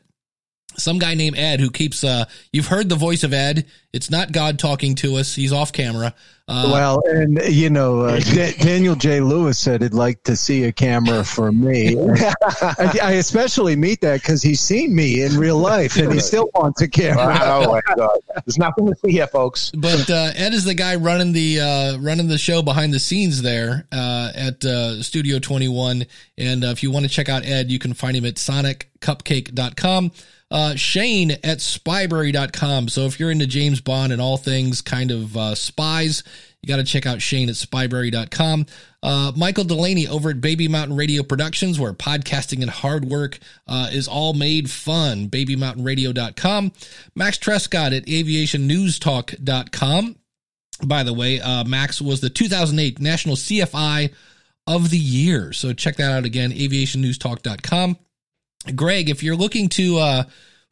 Some 0.78 1.00
guy 1.00 1.14
named 1.16 1.38
Ed 1.38 1.60
who 1.60 1.70
keeps, 1.70 2.04
uh, 2.04 2.26
you've 2.52 2.68
heard 2.68 2.90
the 2.90 2.96
voice 2.96 3.24
of 3.24 3.34
Ed. 3.34 3.66
It's 3.94 4.10
not 4.12 4.32
God 4.32 4.60
talking 4.60 4.96
to 4.96 5.16
us. 5.16 5.36
He's 5.36 5.54
off 5.54 5.72
camera. 5.72 6.14
Uh, 6.48 6.70
well, 6.72 7.02
and 7.08 7.42
you 7.48 7.72
know, 7.72 8.02
uh, 8.02 8.20
Da- 8.20 8.52
Daniel 8.60 8.94
J. 8.96 9.20
Lewis 9.20 9.58
said 9.58 9.82
he'd 9.82 9.96
like 9.96 10.22
to 10.26 10.36
see 10.36 10.66
a 10.66 10.72
camera 10.72 11.24
for 11.24 11.52
me. 11.52 11.98
I, 12.62 13.00
I 13.02 13.12
especially 13.14 13.76
meet 13.76 14.02
that 14.02 14.22
because 14.22 14.44
he's 14.44 14.62
seen 14.62 14.94
me 14.94 15.24
in 15.24 15.38
real 15.40 15.58
life, 15.58 15.96
and 15.98 16.14
he 16.14 16.20
still 16.20 16.52
wants 16.54 16.82
a 16.82 16.88
camera. 16.88 17.40
oh 17.42 17.72
my 17.72 17.82
god! 17.96 18.20
There's 18.46 18.60
nothing 18.60 18.86
to 18.86 18.96
see 18.96 19.14
here, 19.14 19.26
folks. 19.26 19.72
but 19.72 20.08
uh, 20.08 20.34
Ed 20.36 20.54
is 20.54 20.66
the 20.66 20.76
guy 20.76 20.98
running 20.98 21.32
the 21.32 21.62
uh, 21.62 21.98
running 21.98 22.28
the 22.28 22.38
show 22.38 22.62
behind 22.62 22.94
the 22.94 23.00
scenes 23.00 23.42
there 23.42 23.88
uh, 23.92 24.32
at 24.36 24.64
uh, 24.64 25.02
Studio 25.02 25.40
21. 25.40 26.06
And 26.38 26.64
uh, 26.64 26.68
if 26.68 26.84
you 26.84 26.92
want 26.92 27.06
to 27.06 27.10
check 27.10 27.28
out 27.28 27.44
Ed, 27.44 27.72
you 27.72 27.80
can 27.80 27.96
find 27.96 28.16
him 28.16 28.26
at 28.26 28.36
soniccupcake.com. 28.36 30.12
Uh, 30.52 30.76
Shane 30.76 31.32
at 31.32 31.58
spybrary.com. 31.58 32.90
So 32.90 33.02
if 33.02 33.20
you're 33.20 33.32
into 33.32 33.48
James 33.48 33.82
Bond 33.82 34.14
and 34.14 34.22
all 34.22 34.38
things 34.38 34.82
kind 34.82 35.12
of 35.12 35.36
uh, 35.36 35.56
spies, 35.56 36.24
you 36.62 36.68
got 36.68 36.78
to 36.78 36.84
check 36.84 37.06
out 37.06 37.22
Shane 37.22 37.50
at 37.50 37.56
spybrary.com. 37.56 38.66
Uh, 39.02 39.32
Michael 39.36 39.66
Delaney 39.66 40.08
over 40.08 40.32
at 40.32 40.42
Baby 40.42 40.68
Mountain 40.68 40.96
Radio 40.96 41.24
Productions, 41.24 41.80
where 41.80 41.94
podcasting 41.94 42.62
and 42.62 42.70
hard 42.70 43.06
work 43.06 43.40
uh, 43.68 43.90
is 43.92 44.08
all 44.08 44.34
made 44.34 44.70
fun. 44.70 45.30
BabyMountainRadio.com. 45.30 46.72
Max 47.16 47.38
Trescott 47.38 47.96
at 47.96 48.06
AviationNewsTalk.com. 48.06 50.16
By 50.84 51.04
the 51.04 51.14
way, 51.14 51.40
uh, 51.40 51.64
Max 51.64 52.02
was 52.02 52.22
the 52.22 52.30
2008 52.30 53.00
National 53.00 53.36
CFI 53.36 54.14
of 54.68 54.90
the 54.90 54.98
Year. 54.98 55.54
So 55.54 55.74
check 55.74 55.98
that 55.98 56.12
out 56.12 56.26
again, 56.26 56.52
aviationnewstalk.com. 56.52 57.98
Greg, 58.74 59.10
if 59.10 59.22
you're 59.22 59.36
looking 59.36 59.70
to 59.70 59.98
uh, 59.98 60.24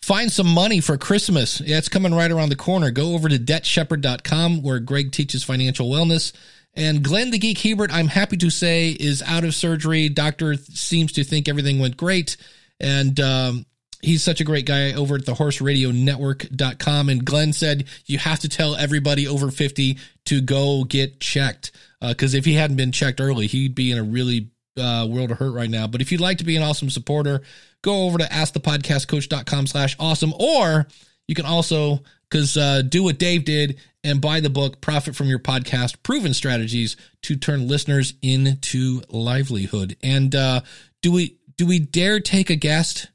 find 0.01 0.32
some 0.32 0.47
money 0.47 0.79
for 0.79 0.97
Christmas, 0.97 1.62
yeah, 1.62 1.77
it's 1.77 1.89
coming 1.89 2.13
right 2.13 2.32
around 2.32 2.49
the 2.49 2.56
corner. 2.56 2.91
Go 2.91 3.13
over 3.13 3.29
to 3.29 3.38
debtshepherd.com 3.38 4.62
where 4.63 4.79
Greg 4.79 5.12
teaches 5.12 5.43
financial 5.43 5.89
wellness. 5.89 6.34
And 6.75 7.03
Glenn 7.03 7.29
the 7.29 7.38
Geek 7.38 7.60
Hebert, 7.60 7.93
I'm 7.93 8.08
happy 8.08 8.38
to 8.38 8.49
say, 8.49 8.89
is 8.89 9.21
out 9.21 9.43
of 9.43 9.53
surgery. 9.53 10.10
Doctor 10.10 10.56
seems 10.56 11.12
to 11.13 11.23
think 11.23 11.47
everything 11.47 11.79
went 11.79 11.97
great. 11.97 12.36
And 12.79 13.19
um, 13.19 13.65
he's 14.01 14.23
such 14.23 14.41
a 14.41 14.43
great 14.43 14.65
guy 14.65 14.93
over 14.93 15.15
at 15.15 15.25
the 15.25 15.34
horseradionetwork.com. 15.34 17.10
And 17.10 17.23
Glenn 17.23 17.53
said, 17.53 17.86
you 18.06 18.17
have 18.17 18.39
to 18.39 18.49
tell 18.49 18.75
everybody 18.75 19.27
over 19.27 19.51
50 19.51 19.97
to 20.25 20.41
go 20.41 20.84
get 20.84 21.19
checked. 21.19 21.71
Because 22.01 22.34
if 22.34 22.43
he 22.43 22.56
hadn't 22.56 22.75
been 22.75 22.91
checked 22.91 23.21
early, 23.21 23.47
he'd 23.47 23.75
be 23.75 23.91
in 23.91 23.97
a 23.97 24.03
really 24.03 24.49
uh, 24.77 25.07
world 25.09 25.31
of 25.31 25.39
hurt 25.39 25.51
right 25.51 25.69
now. 25.69 25.88
But 25.88 26.01
if 26.01 26.12
you'd 26.12 26.21
like 26.21 26.39
to 26.39 26.43
be 26.43 26.55
an 26.55 26.63
awesome 26.63 26.89
supporter, 26.89 27.41
go 27.81 28.05
over 28.05 28.17
to 28.17 28.25
askthepodcastcoach.com 28.25 29.67
slash 29.67 29.95
awesome. 29.99 30.33
Or 30.39 30.88
you 31.27 31.36
can 31.36 31.45
also, 31.45 32.03
because 32.29 32.57
uh, 32.57 32.81
do 32.81 33.03
what 33.03 33.19
Dave 33.19 33.45
did 33.45 33.79
and 34.03 34.19
buy 34.19 34.39
the 34.39 34.49
book, 34.49 34.81
Profit 34.81 35.15
from 35.15 35.27
Your 35.27 35.39
Podcast 35.39 36.03
Proven 36.03 36.33
Strategies 36.33 36.97
to 37.23 37.36
Turn 37.36 37.67
Listeners 37.67 38.15
into 38.21 39.01
Livelihood. 39.09 39.95
And 40.03 40.36
uh, 40.36 40.62
do 41.01 41.12
we 41.12 41.38
do 41.55 41.65
we 41.65 41.79
dare 41.79 42.19
take 42.19 42.49
a 42.49 42.55
guest? 42.55 43.07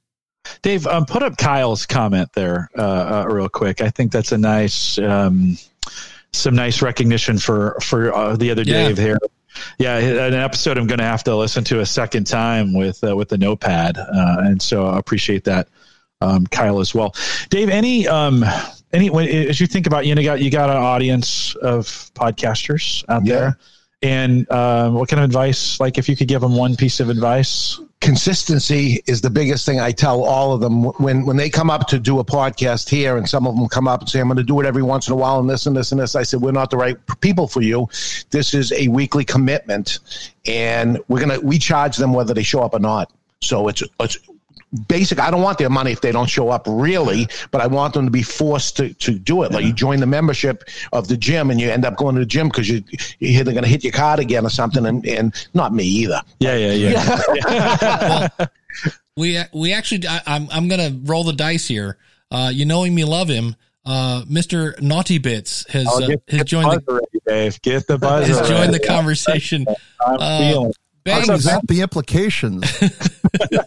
Dave, 0.62 0.86
um, 0.86 1.04
put 1.04 1.22
up 1.22 1.36
Kyle's 1.36 1.84
comment 1.84 2.30
there 2.34 2.70
uh, 2.78 3.24
uh, 3.26 3.26
real 3.28 3.50
quick. 3.50 3.82
I 3.82 3.90
think 3.90 4.12
that's 4.12 4.32
a 4.32 4.38
nice, 4.38 4.98
um, 4.98 5.58
some 6.32 6.54
nice 6.54 6.80
recognition 6.80 7.38
for 7.38 7.76
for 7.82 8.14
uh, 8.14 8.36
the 8.36 8.50
other 8.50 8.62
Yeah. 8.62 8.88
Dave 8.88 8.96
here. 8.96 9.18
Yeah, 9.78 9.96
an 9.98 10.34
episode 10.34 10.78
I'm 10.78 10.86
going 10.86 10.98
to 10.98 11.04
have 11.04 11.24
to 11.24 11.34
listen 11.36 11.64
to 11.64 11.80
a 11.80 11.86
second 11.86 12.26
time 12.26 12.72
with 12.74 13.02
uh, 13.02 13.16
with 13.16 13.28
the 13.28 13.38
notepad, 13.38 13.98
uh, 13.98 14.36
and 14.40 14.60
so 14.60 14.86
I 14.86 14.98
appreciate 14.98 15.44
that, 15.44 15.68
um, 16.20 16.46
Kyle 16.46 16.80
as 16.80 16.94
well. 16.94 17.14
Dave, 17.50 17.68
any 17.68 18.06
um, 18.08 18.44
any 18.92 19.08
as 19.48 19.60
you 19.60 19.66
think 19.66 19.86
about 19.86 20.06
you 20.06 20.14
know 20.14 20.20
you 20.20 20.26
got 20.28 20.40
you 20.40 20.50
got 20.50 20.70
an 20.70 20.76
audience 20.76 21.54
of 21.56 21.86
podcasters 22.14 23.04
out 23.08 23.24
Yeah. 23.24 23.34
there, 23.34 23.58
and 24.02 24.50
um, 24.52 24.94
what 24.94 25.08
kind 25.08 25.20
of 25.20 25.24
advice? 25.24 25.80
Like, 25.80 25.98
if 25.98 26.08
you 26.08 26.16
could 26.16 26.28
give 26.28 26.40
them 26.40 26.56
one 26.56 26.76
piece 26.76 27.00
of 27.00 27.08
advice, 27.08 27.80
consistency 28.00 29.02
is 29.06 29.20
the 29.20 29.30
biggest 29.30 29.66
thing 29.66 29.80
I 29.80 29.90
tell 29.90 30.24
all 30.24 30.52
of 30.52 30.60
them 30.60 30.84
when 30.98 31.26
when 31.26 31.36
they 31.36 31.50
come 31.50 31.70
up 31.70 31.88
to 31.88 31.98
do 31.98 32.18
a 32.20 32.24
podcast 32.24 32.88
here, 32.88 33.16
and 33.16 33.28
some 33.28 33.46
of 33.46 33.56
them 33.56 33.68
come 33.68 33.88
up 33.88 34.00
and 34.00 34.08
say, 34.08 34.20
"I'm 34.20 34.28
going 34.28 34.36
to 34.36 34.42
do 34.44 34.60
it 34.60 34.66
every 34.66 34.82
once 34.82 35.08
in 35.08 35.12
a 35.12 35.16
while," 35.16 35.40
and 35.40 35.50
this 35.50 35.66
and 35.66 35.76
this 35.76 35.92
and 35.92 36.00
this. 36.00 36.14
I 36.14 36.22
said, 36.22 36.40
"We're 36.40 36.52
not 36.52 36.70
the 36.70 36.76
right 36.76 36.96
people 37.20 37.48
for 37.48 37.60
you. 37.60 37.88
This 38.30 38.54
is 38.54 38.72
a 38.72 38.88
weekly 38.88 39.24
commitment, 39.24 39.98
and 40.46 40.98
we're 41.08 41.20
gonna 41.20 41.40
we 41.40 41.58
charge 41.58 41.96
them 41.96 42.12
whether 42.12 42.34
they 42.34 42.42
show 42.42 42.60
up 42.60 42.74
or 42.74 42.80
not. 42.80 43.12
So 43.40 43.68
it's 43.68 43.82
it's." 44.00 44.18
Basic. 44.86 45.18
I 45.18 45.30
don't 45.30 45.40
want 45.40 45.56
their 45.56 45.70
money 45.70 45.92
if 45.92 46.02
they 46.02 46.12
don't 46.12 46.28
show 46.28 46.50
up, 46.50 46.64
really, 46.68 47.26
but 47.50 47.62
I 47.62 47.66
want 47.66 47.94
them 47.94 48.04
to 48.04 48.10
be 48.10 48.22
forced 48.22 48.76
to, 48.76 48.92
to 48.92 49.18
do 49.18 49.42
it. 49.42 49.50
Like 49.52 49.64
you 49.64 49.72
join 49.72 49.98
the 50.00 50.06
membership 50.06 50.64
of 50.92 51.08
the 51.08 51.16
gym, 51.16 51.50
and 51.50 51.58
you 51.58 51.70
end 51.70 51.86
up 51.86 51.96
going 51.96 52.14
to 52.16 52.20
the 52.20 52.26
gym 52.26 52.48
because 52.48 52.68
you 52.68 52.84
you're 53.18 53.44
going 53.44 53.62
to 53.62 53.66
hit 53.68 53.82
your 53.82 53.94
card 53.94 54.20
again 54.20 54.44
or 54.44 54.50
something, 54.50 54.84
and, 54.84 55.06
and 55.06 55.34
not 55.54 55.72
me 55.72 55.84
either. 55.84 56.20
yeah, 56.38 56.54
yeah, 56.56 58.28
yeah. 58.38 58.46
We 59.16 59.38
we 59.52 59.72
actually 59.72 60.06
I, 60.06 60.20
I'm 60.26 60.48
I'm 60.52 60.68
gonna 60.68 60.96
roll 61.04 61.24
the 61.24 61.32
dice 61.32 61.66
here. 61.66 61.96
Uh, 62.30 62.50
you 62.52 62.64
know 62.64 62.84
him, 62.84 62.98
you 62.98 63.06
love 63.06 63.28
him. 63.28 63.56
Uh, 63.84 64.22
Mr. 64.30 64.78
Naughty 64.82 65.16
Bits 65.18 65.64
has 65.70 65.86
Oh, 65.90 66.04
uh, 66.04 66.06
get, 66.06 66.22
has 66.28 66.38
get 66.40 66.46
joined 66.46 66.70
the 66.72 66.76
the, 66.80 66.92
buzz 66.92 67.22
Dave. 67.26 67.62
Get 67.62 67.86
the 67.86 67.98
buzz 67.98 68.26
has 68.28 68.36
ready. 68.42 68.48
joined 68.54 68.74
the 68.74 68.86
conversation. 68.86 69.66
I'm 70.06 70.16
Uh, 70.20 70.38
feeling 70.38 70.72
it. 71.04 71.04
Bangs, 71.10 71.26
present 71.28 71.66
the 71.68 71.80
implications 71.80 72.60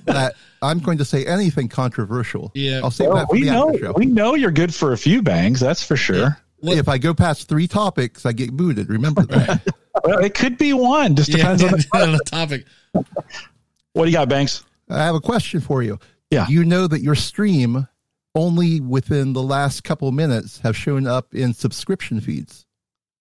that 0.06 0.34
I'm 0.62 0.80
going 0.80 0.98
to 1.00 1.06
say 1.06 1.26
anything 1.26 1.68
controversial. 1.70 2.52
Yeah. 2.54 2.82
I'll 2.84 2.92
save 2.92 3.08
Well, 3.10 3.18
that 3.18 3.28
for 3.28 3.34
we 3.34 3.44
the 3.44 3.52
know 3.52 3.70
after 3.70 3.80
show. 3.86 3.94
we 3.94 4.06
know 4.06 4.36
you're 4.36 4.52
good 4.52 4.74
for 4.74 4.94
a 4.94 4.98
few 4.98 5.22
bangs. 5.22 5.60
That's 5.60 5.84
for 5.86 5.96
sure. 5.98 6.38
What- 6.60 6.78
if 6.78 6.88
I 6.88 6.98
go 7.00 7.14
past 7.14 7.48
three 7.50 7.68
topics, 7.68 8.26
I 8.26 8.34
get 8.34 8.52
booted. 8.56 8.90
Remember 8.90 9.24
that. 9.24 9.62
Well, 10.06 10.20
it 10.20 10.34
could 10.34 10.58
be 10.58 10.72
one. 10.72 11.16
Just 11.18 11.30
yeah, 11.30 11.38
depends 11.56 11.64
on 11.64 11.72
the, 11.72 11.88
on 12.06 12.12
the 12.14 12.20
topic. 12.26 12.66
what 12.94 14.06
do 14.06 14.10
you 14.10 14.14
got, 14.14 14.30
Bangs. 14.30 14.64
I 14.90 15.00
have 15.04 15.16
a 15.16 15.20
question 15.20 15.60
for 15.60 15.84
you. 15.84 16.00
Yeah. 16.32 16.48
You 16.48 16.64
know 16.64 16.88
that 16.88 17.02
your 17.02 17.14
stream 17.14 17.88
only 18.34 18.80
within 18.80 19.34
the 19.34 19.44
last 19.44 19.84
couple 19.84 20.08
of 20.08 20.14
minutes 20.14 20.60
have 20.60 20.78
shown 20.78 21.06
up 21.08 21.36
in 21.36 21.54
subscription 21.54 22.22
feeds. 22.22 22.66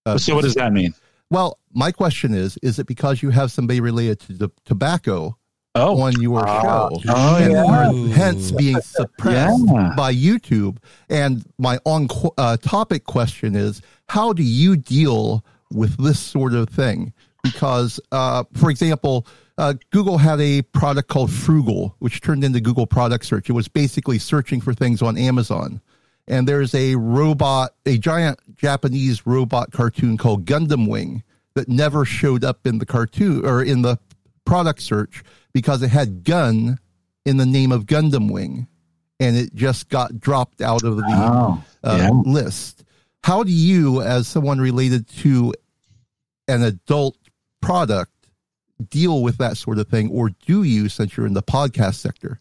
Uh, 0.06 0.16
so 0.16 0.34
what 0.36 0.44
does 0.44 0.54
that 0.54 0.72
mean? 0.72 0.94
Well, 1.28 1.58
my 1.72 1.92
question 1.92 2.34
is: 2.34 2.58
Is 2.62 2.78
it 2.78 2.86
because 2.86 3.22
you 3.22 3.30
have 3.30 3.50
somebody 3.52 3.80
related 3.80 4.20
to 4.20 4.32
the 4.32 4.50
tobacco 4.64 5.36
Oh, 5.76 6.00
on 6.02 6.20
your 6.20 6.44
Ah. 6.48 6.88
show, 6.90 7.00
Oh, 7.08 7.36
and 7.36 7.52
yeah. 8.08 8.14
hence 8.16 8.50
being 8.50 8.80
suppressed 8.80 9.62
Yeah. 9.66 9.94
by 9.96 10.12
YouTube? 10.12 10.78
And 11.08 11.44
my 11.58 11.78
on 11.84 12.08
uh, 12.38 12.56
topic 12.56 13.04
question 13.04 13.54
is: 13.54 13.80
How 14.08 14.32
do 14.32 14.42
you 14.42 14.76
deal 14.76 15.44
with 15.72 15.96
this 16.02 16.18
sort 16.18 16.54
of 16.54 16.68
thing? 16.68 17.12
Because, 17.42 18.00
uh, 18.12 18.44
for 18.54 18.68
example, 18.70 19.26
uh, 19.56 19.74
Google 19.92 20.18
had 20.18 20.40
a 20.40 20.62
product 20.62 21.08
called 21.08 21.30
Froogle, 21.30 21.92
which 22.00 22.20
turned 22.20 22.44
into 22.44 22.60
Google 22.60 22.86
Product 22.86 23.24
Search. 23.24 23.48
It 23.48 23.52
was 23.54 23.68
basically 23.68 24.18
searching 24.18 24.60
for 24.60 24.74
things 24.74 25.00
on 25.02 25.16
Amazon. 25.16 25.80
And 26.28 26.46
there's 26.46 26.74
a 26.74 26.96
robot, 26.96 27.70
a 27.86 27.96
giant 27.98 28.38
Japanese 28.56 29.26
robot 29.26 29.72
cartoon 29.72 30.16
called 30.18 30.44
Gundam 30.44 30.86
Wing 30.88 31.22
that 31.60 31.68
never 31.68 32.04
showed 32.06 32.42
up 32.42 32.66
in 32.66 32.78
the 32.78 32.86
cartoon 32.86 33.44
or 33.44 33.62
in 33.62 33.82
the 33.82 33.98
product 34.46 34.80
search 34.80 35.22
because 35.52 35.82
it 35.82 35.88
had 35.90 36.24
gun 36.24 36.78
in 37.26 37.36
the 37.36 37.44
name 37.46 37.70
of 37.70 37.84
Gundam 37.84 38.30
Wing. 38.32 38.66
And 39.18 39.36
it 39.36 39.54
just 39.54 39.90
got 39.90 40.18
dropped 40.18 40.62
out 40.62 40.82
of 40.82 40.96
the 40.96 41.02
Oh, 41.06 41.62
uh, 41.84 41.96
yeah. 42.00 42.10
list. 42.24 42.84
How 43.22 43.42
do 43.42 43.52
you, 43.52 44.00
as 44.00 44.26
someone 44.26 44.58
related 44.58 45.06
to 45.18 45.52
an 46.48 46.62
adult 46.62 47.18
product, 47.60 48.10
deal 48.88 49.22
with 49.22 49.36
that 49.36 49.58
sort 49.58 49.78
of 49.78 49.88
thing, 49.88 50.08
or 50.10 50.30
do 50.46 50.62
you, 50.62 50.88
since 50.88 51.14
you're 51.14 51.26
in 51.26 51.34
the 51.34 51.42
podcast 51.42 51.96
sector? 51.96 52.40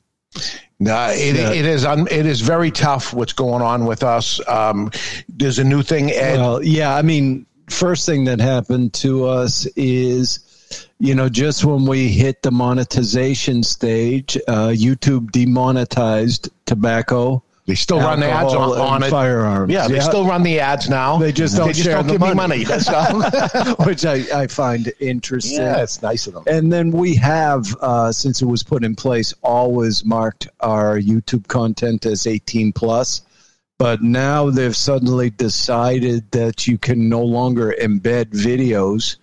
No, 0.80 1.09
it, 1.09 1.36
it 1.36 1.65
is 1.65 1.84
un, 1.84 2.07
it 2.09 2.26
is 2.26 2.39
very 2.39 2.72
tough 2.72 3.13
what's 3.13 3.34
going 3.34 3.61
on 3.61 3.84
with 3.84 4.01
us. 4.01 4.39
Um, 4.47 4.89
there's 5.28 5.59
a 5.59 5.65
new 5.65 5.84
thing, 5.84 6.11
Ed. 6.11 6.38
Well, 6.38 6.63
yeah, 6.63 6.95
I 6.95 7.01
mean, 7.01 7.45
first 7.70 8.05
thing 8.05 8.26
that 8.26 8.39
happened 8.39 8.93
to 8.95 9.26
us 9.26 9.65
is, 9.76 10.39
you 10.99 11.15
know, 11.15 11.30
just 11.30 11.65
when 11.65 11.86
we 11.86 12.09
hit 12.09 12.41
the 12.41 12.51
monetization 12.51 13.63
stage, 13.63 14.38
uh, 14.47 14.67
YouTube 14.70 15.32
demonetized 15.32 16.49
tobacco. 16.65 17.41
they 17.65 17.76
still 17.76 17.99
run 17.99 18.22
ads 18.24 18.53
on, 18.53 18.80
on 18.80 19.03
it. 19.03 19.09
firearms. 19.09 19.72
Yeah, 19.72 19.88
they 19.88 19.99
still 19.99 20.26
run 20.26 20.43
the 20.43 20.59
ads 20.59 20.89
now. 20.89 21.17
They 21.17 21.32
just 21.32 21.55
don't 21.55 21.76
share 21.76 21.95
don't 21.95 22.07
the 22.07 22.13
give 22.13 22.22
me 22.22 22.34
money. 22.34 22.36
money. 22.36 22.63
That's 22.65 22.89
all. 22.89 23.76
which 23.86 24.05
I, 24.05 24.24
I 24.34 24.47
find 24.47 24.91
interesting. 24.99 25.59
yeah, 25.59 25.82
it's 25.84 26.01
nice 26.01 26.28
of 26.28 26.34
them. 26.34 26.43
And 26.47 26.72
then 26.72 26.91
we 26.91 27.15
have, 27.15 27.76
uh, 27.82 28.11
since 28.11 28.41
it 28.41 28.45
was 28.45 28.63
put 28.63 28.84
in 28.84 28.95
place, 28.95 29.34
always 29.41 30.03
marked 30.03 30.47
our 30.59 30.99
YouTube 30.99 31.47
content 31.47 32.05
as 32.05 32.28
18 32.28 32.74
plus. 32.74 33.22
But 33.80 34.03
now 34.03 34.49
they've 34.49 34.75
suddenly 34.75 35.30
decided 35.30 36.30
that 36.32 36.67
you 36.67 36.77
can 36.77 37.07
no 37.07 37.23
longer 37.23 37.73
embed 37.82 38.25
videos 38.25 39.15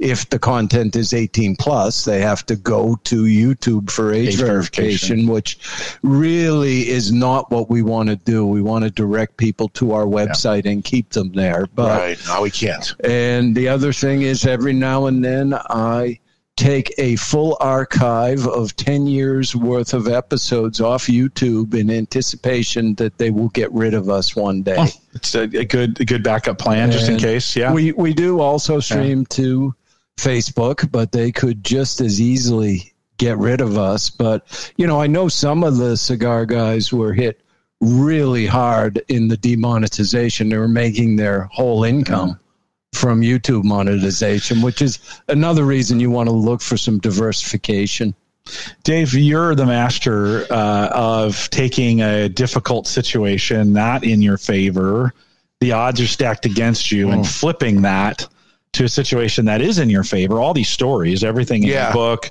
if 0.00 0.28
the 0.30 0.38
content 0.38 0.96
is 0.96 1.12
18 1.12 1.54
plus. 1.56 2.04
They 2.06 2.20
have 2.20 2.44
to 2.46 2.56
go 2.56 2.98
to 3.04 3.24
YouTube 3.24 3.88
for 3.88 4.12
age, 4.12 4.30
Age 4.30 4.36
verification, 4.36 5.08
verification. 5.08 5.26
which 5.28 5.58
really 6.02 6.88
is 6.88 7.12
not 7.12 7.50
what 7.52 7.70
we 7.70 7.82
want 7.82 8.08
to 8.08 8.16
do. 8.16 8.44
We 8.44 8.62
want 8.62 8.84
to 8.84 8.90
direct 8.90 9.36
people 9.36 9.68
to 9.70 9.92
our 9.92 10.06
website 10.06 10.64
and 10.64 10.82
keep 10.82 11.10
them 11.10 11.32
there. 11.32 11.66
But 11.74 11.98
right. 11.98 12.18
No, 12.26 12.42
we 12.42 12.50
can't. 12.50 12.92
and 13.04 13.54
the 13.54 13.68
other 13.68 13.92
thing 13.92 14.22
is, 14.22 14.44
every 14.44 14.72
now 14.72 15.06
and 15.06 15.24
then 15.24 15.54
I 15.54 16.18
take 16.56 16.92
a 16.98 17.16
full 17.16 17.56
archive 17.60 18.46
of 18.46 18.76
10 18.76 19.06
years 19.06 19.56
worth 19.56 19.94
of 19.94 20.08
episodes 20.08 20.80
off 20.80 21.06
YouTube 21.06 21.74
in 21.74 21.90
anticipation 21.90 22.94
that 22.96 23.16
they 23.18 23.30
will 23.30 23.48
get 23.50 23.72
rid 23.72 23.94
of 23.94 24.10
us 24.10 24.36
one 24.36 24.62
day. 24.62 24.76
Oh, 24.78 24.86
it's 25.14 25.34
a, 25.34 25.42
a 25.42 25.64
good 25.64 26.00
a 26.00 26.04
good 26.04 26.22
backup 26.22 26.58
plan 26.58 26.90
just 26.90 27.08
in 27.08 27.18
case. 27.18 27.56
Yeah. 27.56 27.72
We, 27.72 27.92
we 27.92 28.12
do 28.12 28.40
also 28.40 28.78
stream 28.80 29.24
to 29.26 29.74
Facebook, 30.18 30.90
but 30.90 31.12
they 31.12 31.32
could 31.32 31.64
just 31.64 32.00
as 32.00 32.20
easily 32.20 32.92
get 33.16 33.38
rid 33.38 33.60
of 33.60 33.78
us. 33.78 34.10
But, 34.10 34.72
you 34.76 34.86
know, 34.86 35.00
I 35.00 35.06
know 35.06 35.28
some 35.28 35.64
of 35.64 35.78
the 35.78 35.96
cigar 35.96 36.44
guys 36.46 36.92
were 36.92 37.14
hit 37.14 37.40
really 37.80 38.46
hard 38.46 39.02
in 39.08 39.28
the 39.28 39.36
demonetization. 39.36 40.50
They 40.50 40.58
were 40.58 40.68
making 40.68 41.16
their 41.16 41.44
whole 41.44 41.84
income 41.84 42.38
from 42.92 43.20
YouTube 43.22 43.64
monetization, 43.64 44.62
which 44.62 44.82
is 44.82 44.98
another 45.28 45.64
reason 45.64 46.00
you 46.00 46.10
want 46.10 46.28
to 46.28 46.34
look 46.34 46.60
for 46.60 46.76
some 46.76 46.98
diversification. 46.98 48.14
Dave, 48.82 49.14
you're 49.14 49.54
the 49.54 49.66
master 49.66 50.44
uh, 50.52 50.88
of 50.92 51.48
taking 51.50 52.02
a 52.02 52.28
difficult 52.28 52.86
situation 52.86 53.72
not 53.72 54.02
in 54.02 54.20
your 54.20 54.36
favor. 54.38 55.14
The 55.60 55.72
odds 55.72 56.00
are 56.00 56.06
stacked 56.06 56.46
against 56.46 56.90
you, 56.90 57.10
and 57.10 57.26
flipping 57.26 57.82
that 57.82 58.26
to 58.72 58.84
a 58.84 58.88
situation 58.88 59.44
that 59.44 59.60
is 59.60 59.78
in 59.78 59.90
your 59.90 60.04
favor. 60.04 60.40
All 60.40 60.54
these 60.54 60.68
stories, 60.68 61.22
everything 61.22 61.64
in 61.64 61.68
Yeah. 61.70 61.88
the 61.88 61.92
book, 61.94 62.30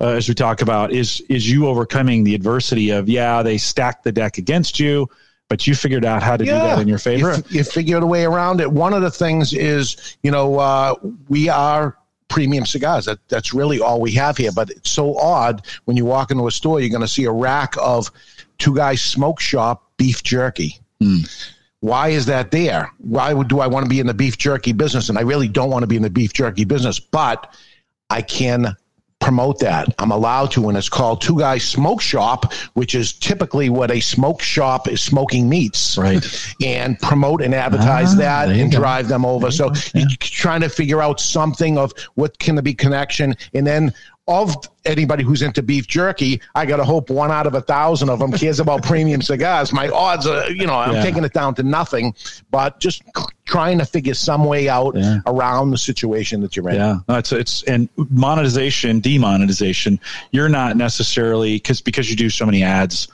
uh, 0.00 0.08
as 0.08 0.28
we 0.28 0.34
talk 0.34 0.62
about, 0.62 0.92
is 0.92 1.20
is 1.28 1.50
you 1.50 1.66
overcoming 1.66 2.22
the 2.24 2.34
adversity 2.34 2.90
of 2.90 3.08
yeah, 3.08 3.42
they 3.42 3.58
stacked 3.58 4.04
the 4.04 4.12
deck 4.12 4.38
against 4.38 4.78
you, 4.78 5.08
but 5.50 5.66
you 5.66 5.74
figured 5.74 6.04
out 6.04 6.22
how 6.22 6.36
to 6.36 6.44
do 6.44 6.50
that 6.52 6.78
in 6.78 6.86
your 6.86 6.98
favor. 6.98 7.34
You, 7.34 7.42
you 7.58 7.64
figured 7.64 8.04
a 8.04 8.06
way 8.06 8.24
around 8.24 8.60
it. 8.60 8.70
One 8.70 8.94
of 8.94 9.02
the 9.02 9.10
things 9.10 9.52
is, 9.52 10.16
you 10.22 10.30
know, 10.30 10.58
uh, 10.60 10.94
we 11.28 11.48
are 11.48 11.98
premium 12.28 12.64
cigars. 12.64 13.06
That, 13.06 13.18
that's 13.28 13.52
really 13.52 13.80
all 13.80 14.00
we 14.00 14.12
have 14.12 14.36
here. 14.36 14.52
But 14.52 14.70
it's 14.70 14.90
so 14.90 15.18
odd 15.18 15.66
when 15.86 15.96
you 15.96 16.04
walk 16.04 16.30
into 16.30 16.46
a 16.46 16.52
store, 16.52 16.78
you're 16.80 16.88
going 16.88 17.00
to 17.02 17.08
see 17.08 17.24
a 17.24 17.32
rack 17.32 17.74
of 17.78 18.12
two 18.58 18.76
guys 18.76 19.02
smoke 19.02 19.40
shop 19.40 19.90
beef 19.96 20.22
jerky. 20.22 20.78
Why 21.80 22.10
is 22.10 22.26
that 22.26 22.52
there? 22.52 22.92
Why 22.98 23.32
would 23.32 23.48
do 23.48 23.58
I 23.58 23.66
want 23.66 23.84
to 23.84 23.90
be 23.90 23.98
in 23.98 24.06
the 24.06 24.14
beef 24.14 24.38
jerky 24.38 24.72
business? 24.72 25.08
And 25.08 25.18
I 25.18 25.22
really 25.22 25.48
don't 25.48 25.70
want 25.70 25.82
to 25.82 25.88
be 25.88 25.96
in 25.96 26.02
the 26.02 26.10
beef 26.10 26.32
jerky 26.32 26.64
business, 26.64 27.00
but 27.00 27.52
I 28.08 28.22
can 28.22 28.76
promote 29.20 29.58
that. 29.60 29.86
I'm 29.98 30.10
allowed 30.10 30.50
to, 30.52 30.68
and 30.68 30.76
it's 30.78 30.88
called 30.88 31.20
Two 31.20 31.38
Guys 31.38 31.62
Smoke 31.62 32.00
Shop, 32.00 32.52
which 32.74 32.94
is 32.94 33.12
typically 33.12 33.68
what 33.68 33.90
a 33.90 34.00
smoke 34.00 34.42
shop 34.42 34.88
is 34.88 35.00
smoking 35.02 35.48
meats. 35.48 35.96
Right. 35.98 36.24
And 36.64 36.98
promote 37.00 37.42
and 37.42 37.54
advertise 37.54 38.14
Ah, 38.14 38.18
that 38.18 38.48
and 38.48 38.72
go. 38.72 38.78
drive 38.78 39.08
them 39.08 39.24
over. 39.24 39.50
So 39.50 39.72
you're 39.94 40.08
trying 40.18 40.62
to 40.62 40.68
figure 40.68 41.00
out 41.02 41.20
something 41.20 41.78
of 41.78 41.92
what 42.14 42.38
can 42.38 42.56
be 42.64 42.74
connection. 42.74 43.36
And 43.54 43.66
then 43.66 43.92
of 44.30 44.54
anybody 44.84 45.24
who's 45.24 45.42
into 45.42 45.62
beef 45.62 45.86
jerky, 45.86 46.40
I 46.54 46.64
got 46.64 46.76
to 46.76 46.84
hope 46.84 47.10
one 47.10 47.30
out 47.30 47.46
of 47.46 47.54
a 47.54 47.60
thousand 47.60 48.08
of 48.08 48.18
them 48.20 48.32
cares 48.32 48.60
about 48.60 48.82
premium 48.82 49.20
cigars. 49.22 49.72
My 49.72 49.88
odds 49.88 50.26
are, 50.26 50.50
you 50.50 50.66
know, 50.66 50.74
I'm 50.74 50.94
Yeah. 50.94 51.02
taking 51.02 51.24
it 51.24 51.32
down 51.32 51.54
to 51.56 51.62
nothing, 51.62 52.14
but 52.50 52.78
just 52.80 53.02
trying 53.44 53.78
to 53.78 53.84
figure 53.84 54.14
some 54.14 54.44
way 54.44 54.68
out 54.68 54.94
Yeah. 54.96 55.18
around 55.26 55.70
the 55.70 55.78
situation 55.78 56.40
that 56.42 56.56
you're 56.56 56.68
in. 56.70 56.76
Yeah, 56.76 56.98
no, 57.08 57.16
it's 57.16 57.32
it's 57.32 57.62
and 57.64 57.88
monetization, 57.96 59.00
demonetization. 59.00 59.98
You're 60.30 60.48
not 60.48 60.76
necessarily 60.76 61.56
because 61.56 61.80
because 61.80 62.08
you 62.08 62.16
do 62.16 62.30
so 62.30 62.46
many 62.46 62.62
ads 62.62 63.08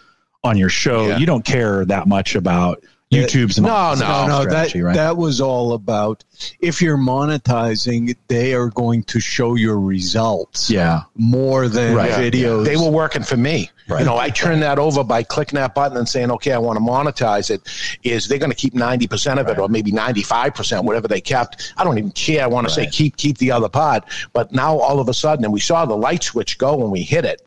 on 0.44 0.56
your 0.58 0.68
show, 0.68 1.08
Yeah. 1.08 1.18
you 1.18 1.26
don't 1.26 1.44
care 1.44 1.84
that 1.86 2.06
much 2.06 2.34
about 2.36 2.82
YouTube's 3.12 3.58
No, 3.60 3.68
monetization 3.68 4.08
no, 4.08 4.26
no, 4.26 4.42
strategy, 4.42 4.80
that 4.80 4.84
right? 4.84 4.94
that 4.96 5.16
was 5.16 5.40
all 5.40 5.74
about 5.74 6.24
if 6.60 6.82
you're 6.82 6.98
monetizing, 6.98 8.16
they 8.26 8.52
are 8.52 8.68
going 8.70 9.04
to 9.04 9.20
show 9.20 9.54
your 9.54 9.78
results 9.78 10.68
yeah, 10.68 11.02
more 11.14 11.68
than 11.68 11.94
Right. 11.94 12.10
videos. 12.10 12.64
They 12.64 12.76
were 12.76 12.90
working 12.90 13.22
for 13.22 13.36
me. 13.36 13.70
Right. 13.88 14.00
You 14.00 14.06
know, 14.06 14.16
I 14.16 14.30
turned 14.30 14.62
that 14.62 14.80
over 14.80 15.04
by 15.04 15.22
clicking 15.22 15.56
that 15.56 15.72
button 15.72 15.96
and 15.96 16.08
saying, 16.08 16.32
okay, 16.32 16.50
I 16.52 16.58
want 16.58 16.76
to 16.78 16.82
monetize 16.82 17.50
it. 17.50 17.62
Is 18.02 18.26
they're 18.26 18.38
going 18.38 18.50
to 18.50 18.56
keep 18.56 18.74
90% 18.74 19.38
of 19.38 19.48
it 19.48 19.58
or 19.58 19.68
maybe 19.68 19.92
95%, 19.92 20.82
whatever 20.82 21.06
they 21.06 21.20
kept. 21.20 21.72
I 21.76 21.84
don't 21.84 21.96
even 21.96 22.10
care. 22.10 22.42
I 22.42 22.48
want 22.48 22.66
to 22.66 22.74
say 22.74 22.86
keep, 22.86 23.16
keep 23.16 23.38
the 23.38 23.52
other 23.52 23.68
part. 23.68 24.04
But 24.32 24.50
now 24.52 24.76
all 24.78 24.98
of 24.98 25.08
a 25.08 25.14
sudden, 25.14 25.44
and 25.44 25.54
we 25.54 25.60
saw 25.60 25.86
the 25.86 25.96
light 25.96 26.24
switch 26.24 26.58
go 26.58 26.74
when 26.76 26.90
we 26.90 27.02
hit 27.02 27.24
it. 27.24 27.42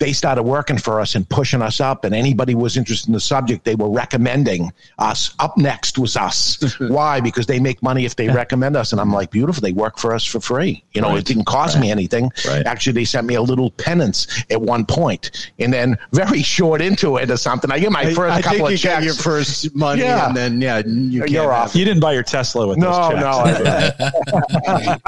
They 0.00 0.12
started 0.12 0.42
working 0.42 0.76
for 0.76 1.00
us 1.00 1.14
and 1.14 1.28
pushing 1.28 1.62
us 1.62 1.80
up. 1.80 2.04
And 2.04 2.14
anybody 2.14 2.54
was 2.54 2.76
interested 2.76 3.08
in 3.08 3.14
the 3.14 3.20
subject, 3.20 3.64
they 3.64 3.76
were 3.76 3.88
recommending 3.88 4.72
us. 4.98 5.34
Up 5.38 5.56
next 5.56 5.98
was 5.98 6.16
us. 6.16 6.74
Why? 6.80 7.20
Because 7.20 7.46
they 7.46 7.60
make 7.60 7.80
money 7.82 8.04
if 8.04 8.16
they 8.16 8.28
recommend 8.28 8.76
us. 8.76 8.90
And 8.90 9.00
I'm 9.00 9.12
like, 9.12 9.30
beautiful. 9.30 9.60
They 9.60 9.72
work 9.72 9.98
for 9.98 10.12
us 10.12 10.24
for 10.24 10.40
free. 10.40 10.82
You 10.94 11.00
know, 11.00 11.14
it 11.16 11.24
didn't 11.24 11.44
cost 11.44 11.78
me 11.78 11.90
anything. 11.92 12.30
Right. 12.46 12.66
Actually, 12.66 12.94
they 12.94 13.04
sent 13.04 13.26
me 13.26 13.34
a 13.36 13.42
little 13.42 13.70
penance 13.70 14.26
at 14.50 14.60
one 14.60 14.84
point, 14.84 15.52
and 15.60 15.72
then 15.72 15.96
very 16.12 16.42
short 16.56 16.80
into 16.80 17.16
it 17.18 17.30
or 17.30 17.36
something. 17.36 17.70
I 17.70 17.78
get 17.78 17.92
my 17.92 18.12
first 18.12 18.34
I 18.36 18.42
couple 18.42 18.58
think 18.58 18.66
of 18.66 18.72
you 18.72 18.78
checks. 18.78 18.94
got 18.96 19.04
your 19.04 19.14
first 19.14 19.74
money, 19.76 20.02
Yeah. 20.02 20.26
and 20.26 20.36
then 20.36 20.60
yeah, 20.60 20.78
you 20.84 21.20
can't 21.20 21.30
You're 21.30 21.42
have 21.52 21.68
off. 21.68 21.76
You 21.76 21.84
didn't 21.84 22.00
buy 22.00 22.14
your 22.14 22.22
Tesla 22.24 22.66
with 22.66 22.78
no, 22.78 22.90
those 22.90 23.22
checks. 23.22 23.98
no. 24.00 24.40
I, 24.66 24.98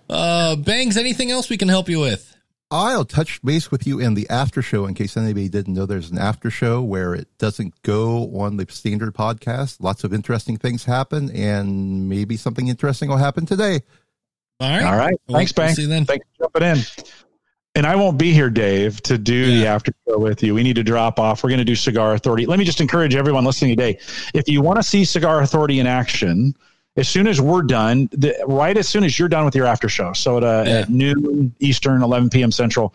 Uh, 0.10 0.56
Bangs, 0.56 0.96
anything 0.96 1.30
else 1.30 1.48
we 1.50 1.56
can 1.56 1.68
help 1.68 1.88
you 1.88 2.00
with? 2.00 2.34
I'll 2.70 3.06
touch 3.06 3.40
base 3.42 3.70
with 3.70 3.86
you 3.86 3.98
in 3.98 4.12
the 4.14 4.28
after 4.28 4.60
show 4.60 4.84
in 4.86 4.92
case 4.94 5.16
anybody 5.16 5.48
didn't 5.48 5.72
know 5.72 5.86
there's 5.86 6.10
an 6.10 6.18
after 6.18 6.50
show 6.50 6.82
where 6.82 7.14
it 7.14 7.26
doesn't 7.38 7.80
go 7.82 8.24
on 8.38 8.58
the 8.58 8.66
standard 8.68 9.14
podcast. 9.14 9.78
Lots 9.80 10.04
of 10.04 10.12
interesting 10.12 10.58
things 10.58 10.84
happen, 10.84 11.30
and 11.30 12.08
maybe 12.10 12.36
something 12.36 12.68
interesting 12.68 13.08
will 13.08 13.16
happen 13.16 13.46
today. 13.46 13.80
All 14.60 14.68
right. 14.68 14.82
All 14.84 14.96
right. 14.98 15.14
We'll- 15.28 15.38
Thanks, 15.38 15.54
we'll 15.56 15.68
see 15.74 15.82
you 15.82 15.88
then. 15.88 16.04
Thanks 16.04 16.26
for 16.36 16.44
jumping 16.44 16.62
in. 16.62 16.78
And 17.74 17.86
I 17.86 17.94
won't 17.96 18.18
be 18.18 18.32
here, 18.32 18.50
Dave, 18.50 19.00
to 19.04 19.16
do 19.16 19.46
the 19.46 19.66
after 19.66 19.92
show 20.06 20.18
with 20.18 20.42
you. 20.42 20.52
We 20.54 20.62
need 20.64 20.76
to 20.76 20.82
drop 20.82 21.18
off. 21.20 21.44
We're 21.44 21.50
going 21.50 21.58
to 21.58 21.64
do 21.64 21.76
Cigar 21.76 22.12
Authority. 22.14 22.44
Let 22.44 22.58
me 22.58 22.64
just 22.64 22.80
encourage 22.80 23.14
everyone 23.14 23.44
listening 23.44 23.70
today. 23.76 23.98
If 24.34 24.48
you 24.48 24.60
want 24.62 24.78
to 24.78 24.82
see 24.82 25.04
Cigar 25.04 25.42
Authority 25.42 25.78
in 25.78 25.86
action, 25.86 26.54
as 26.96 27.08
soon 27.08 27.26
as 27.28 27.40
we're 27.40 27.62
done, 27.62 28.08
the, 28.12 28.34
right 28.46 28.76
as 28.76 28.88
soon 28.88 29.04
as 29.04 29.18
you're 29.18 29.28
done 29.28 29.44
with 29.44 29.54
your 29.54 29.66
after 29.66 29.88
show, 29.88 30.12
so 30.12 30.38
at, 30.38 30.42
uh, 30.44 30.64
Yeah. 30.66 30.72
at 30.80 30.90
noon 30.90 31.54
Eastern, 31.60 32.02
11 32.02 32.28
p.m. 32.30 32.50
Central, 32.50 32.92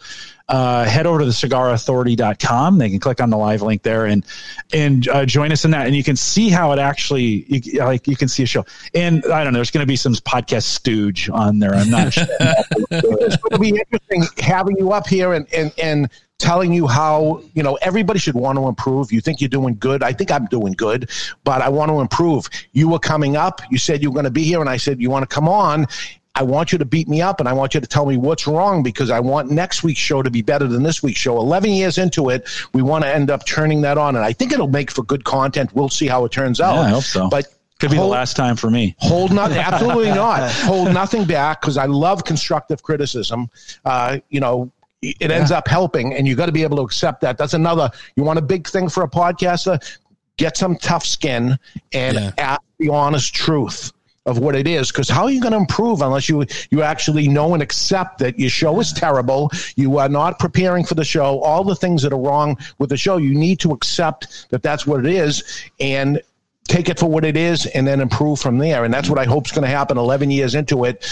uh, 0.50 0.84
head 0.84 1.08
over 1.08 1.20
to 1.20 1.26
the 1.26 1.32
cigarauthority.com. 1.32 2.78
They 2.78 2.89
can 2.89 3.00
click 3.00 3.22
on 3.22 3.30
the 3.30 3.38
live 3.38 3.62
link 3.62 3.82
there 3.84 4.06
and 4.06 4.26
and 4.74 5.08
uh, 5.08 5.26
join 5.26 5.52
us 5.54 5.64
in 5.64 5.72
that. 5.72 5.88
And 5.88 5.96
you 5.96 6.04
can 6.04 6.18
see 6.18 6.50
how 6.50 6.74
it 6.74 6.80
actually, 6.80 7.46
you, 7.48 7.80
like, 7.80 8.08
you 8.08 8.18
can 8.18 8.28
see 8.28 8.44
a 8.44 8.46
show. 8.46 8.66
And 8.94 9.24
I 9.32 9.44
don't 9.44 9.54
know, 9.54 9.58
there's 9.60 9.72
going 9.72 9.84
to 9.84 9.88
be 9.88 9.96
some 9.96 10.14
podcast 10.16 10.64
stooge 10.64 11.30
on 11.30 11.60
there. 11.60 11.74
I'm 11.74 11.89
not 11.89 12.12
sure. 12.14 12.26
it's 12.39 13.38
going 13.38 13.52
to 13.52 13.60
be 13.60 13.70
interesting 13.70 14.24
having 14.44 14.76
you 14.78 14.91
up 14.91 15.08
here 15.08 15.34
and, 15.34 15.48
and, 15.54 15.72
and 15.82 16.10
telling 16.39 16.73
you 16.73 16.88
how, 16.88 17.41
you 17.53 17.63
know, 17.63 17.75
everybody 17.81 18.19
should 18.19 18.36
want 18.36 18.57
to 18.57 18.67
improve. 18.67 19.11
You 19.11 19.21
think 19.21 19.39
you're 19.39 19.47
doing 19.49 19.75
good. 19.79 20.03
I 20.03 20.11
think 20.13 20.31
I'm 20.31 20.45
doing 20.47 20.73
good, 20.73 21.09
but 21.43 21.61
I 21.61 21.69
want 21.69 21.89
to 21.89 21.99
improve. 21.99 22.49
You 22.73 22.89
were 22.89 22.99
coming 22.99 23.36
up. 23.38 23.61
You 23.71 23.77
said 23.77 24.01
you 24.01 24.09
were 24.09 24.15
going 24.15 24.25
to 24.25 24.31
be 24.31 24.43
here, 24.43 24.59
and 24.59 24.69
I 24.69 24.77
said, 24.77 25.01
You 25.01 25.09
want 25.09 25.27
to 25.27 25.34
come 25.34 25.47
on? 25.47 25.88
I 26.36 26.41
want 26.41 26.71
you 26.71 26.79
to 26.79 26.86
beat 26.86 27.07
me 27.07 27.21
up 27.21 27.39
and 27.39 27.47
I 27.47 27.53
want 27.53 27.75
you 27.75 27.79
to 27.79 27.86
tell 27.86 28.07
me 28.07 28.17
what's 28.17 28.47
wrong 28.47 28.81
because 28.81 29.11
I 29.11 29.19
want 29.19 29.51
next 29.51 29.84
week's 29.84 29.99
show 29.99 30.23
to 30.23 30.31
be 30.31 30.41
better 30.41 30.65
than 30.67 30.81
this 30.81 31.03
week's 31.03 31.19
show. 31.19 31.38
11 31.38 31.69
years 31.69 31.99
into 31.99 32.29
it, 32.29 32.49
we 32.73 32.81
want 32.81 33.03
to 33.03 33.13
end 33.13 33.29
up 33.29 33.45
turning 33.45 33.81
that 33.81 33.99
on. 33.99 34.15
And 34.15 34.25
I 34.25 34.34
think 34.34 34.51
it'll 34.51 34.67
make 34.67 34.89
for 34.89 35.03
good 35.03 35.23
content. 35.25 35.69
We'll 35.75 35.89
see 35.89 36.07
how 36.07 36.25
it 36.25 36.31
turns 36.31 36.59
out. 36.59 36.73
Yeah, 36.73 36.81
I 36.81 36.89
hope 36.89 37.03
so. 37.03 37.29
But 37.29 37.55
Could 37.79 37.91
be 37.91 37.97
the 37.97 38.03
last 38.03 38.36
time 38.36 38.55
for 38.55 38.71
me. 38.71 38.95
hold 38.97 39.31
nothing 39.31 39.57
absolutely 39.69 40.09
not 40.09 40.49
hold 40.51 40.91
nothing 40.91 41.25
back 41.25 41.61
because 41.61 41.75
i 41.77 41.86
love 41.86 42.23
constructive 42.23 42.81
criticism 42.81 43.49
uh, 43.86 44.17
you 44.29 44.39
know 44.39 44.71
it 45.20 45.32
ends 45.32 45.51
up 45.51 45.68
helping 45.68 46.14
and 46.14 46.28
you 46.28 46.36
got 46.36 46.45
to 46.47 46.51
be 46.51 46.64
able 46.64 46.78
to 46.78 46.84
accept 46.84 47.22
that 47.22 47.38
that's 47.38 47.54
another 47.54 47.89
you 48.16 48.24
want 48.24 48.39
a 48.39 48.41
big 48.41 48.68
thing 48.68 48.88
for 48.89 49.04
a 49.04 49.10
podcaster 49.10 49.78
get 50.38 50.58
some 50.58 50.76
tough 50.78 51.06
skin 51.06 51.58
and 51.93 52.16
Yeah. 52.18 52.32
ask 52.38 52.62
the 52.80 52.89
honest 52.89 53.34
truth 53.36 53.91
of 54.26 54.39
what 54.39 54.56
it 54.56 54.68
is 54.68 54.89
because 54.89 55.10
how 55.10 55.24
are 55.24 55.32
you 55.32 55.41
going 55.41 55.51
to 55.51 55.58
improve 55.58 56.01
unless 56.01 56.30
you 56.30 56.45
you 56.72 56.82
actually 56.82 57.28
know 57.28 57.54
and 57.54 57.62
accept 57.62 58.20
that 58.20 58.39
your 58.39 58.49
show 58.49 58.80
is 58.80 58.93
terrible 58.93 59.51
you 59.76 59.97
are 59.97 60.08
not 60.10 60.39
preparing 60.39 60.86
for 60.86 60.95
the 60.95 61.04
show 61.04 61.39
all 61.41 61.64
the 61.66 61.76
things 61.76 62.01
that 62.01 62.14
are 62.14 62.20
wrong 62.20 62.58
with 62.80 62.89
the 62.89 62.97
show 62.97 63.18
you 63.18 63.36
need 63.36 63.60
to 63.60 63.72
accept 63.74 64.47
that 64.49 64.64
that's 64.64 64.88
what 64.88 65.06
it 65.06 65.12
is 65.12 65.43
and 65.82 66.22
take 66.70 66.88
it 66.88 66.97
for 66.97 67.08
what 67.08 67.26
it 67.26 67.36
is 67.36 67.66
and 67.66 67.86
then 67.86 67.99
improve 67.99 68.39
from 68.39 68.58
there. 68.58 68.86
And 68.86 68.93
that's 68.93 69.10
what 69.10 69.20
I 69.20 69.26
hope 69.26 69.45
is 69.47 69.51
going 69.51 69.64
to 69.64 69.68
happen 69.68 69.97
11 69.97 70.32
years 70.32 70.56
into 70.56 70.86
it. 70.86 71.06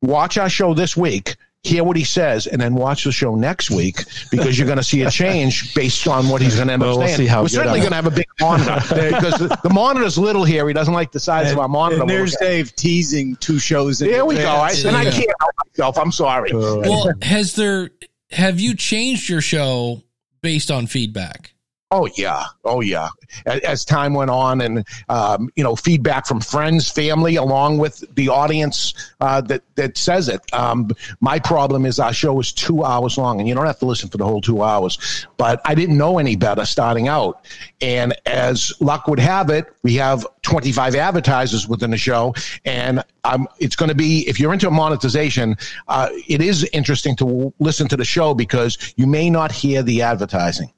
Watch 0.00 0.38
our 0.38 0.48
show 0.48 0.74
this 0.74 0.96
week, 0.96 1.34
hear 1.62 1.84
what 1.84 1.96
he 1.96 2.04
says, 2.04 2.46
and 2.46 2.60
then 2.60 2.74
watch 2.74 3.04
the 3.04 3.12
show 3.12 3.34
next 3.34 3.70
week 3.70 4.04
because 4.30 4.58
you're 4.58 4.66
going 4.66 4.78
to 4.78 4.84
see 4.84 5.02
a 5.02 5.10
change 5.10 5.74
based 5.74 6.08
on 6.08 6.28
what 6.28 6.40
he's 6.40 6.56
going 6.56 6.68
to 6.68 6.72
end 6.72 6.82
up 6.82 6.88
Well, 6.88 6.98
We'll 6.98 7.08
see 7.08 7.26
how 7.26 7.42
we're 7.42 7.48
certainly 7.48 7.80
going 7.80 7.90
to 7.90 7.96
have 7.96 8.06
a 8.06 8.10
big 8.10 8.26
monitor 8.40 8.80
eh, 8.94 9.10
because 9.10 9.38
the, 9.38 9.58
the 9.62 9.70
monitor's 9.70 10.16
little 10.16 10.44
here. 10.44 10.66
He 10.68 10.74
doesn't 10.74 10.94
like 10.94 11.12
the 11.12 11.20
size 11.20 11.52
of 11.52 11.58
our 11.58 11.68
monitor. 11.68 12.00
And 12.00 12.10
there's 12.10 12.36
We'll 12.40 12.48
look. 12.48 12.56
Dave 12.56 12.76
teasing 12.76 13.36
two 13.36 13.58
shows. 13.58 14.00
in 14.00 14.10
There 14.10 14.24
we 14.24 14.36
go. 14.36 14.48
I, 14.48 14.70
advance. 14.70 14.84
and 14.84 14.96
I 14.96 15.04
can't 15.04 15.30
help 15.40 15.52
myself. 15.66 15.98
I'm 15.98 16.12
sorry. 16.12 16.50
Well, 16.52 17.12
has 17.22 17.54
there 17.56 17.90
have 18.30 18.60
you 18.60 18.74
changed 18.74 19.28
your 19.28 19.40
show 19.40 20.02
based 20.40 20.70
on 20.70 20.86
feedback? 20.86 21.52
Oh 21.92 22.08
yeah, 22.14 22.44
oh 22.64 22.82
yeah. 22.82 23.08
As, 23.46 23.60
as 23.62 23.84
time 23.84 24.14
went 24.14 24.30
on, 24.30 24.60
and 24.60 24.86
um, 25.08 25.50
you 25.56 25.64
know, 25.64 25.74
feedback 25.74 26.24
from 26.24 26.40
friends, 26.40 26.88
family, 26.88 27.34
along 27.34 27.78
with 27.78 28.04
the 28.14 28.28
audience 28.28 28.94
uh, 29.20 29.40
that 29.40 29.62
that 29.74 29.98
says 29.98 30.28
it. 30.28 30.40
Um, 30.52 30.90
my 31.20 31.40
problem 31.40 31.84
is 31.84 31.98
our 31.98 32.12
show 32.12 32.38
is 32.38 32.52
two 32.52 32.84
hours 32.84 33.18
long, 33.18 33.40
and 33.40 33.48
you 33.48 33.56
don't 33.56 33.66
have 33.66 33.80
to 33.80 33.86
listen 33.86 34.08
for 34.08 34.18
the 34.18 34.24
whole 34.24 34.40
two 34.40 34.62
hours. 34.62 35.26
But 35.36 35.60
I 35.64 35.74
didn't 35.74 35.98
know 35.98 36.18
any 36.18 36.36
better 36.36 36.64
starting 36.64 37.08
out, 37.08 37.44
and 37.80 38.14
as 38.24 38.72
luck 38.78 39.08
would 39.08 39.18
have 39.18 39.50
it, 39.50 39.66
we 39.82 39.94
have 39.94 40.24
25 40.42 40.94
advertisers 40.94 41.66
within 41.66 41.90
the 41.90 41.98
show, 41.98 42.34
and 42.64 43.02
um, 43.24 43.48
it's 43.58 43.74
going 43.74 43.88
to 43.88 43.96
be 43.96 44.28
if 44.28 44.38
you're 44.38 44.52
into 44.52 44.70
monetization, 44.70 45.56
uh, 45.88 46.08
it 46.28 46.40
is 46.40 46.62
interesting 46.72 47.16
to 47.16 47.52
listen 47.58 47.88
to 47.88 47.96
the 47.96 48.04
show 48.04 48.32
because 48.32 48.94
you 48.94 49.08
may 49.08 49.28
not 49.28 49.50
hear 49.50 49.82
the 49.82 50.02
advertising. 50.02 50.70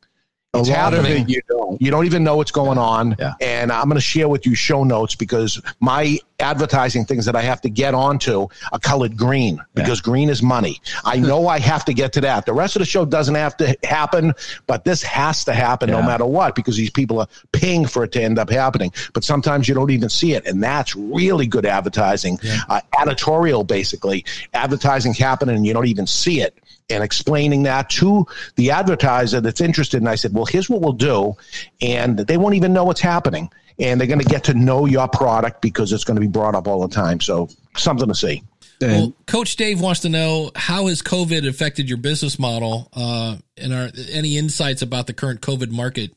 A 0.55 0.59
It's 0.59 0.69
lot 0.69 0.93
of 0.93 1.07
it 1.07 1.29
you 1.29 1.41
don't. 1.49 1.62
You 1.81 1.91
don't 1.91 2.07
even 2.07 2.25
know 2.25 2.37
what's 2.37 2.51
going 2.51 2.79
on. 2.79 3.17
Yeah. 3.19 3.35
And 3.41 3.73
I'm 3.73 3.85
going 3.85 3.97
to 3.97 4.01
share 4.01 4.29
with 4.29 4.47
you 4.47 4.55
show 4.55 4.85
notes 4.85 5.15
because 5.15 5.61
my 5.81 6.19
advertising 6.41 7.05
things 7.05 7.25
that 7.27 7.37
I 7.37 7.43
have 7.43 7.61
to 7.63 7.71
get 7.71 7.95
onto 7.95 8.49
are 8.73 8.79
colored 8.79 9.17
green 9.17 9.63
because 9.75 10.01
green 10.01 10.29
is 10.29 10.43
money. 10.43 10.81
I 11.05 11.17
know 11.21 11.47
I 11.47 11.59
have 11.61 11.85
to 11.87 11.95
get 11.95 12.13
to 12.15 12.21
that. 12.23 12.47
The 12.47 12.53
rest 12.53 12.77
of 12.77 12.81
the 12.81 12.87
show 12.87 13.05
doesn't 13.05 13.35
have 13.35 13.57
to 13.59 13.77
happen, 13.85 14.35
but 14.67 14.85
this 14.85 15.03
has 15.03 15.45
to 15.45 15.55
happen 15.55 15.91
no 15.91 16.03
matter 16.03 16.27
what 16.27 16.55
because 16.55 16.77
these 16.77 16.91
people 16.91 17.21
are 17.21 17.29
paying 17.53 17.87
for 17.87 18.05
it 18.05 18.13
to 18.13 18.23
end 18.23 18.39
up 18.39 18.51
happening. 18.51 18.93
But 19.15 19.25
sometimes 19.25 19.69
you 19.69 19.75
don't 19.75 19.91
even 19.91 20.09
see 20.09 20.35
it. 20.35 20.47
And 20.47 20.63
that's 20.63 20.97
really 20.97 21.47
good 21.47 21.65
advertising, 21.65 22.39
uh, 22.69 22.81
editorial 23.01 23.65
basically. 23.65 24.25
Advertising 24.53 25.15
happening 25.15 25.57
and 25.57 25.67
you 25.67 25.73
don't 25.73 25.87
even 25.87 26.07
see 26.07 26.41
it 26.41 26.59
and 26.91 27.03
explaining 27.03 27.63
that 27.63 27.89
to 27.91 28.27
the 28.57 28.71
advertiser 28.71 29.41
that's 29.41 29.61
interested. 29.61 29.99
And 29.99 30.09
I 30.09 30.15
said, 30.15 30.35
well, 30.35 30.45
here's 30.45 30.69
what 30.69 30.81
we'll 30.81 30.93
do. 30.93 31.37
And 31.81 32.19
they 32.19 32.37
won't 32.37 32.55
even 32.55 32.73
know 32.73 32.85
what's 32.85 33.01
happening. 33.01 33.51
And 33.79 34.01
they're 34.01 34.09
going 34.09 34.21
to 34.21 34.29
get 34.29 34.45
to 34.45 34.55
know 34.55 34.87
your 34.87 35.09
product 35.09 35.63
because 35.63 35.93
it's 35.93 36.05
going 36.05 36.17
to 36.17 36.21
be 36.21 36.27
brought 36.27 36.55
up 36.55 36.69
all 36.69 36.87
the 36.87 36.95
time. 36.95 37.21
So 37.21 37.49
something 37.77 38.09
to 38.09 38.15
see. 38.15 38.43
Well, 38.91 39.15
Coach 39.27 39.57
Dave 39.57 39.81
wants 39.81 40.01
to 40.01 40.09
know 40.09 40.51
how 40.57 40.87
has 40.89 41.03
COVID 41.03 41.49
affected 41.49 41.89
your 41.89 41.99
business 41.99 42.39
model, 42.39 42.89
uh, 42.93 43.37
and 43.57 43.73
are 43.73 43.91
any 44.11 44.37
insights 44.37 44.83
about 44.83 45.07
the 45.07 45.13
current 45.13 45.41
COVID 45.41 45.71
market? 45.71 46.13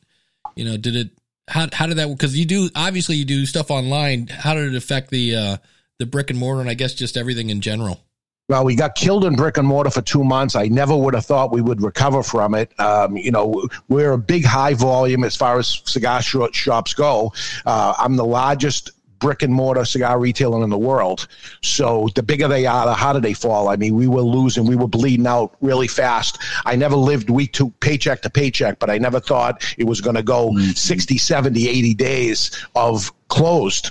You 0.56 0.66
know, 0.66 0.78
did 0.78 0.96
it? 0.96 1.10
How 1.48 1.68
how 1.72 1.86
did 1.86 1.98
that? 1.98 2.10
Because 2.10 2.38
you 2.38 2.46
do 2.46 2.70
obviously 2.76 3.18
you 3.18 3.26
do 3.26 3.46
stuff 3.46 3.70
online. 3.70 4.28
How 4.28 4.56
did 4.56 4.74
it 4.74 4.76
affect 4.76 5.12
the 5.12 5.36
uh, 5.36 5.58
the 6.00 6.06
brick 6.06 6.32
and 6.32 6.40
mortar, 6.40 6.62
and 6.62 6.70
I 6.70 6.74
guess 6.74 6.94
just 6.94 7.18
everything 7.18 7.50
in 7.50 7.62
general? 7.62 8.02
Well, 8.48 8.64
we 8.64 8.76
got 8.76 8.94
killed 8.94 9.26
in 9.26 9.36
brick 9.36 9.58
and 9.58 9.68
mortar 9.68 9.90
for 9.90 10.04
two 10.04 10.24
months. 10.24 10.56
I 10.56 10.68
never 10.68 10.96
would 10.96 11.16
have 11.16 11.26
thought 11.26 11.52
we 11.52 11.62
would 11.62 11.82
recover 11.82 12.22
from 12.22 12.54
it. 12.54 12.80
Um, 12.80 13.18
you 13.18 13.32
know, 13.32 13.68
we're 13.88 14.12
a 14.12 14.20
big 14.20 14.46
high 14.46 14.76
volume 14.76 15.24
as 15.24 15.36
far 15.36 15.58
as 15.58 15.82
cigar 15.86 16.22
sh- 16.22 16.38
shops 16.52 16.94
go. 16.94 17.34
Uh, 17.66 17.96
I'm 17.98 18.18
the 18.18 18.26
largest 18.26 18.92
brick 19.18 19.42
and 19.42 19.52
mortar 19.52 19.84
cigar 19.84 20.20
retailer 20.20 20.64
in 20.64 20.70
the 20.70 20.78
world. 20.78 21.28
So 21.64 22.08
the 22.14 22.22
bigger 22.22 22.48
they 22.48 22.68
are, 22.68 22.86
the 22.86 22.94
harder 22.94 23.20
they 23.20 23.34
fall. 23.34 23.70
I 23.70 23.78
mean, 23.78 23.96
we 23.96 24.08
were 24.08 24.22
losing, 24.22 24.68
we 24.68 24.76
were 24.76 24.88
bleeding 24.88 25.26
out 25.26 25.56
really 25.62 25.88
fast. 25.88 26.38
I 26.68 26.76
never 26.76 26.96
lived 26.96 27.32
week 27.32 27.52
to 27.54 27.72
paycheck 27.80 28.22
to 28.22 28.30
paycheck, 28.30 28.78
but 28.78 28.92
I 28.92 29.00
never 29.00 29.20
thought 29.20 29.66
it 29.80 29.86
was 29.86 30.02
going 30.02 30.18
to 30.18 30.24
go 30.24 30.56
60, 30.76 31.18
70, 31.18 31.68
80 31.68 31.94
days 31.96 32.68
of 32.76 33.12
closed. 33.30 33.90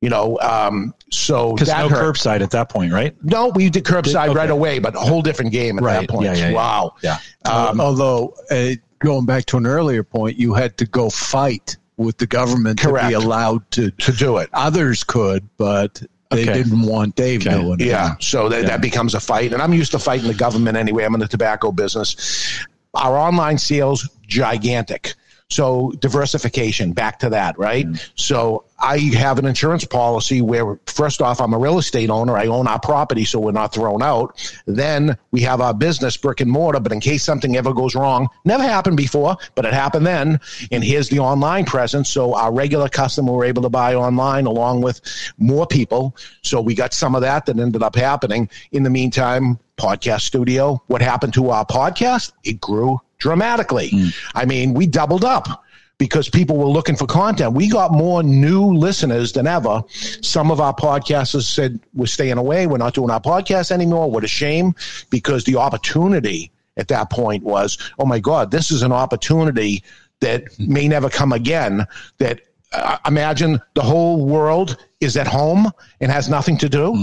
You 0.00 0.08
know, 0.08 0.38
um, 0.40 0.94
so 1.10 1.52
Because 1.54 1.68
that 1.68 1.82
no 1.82 1.88
hurt. 1.88 2.14
curbside 2.16 2.40
at 2.40 2.50
that 2.52 2.68
point, 2.68 2.92
right? 2.92 3.14
No, 3.24 3.48
we 3.48 3.68
did 3.70 3.84
curbside 3.84 4.28
Okay. 4.28 4.34
right 4.38 4.50
away, 4.50 4.78
but 4.78 4.94
a 4.94 5.00
whole 5.00 5.22
different 5.22 5.52
game 5.52 5.78
at 5.78 5.84
Right. 5.84 6.00
that 6.00 6.08
point. 6.08 6.24
Yeah, 6.26 6.34
yeah, 6.34 6.48
yeah. 6.50 6.54
Wow. 6.54 6.94
Yeah. 7.02 7.18
Um, 7.44 7.80
Although 7.80 8.34
uh, 8.50 8.70
going 9.00 9.26
back 9.26 9.46
to 9.46 9.56
an 9.56 9.66
earlier 9.66 10.02
point, 10.04 10.38
you 10.38 10.54
had 10.54 10.76
to 10.78 10.86
go 10.86 11.10
fight 11.10 11.76
with 11.96 12.16
the 12.18 12.26
government 12.26 12.78
to 12.80 12.92
be 12.92 13.12
allowed 13.14 13.68
to. 13.72 13.90
to 13.90 14.12
do 14.12 14.38
it. 14.38 14.48
Others 14.54 15.04
could, 15.04 15.48
but 15.58 16.02
they 16.30 16.44
Okay. 16.44 16.52
didn't 16.62 16.82
want 16.82 17.16
Dave 17.16 17.46
Okay. 17.46 17.60
doing 17.60 17.80
it. 17.80 17.86
Yeah. 17.86 18.14
So 18.20 18.48
that, 18.48 18.66
that 18.66 18.80
becomes 18.80 19.14
a 19.14 19.20
fight. 19.20 19.52
And 19.52 19.60
I'm 19.60 19.74
used 19.74 19.90
to 19.92 19.98
fighting 19.98 20.28
the 20.28 20.34
government 20.34 20.76
anyway. 20.76 21.04
I'm 21.04 21.12
in 21.14 21.20
the 21.20 21.28
tobacco 21.28 21.72
business. 21.72 22.64
Our 22.94 23.16
online 23.18 23.58
sales, 23.58 24.08
gigantic. 24.26 25.14
So 25.50 25.92
diversification, 25.98 26.92
back 26.92 27.18
to 27.20 27.28
that, 27.30 27.58
right? 27.58 27.86
Mm-hmm. 27.86 28.12
So 28.14 28.64
I 28.78 28.98
have 28.98 29.38
an 29.38 29.46
insurance 29.46 29.84
policy 29.84 30.40
where 30.40 30.78
first 30.86 31.20
off, 31.20 31.40
I'm 31.40 31.52
a 31.52 31.58
real 31.58 31.78
estate 31.78 32.08
owner. 32.08 32.36
I 32.36 32.46
own 32.46 32.66
our 32.66 32.78
property, 32.78 33.24
so 33.24 33.38
we're 33.38 33.52
not 33.52 33.74
thrown 33.74 34.02
out. 34.02 34.40
Then 34.66 35.18
we 35.32 35.40
have 35.42 35.60
our 35.60 35.74
business 35.74 36.16
brick 36.16 36.40
and 36.40 36.50
mortar, 36.50 36.80
but 36.80 36.92
in 36.92 37.00
case 37.00 37.22
something 37.22 37.56
ever 37.56 37.74
goes 37.74 37.94
wrong, 37.94 38.28
never 38.44 38.62
happened 38.62 38.96
before, 38.96 39.36
but 39.54 39.64
it 39.64 39.74
happened 39.74 40.06
then. 40.06 40.40
And 40.70 40.82
here's 40.82 41.08
the 41.08 41.18
online 41.18 41.66
presence. 41.66 42.08
So 42.08 42.34
our 42.34 42.52
regular 42.52 42.88
customer 42.88 43.32
were 43.32 43.44
able 43.44 43.62
to 43.62 43.68
buy 43.68 43.94
online 43.94 44.46
along 44.46 44.82
with 44.82 45.00
more 45.36 45.66
people. 45.66 46.16
So 46.42 46.60
we 46.60 46.74
got 46.74 46.94
some 46.94 47.14
of 47.14 47.20
that 47.22 47.46
that 47.46 47.58
ended 47.58 47.82
up 47.82 47.96
happening. 47.96 48.48
In 48.72 48.84
the 48.84 48.90
meantime, 48.90 49.58
podcast 49.76 50.22
studio, 50.22 50.82
what 50.86 51.02
happened 51.02 51.34
to 51.34 51.50
our 51.50 51.66
podcast? 51.66 52.32
It 52.44 52.60
grew 52.60 53.00
dramatically. 53.20 53.90
Hmm. 53.90 54.08
I 54.34 54.44
mean, 54.44 54.74
we 54.74 54.86
doubled 54.86 55.24
up 55.24 55.64
because 55.98 56.28
people 56.28 56.56
were 56.56 56.64
looking 56.66 56.96
for 56.96 57.06
content. 57.06 57.52
We 57.52 57.68
got 57.68 57.92
more 57.92 58.22
new 58.22 58.66
listeners 58.74 59.32
than 59.32 59.46
ever. 59.46 59.82
Some 59.88 60.50
of 60.50 60.58
our 60.58 60.74
podcasters 60.74 61.42
said 61.42 61.78
we're 61.94 62.06
staying 62.06 62.38
away. 62.38 62.66
We're 62.66 62.78
not 62.78 62.94
doing 62.94 63.10
our 63.10 63.20
podcast 63.20 63.70
anymore. 63.70 64.10
What 64.10 64.24
a 64.24 64.28
shame 64.28 64.74
because 65.10 65.44
the 65.44 65.56
opportunity 65.56 66.50
at 66.78 66.88
that 66.88 67.10
point 67.10 67.44
was, 67.44 67.76
oh 67.98 68.06
my 68.06 68.18
God, 68.18 68.50
this 68.50 68.70
is 68.70 68.82
an 68.82 68.92
opportunity 68.92 69.84
that 70.20 70.58
may 70.58 70.88
never 70.88 71.10
come 71.10 71.32
again. 71.32 71.86
That 72.18 72.40
uh, 72.72 72.98
imagine 73.06 73.60
the 73.74 73.82
whole 73.82 74.24
world 74.26 74.76
is 75.00 75.16
at 75.16 75.26
home 75.26 75.70
and 76.00 76.12
has 76.12 76.28
nothing 76.28 76.56
to 76.58 76.68
do, 76.68 76.94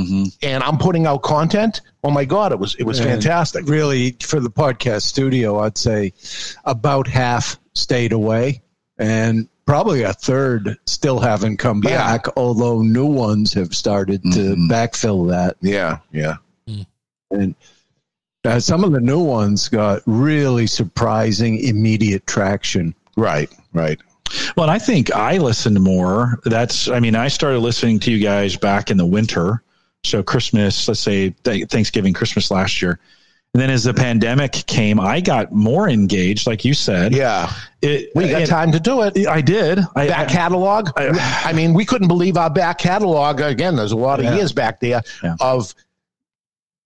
and 0.42 0.64
I'm 0.64 0.78
putting 0.78 1.06
out 1.08 1.24
content. 1.24 1.82
Oh 2.04 2.12
my 2.12 2.26
God, 2.26 2.52
it 2.52 2.60
was 2.60 2.76
it 2.76 2.84
was 2.84 3.00
And 3.00 3.10
fantastic. 3.10 3.68
Really, 3.68 4.16
for 4.22 4.40
the 4.40 4.50
podcast 4.50 5.02
studio, 5.04 5.60
I'd 5.60 5.78
say 5.78 6.14
about 6.66 7.08
half 7.08 7.58
stayed 7.74 8.12
away, 8.14 8.62
and 8.98 9.50
probably 9.66 10.04
a 10.04 10.14
third 10.14 10.78
still 10.86 11.20
haven't 11.20 11.58
come 11.58 11.82
Yeah. 11.84 11.98
back. 11.98 12.28
Although 12.38 12.82
new 12.82 13.06
ones 13.08 13.52
have 13.54 13.76
started 13.76 14.22
to 14.34 14.56
backfill 14.70 15.28
that, 15.30 15.58
Yeah, 15.62 15.98
yeah. 16.14 16.36
and 17.32 17.56
uh, 18.46 18.60
some 18.62 18.86
of 18.86 18.94
the 18.94 19.02
new 19.02 19.20
ones 19.20 19.68
got 19.68 20.02
really 20.06 20.68
surprising 20.68 21.60
immediate 21.60 22.26
traction. 22.28 22.96
Right, 23.18 23.50
right. 23.74 24.00
Well, 24.56 24.64
and 24.66 24.72
I 24.72 24.80
think 24.80 25.12
I 25.14 25.38
listened 25.38 25.80
more. 25.80 26.40
That's, 26.46 26.88
I 26.90 27.00
mean, 27.00 27.16
I 27.16 27.28
started 27.28 27.60
listening 27.60 28.00
to 28.02 28.12
you 28.12 28.20
guys 28.24 28.56
back 28.56 28.90
in 28.92 28.98
the 28.98 29.06
winter. 29.06 29.64
So 30.04 30.24
Christmas, 30.24 30.88
let's 30.88 31.00
say 31.00 31.32
th- 31.44 31.68
Thanksgiving, 31.70 32.14
Christmas 32.14 32.50
last 32.52 32.82
year. 32.82 33.00
And 33.54 33.62
then 33.62 33.70
as 33.70 33.86
the 33.86 33.94
pandemic 33.94 34.52
came, 34.52 35.00
I 35.00 35.20
got 35.22 35.52
more 35.52 35.90
engaged, 35.90 36.46
like 36.48 36.64
you 36.64 36.74
said. 36.74 37.16
Yeah, 37.16 37.52
It, 37.82 38.12
we 38.14 38.30
got 38.30 38.46
time 38.48 38.72
to 38.74 38.80
do 38.80 39.02
it. 39.02 39.26
I 39.28 39.42
did. 39.42 39.80
I, 39.96 40.08
back 40.08 40.28
catalog. 40.30 40.90
I, 40.96 41.54
mean, 41.54 41.74
we 41.74 41.86
couldn't 41.86 42.08
believe 42.10 42.38
our 42.38 42.50
back 42.50 42.78
catalog. 42.78 43.40
Again, 43.40 43.76
there's 43.76 43.94
a 43.94 43.98
lot 43.98 44.20
of 44.20 44.26
Yeah. 44.26 44.36
years 44.36 44.52
back 44.52 44.80
there 44.80 45.02
Yeah. 45.24 45.36
of 45.40 45.74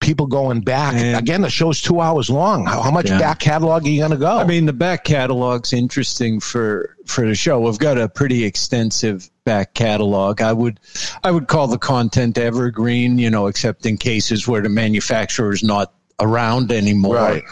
people 0.01 0.25
going 0.27 0.59
back. 0.59 0.95
And- 0.95 1.15
Again, 1.17 1.41
the 1.41 1.49
show's 1.49 1.79
two 1.81 2.01
hours 2.01 2.29
long. 2.29 2.65
How, 2.65 2.81
how 2.81 2.91
much 2.91 3.09
Yeah. 3.09 3.19
back 3.19 3.39
catalog 3.39 3.85
are 3.85 3.89
you 3.89 3.99
going 3.99 4.11
to 4.11 4.17
go? 4.17 4.37
I 4.37 4.43
mean, 4.45 4.65
the 4.65 4.73
back 4.73 5.05
catalog's 5.05 5.71
interesting 5.71 6.39
for 6.41 6.95
for 7.05 7.25
the 7.25 7.35
show. 7.35 7.59
We've 7.61 7.77
got 7.79 7.97
a 7.97 8.09
pretty 8.09 8.43
extensive 8.43 9.29
back 9.45 9.73
catalog. 9.73 10.41
I 10.41 10.51
would 10.53 10.79
I 11.23 11.31
would 11.31 11.47
call 11.47 11.67
the 11.67 11.77
content 11.77 12.37
evergreen, 12.37 13.17
you 13.17 13.29
know, 13.29 13.47
except 13.47 13.85
in 13.85 13.97
cases 13.97 14.47
where 14.47 14.61
the 14.61 14.69
manufacturer 14.69 15.53
is 15.53 15.63
not 15.63 15.93
around 16.19 16.71
anymore. 16.71 17.15
Right. 17.15 17.43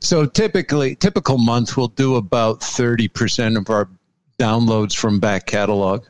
So 0.00 0.26
typically, 0.26 0.94
typical 0.96 1.38
month 1.38 1.76
we'll 1.76 1.88
do 1.88 2.16
about 2.16 2.62
thirty 2.62 3.08
percent 3.08 3.56
of 3.56 3.68
our 3.70 3.88
downloads 4.38 4.94
from 4.94 5.18
back 5.20 5.46
catalog. 5.46 6.04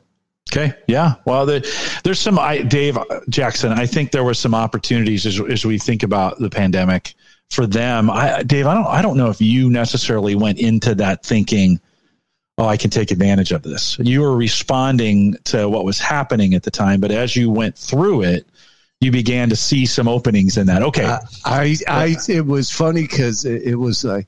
Okay. 0.51 0.75
Yeah. 0.87 1.15
Well, 1.25 1.45
the, 1.45 2.01
there's 2.05 2.21
some, 2.21 2.39
I, 2.39 2.63
Dave 2.63 2.97
Jackson, 3.29 3.73
I 3.73 3.87
think 3.87 4.13
there 4.13 4.25
were 4.25 4.35
some 4.35 4.55
opportunities 4.55 5.27
as, 5.27 5.41
as 5.41 5.65
we 5.65 5.79
think 5.79 6.03
about 6.03 6.39
the 6.39 6.51
pandemic 6.51 7.15
for 7.51 7.67
them. 7.67 8.11
I, 8.11 8.43
Dave, 8.43 8.67
I 8.67 8.75
don't, 8.75 8.87
I 8.87 9.03
don't 9.03 9.17
know 9.17 9.29
if 9.29 9.41
you 9.41 9.71
necessarily 9.71 10.35
went 10.35 10.59
into 10.59 10.95
that 10.97 11.25
thinking, 11.25 11.81
oh, 12.59 12.67
I 12.67 12.77
can 12.77 12.91
take 12.91 13.11
advantage 13.11 13.53
of 13.53 13.63
this. 13.63 13.99
You 13.99 14.23
were 14.23 14.37
responding 14.37 15.35
to 15.45 15.69
what 15.69 15.85
was 15.85 15.99
happening 15.99 16.55
at 16.55 16.63
the 16.63 16.71
time, 16.71 17.01
but 17.01 17.11
as 17.11 17.37
you 17.37 17.51
went 17.51 17.77
through 17.77 18.23
it, 18.23 18.47
you 19.01 19.11
began 19.11 19.51
to 19.51 19.57
see 19.57 19.85
some 19.85 20.09
openings 20.09 20.57
in 20.57 20.67
that. 20.69 20.83
Okay. 20.83 21.05
Uh, 21.05 21.19
I, 21.45 21.77
I, 21.87 22.17
it 22.29 22.47
was 22.47 22.71
funny 22.71 23.03
because 23.03 23.45
it, 23.45 23.63
it 23.63 23.77
was 23.77 24.05
like 24.05 24.27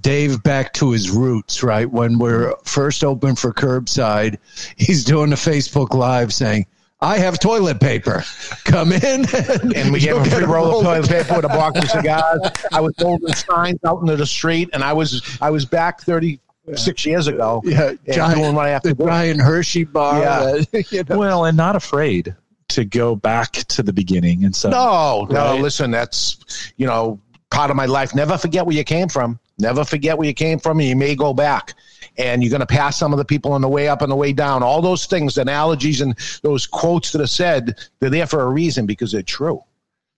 Dave 0.00 0.42
back 0.42 0.74
to 0.74 0.90
his 0.90 1.10
roots, 1.10 1.62
right? 1.62 1.90
When 1.90 2.18
we're 2.18 2.54
first 2.64 3.02
open 3.02 3.36
for 3.36 3.52
curbside, 3.52 4.36
he's 4.76 5.04
doing 5.04 5.32
a 5.32 5.36
Facebook 5.36 5.94
Live 5.94 6.32
saying, 6.32 6.66
I 7.00 7.18
have 7.18 7.38
toilet 7.38 7.80
paper. 7.80 8.24
Come 8.64 8.92
in. 8.92 9.24
and 9.74 9.92
we 9.92 10.00
gave 10.00 10.16
him 10.16 10.22
a 10.22 10.26
free 10.26 10.44
roll 10.44 10.66
roll 10.66 10.80
of 10.80 10.86
of 10.86 11.08
toilet 11.08 11.08
paper 11.08 11.36
with 11.36 11.44
a 11.44 11.48
box 11.48 11.78
of 11.84 11.90
cigars. 11.90 12.40
I 12.72 12.80
was 12.80 12.92
holding 12.98 13.32
signs 13.34 13.78
out 13.86 14.00
into 14.00 14.16
the 14.16 14.26
street, 14.26 14.70
and 14.72 14.82
I 14.82 14.92
was 14.92 15.38
I 15.40 15.50
was 15.50 15.64
back 15.64 16.00
thirty 16.02 16.40
six 16.74 17.06
years 17.06 17.28
ago. 17.28 17.62
Yeah, 17.64 17.90
and 17.90 17.98
giant- 18.06 18.40
doing 18.40 18.54
what 18.54 18.66
I 18.66 18.70
have 18.70 18.82
the 18.82 18.90
to 18.90 18.94
do. 18.96 19.04
Brian 19.04 19.38
Hershey 19.38 19.84
bar. 19.84 20.20
Yeah. 20.20 20.38
that, 20.72 20.86
you 20.92 21.04
know. 21.08 21.18
well, 21.18 21.44
and 21.44 21.56
not 21.56 21.76
afraid 21.76 22.34
to 22.70 22.84
go 22.84 23.14
back 23.16 23.52
to 23.52 23.82
the 23.82 23.92
beginning. 23.92 24.44
And 24.44 24.54
so, 24.54 24.68
No, 24.68 25.26
no, 25.30 25.56
listen, 25.56 25.90
that's 25.90 26.72
you 26.76 26.86
know 26.86 27.20
part 27.50 27.70
of 27.70 27.76
my 27.76 27.86
life. 27.86 28.14
Never 28.14 28.36
forget 28.36 28.66
where 28.66 28.76
you 28.76 28.84
came 28.84 29.08
from. 29.08 29.38
Never 29.58 29.84
forget 29.84 30.16
where 30.18 30.26
you 30.26 30.34
came 30.34 30.58
from, 30.58 30.80
and 30.80 30.88
you 30.88 30.96
may 30.96 31.14
go 31.14 31.34
back. 31.34 31.74
And 32.16 32.42
you're 32.42 32.50
going 32.50 32.60
to 32.60 32.66
pass 32.66 32.98
some 32.98 33.12
of 33.12 33.18
the 33.18 33.24
people 33.24 33.52
on 33.52 33.60
the 33.60 33.68
way 33.68 33.88
up 33.88 34.02
and 34.02 34.10
the 34.10 34.16
way 34.16 34.32
down. 34.32 34.64
All 34.64 34.82
those 34.82 35.06
things, 35.06 35.38
analogies, 35.38 36.00
and 36.00 36.16
those 36.42 36.66
quotes 36.66 37.12
that 37.12 37.20
are 37.20 37.28
said, 37.28 37.78
they're 38.00 38.10
there 38.10 38.26
for 38.26 38.42
a 38.42 38.48
reason 38.48 38.86
because 38.86 39.12
they're 39.12 39.22
true. 39.22 39.62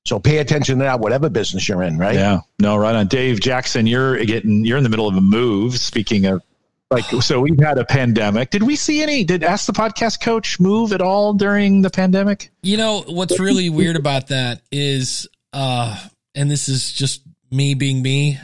So 0.06 0.18
pay 0.18 0.38
attention 0.38 0.78
to 0.78 0.84
that, 0.84 1.00
whatever 1.00 1.28
business 1.28 1.68
you're 1.68 1.82
in, 1.82 1.98
right? 1.98 2.14
Yeah, 2.14 2.40
no, 2.58 2.76
right 2.76 2.94
on. 2.94 3.06
Dave 3.06 3.40
Jackson, 3.40 3.86
you're 3.86 4.24
getting 4.24 4.64
you're 4.64 4.78
in 4.78 4.82
the 4.82 4.88
middle 4.88 5.06
of 5.06 5.14
a 5.14 5.20
move. 5.20 5.76
Speaking 5.78 6.24
of 6.24 6.42
like, 6.90 7.04
so 7.04 7.40
we've 7.40 7.60
had 7.60 7.78
a 7.78 7.84
pandemic. 7.84 8.50
Did 8.50 8.64
we 8.64 8.76
see 8.76 9.02
any? 9.02 9.22
Did 9.24 9.44
Ask 9.44 9.66
the 9.66 9.72
Podcast 9.72 10.22
Coach 10.22 10.58
move 10.58 10.92
at 10.92 11.00
all 11.00 11.34
during 11.34 11.82
the 11.82 11.90
pandemic? 11.90 12.50
You 12.62 12.78
know 12.78 13.04
what's 13.06 13.38
really 13.38 13.70
weird 13.70 13.96
about 13.96 14.28
that 14.28 14.62
is, 14.72 15.28
uh, 15.52 15.96
and 16.34 16.50
this 16.50 16.68
is 16.68 16.90
just 16.92 17.22
me 17.50 17.74
being 17.74 18.02
me. 18.02 18.40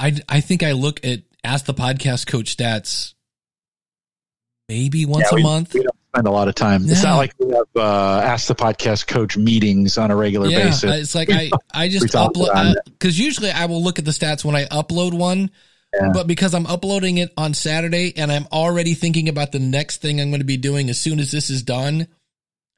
I 0.00 0.16
I 0.28 0.40
think 0.40 0.62
I 0.62 0.72
look 0.72 1.04
at 1.04 1.20
ask 1.44 1.66
the 1.66 1.74
podcast 1.74 2.26
coach 2.26 2.56
stats 2.56 3.14
maybe 4.68 5.04
once 5.04 5.26
Yeah, 5.30 5.38
a 5.38 5.42
month. 5.42 5.74
We 5.74 5.82
don't 5.82 5.96
spend 6.08 6.26
a 6.26 6.30
lot 6.30 6.48
of 6.48 6.54
time. 6.54 6.82
It's 6.86 7.02
not 7.02 7.16
like 7.16 7.34
we 7.38 7.52
have 7.52 7.66
uh, 7.76 8.20
Ask 8.24 8.48
the 8.48 8.54
Podcast 8.54 9.06
Coach 9.06 9.36
meetings 9.36 9.98
on 9.98 10.10
a 10.10 10.16
regular 10.16 10.48
yeah, 10.48 10.64
basis. 10.64 11.02
it's 11.02 11.14
like 11.14 11.30
I 11.30 11.50
I 11.72 11.88
just 11.88 12.14
upload 12.14 12.74
because 12.84 13.18
usually 13.18 13.50
I 13.50 13.66
will 13.66 13.82
look 13.82 13.98
at 13.98 14.04
the 14.04 14.10
stats 14.10 14.44
when 14.44 14.56
I 14.56 14.64
upload 14.66 15.12
one. 15.12 15.50
Yeah. 15.92 16.10
But 16.14 16.28
because 16.28 16.54
I'm 16.54 16.66
uploading 16.66 17.18
it 17.18 17.32
on 17.36 17.52
Saturday 17.52 18.16
and 18.16 18.30
I'm 18.30 18.46
already 18.52 18.94
thinking 18.94 19.28
about 19.28 19.50
the 19.50 19.58
next 19.58 20.00
thing 20.00 20.20
I'm 20.20 20.30
going 20.30 20.40
to 20.40 20.46
be 20.46 20.56
doing 20.56 20.88
as 20.88 21.00
soon 21.00 21.18
as 21.18 21.32
this 21.32 21.50
is 21.50 21.64
done, 21.64 22.06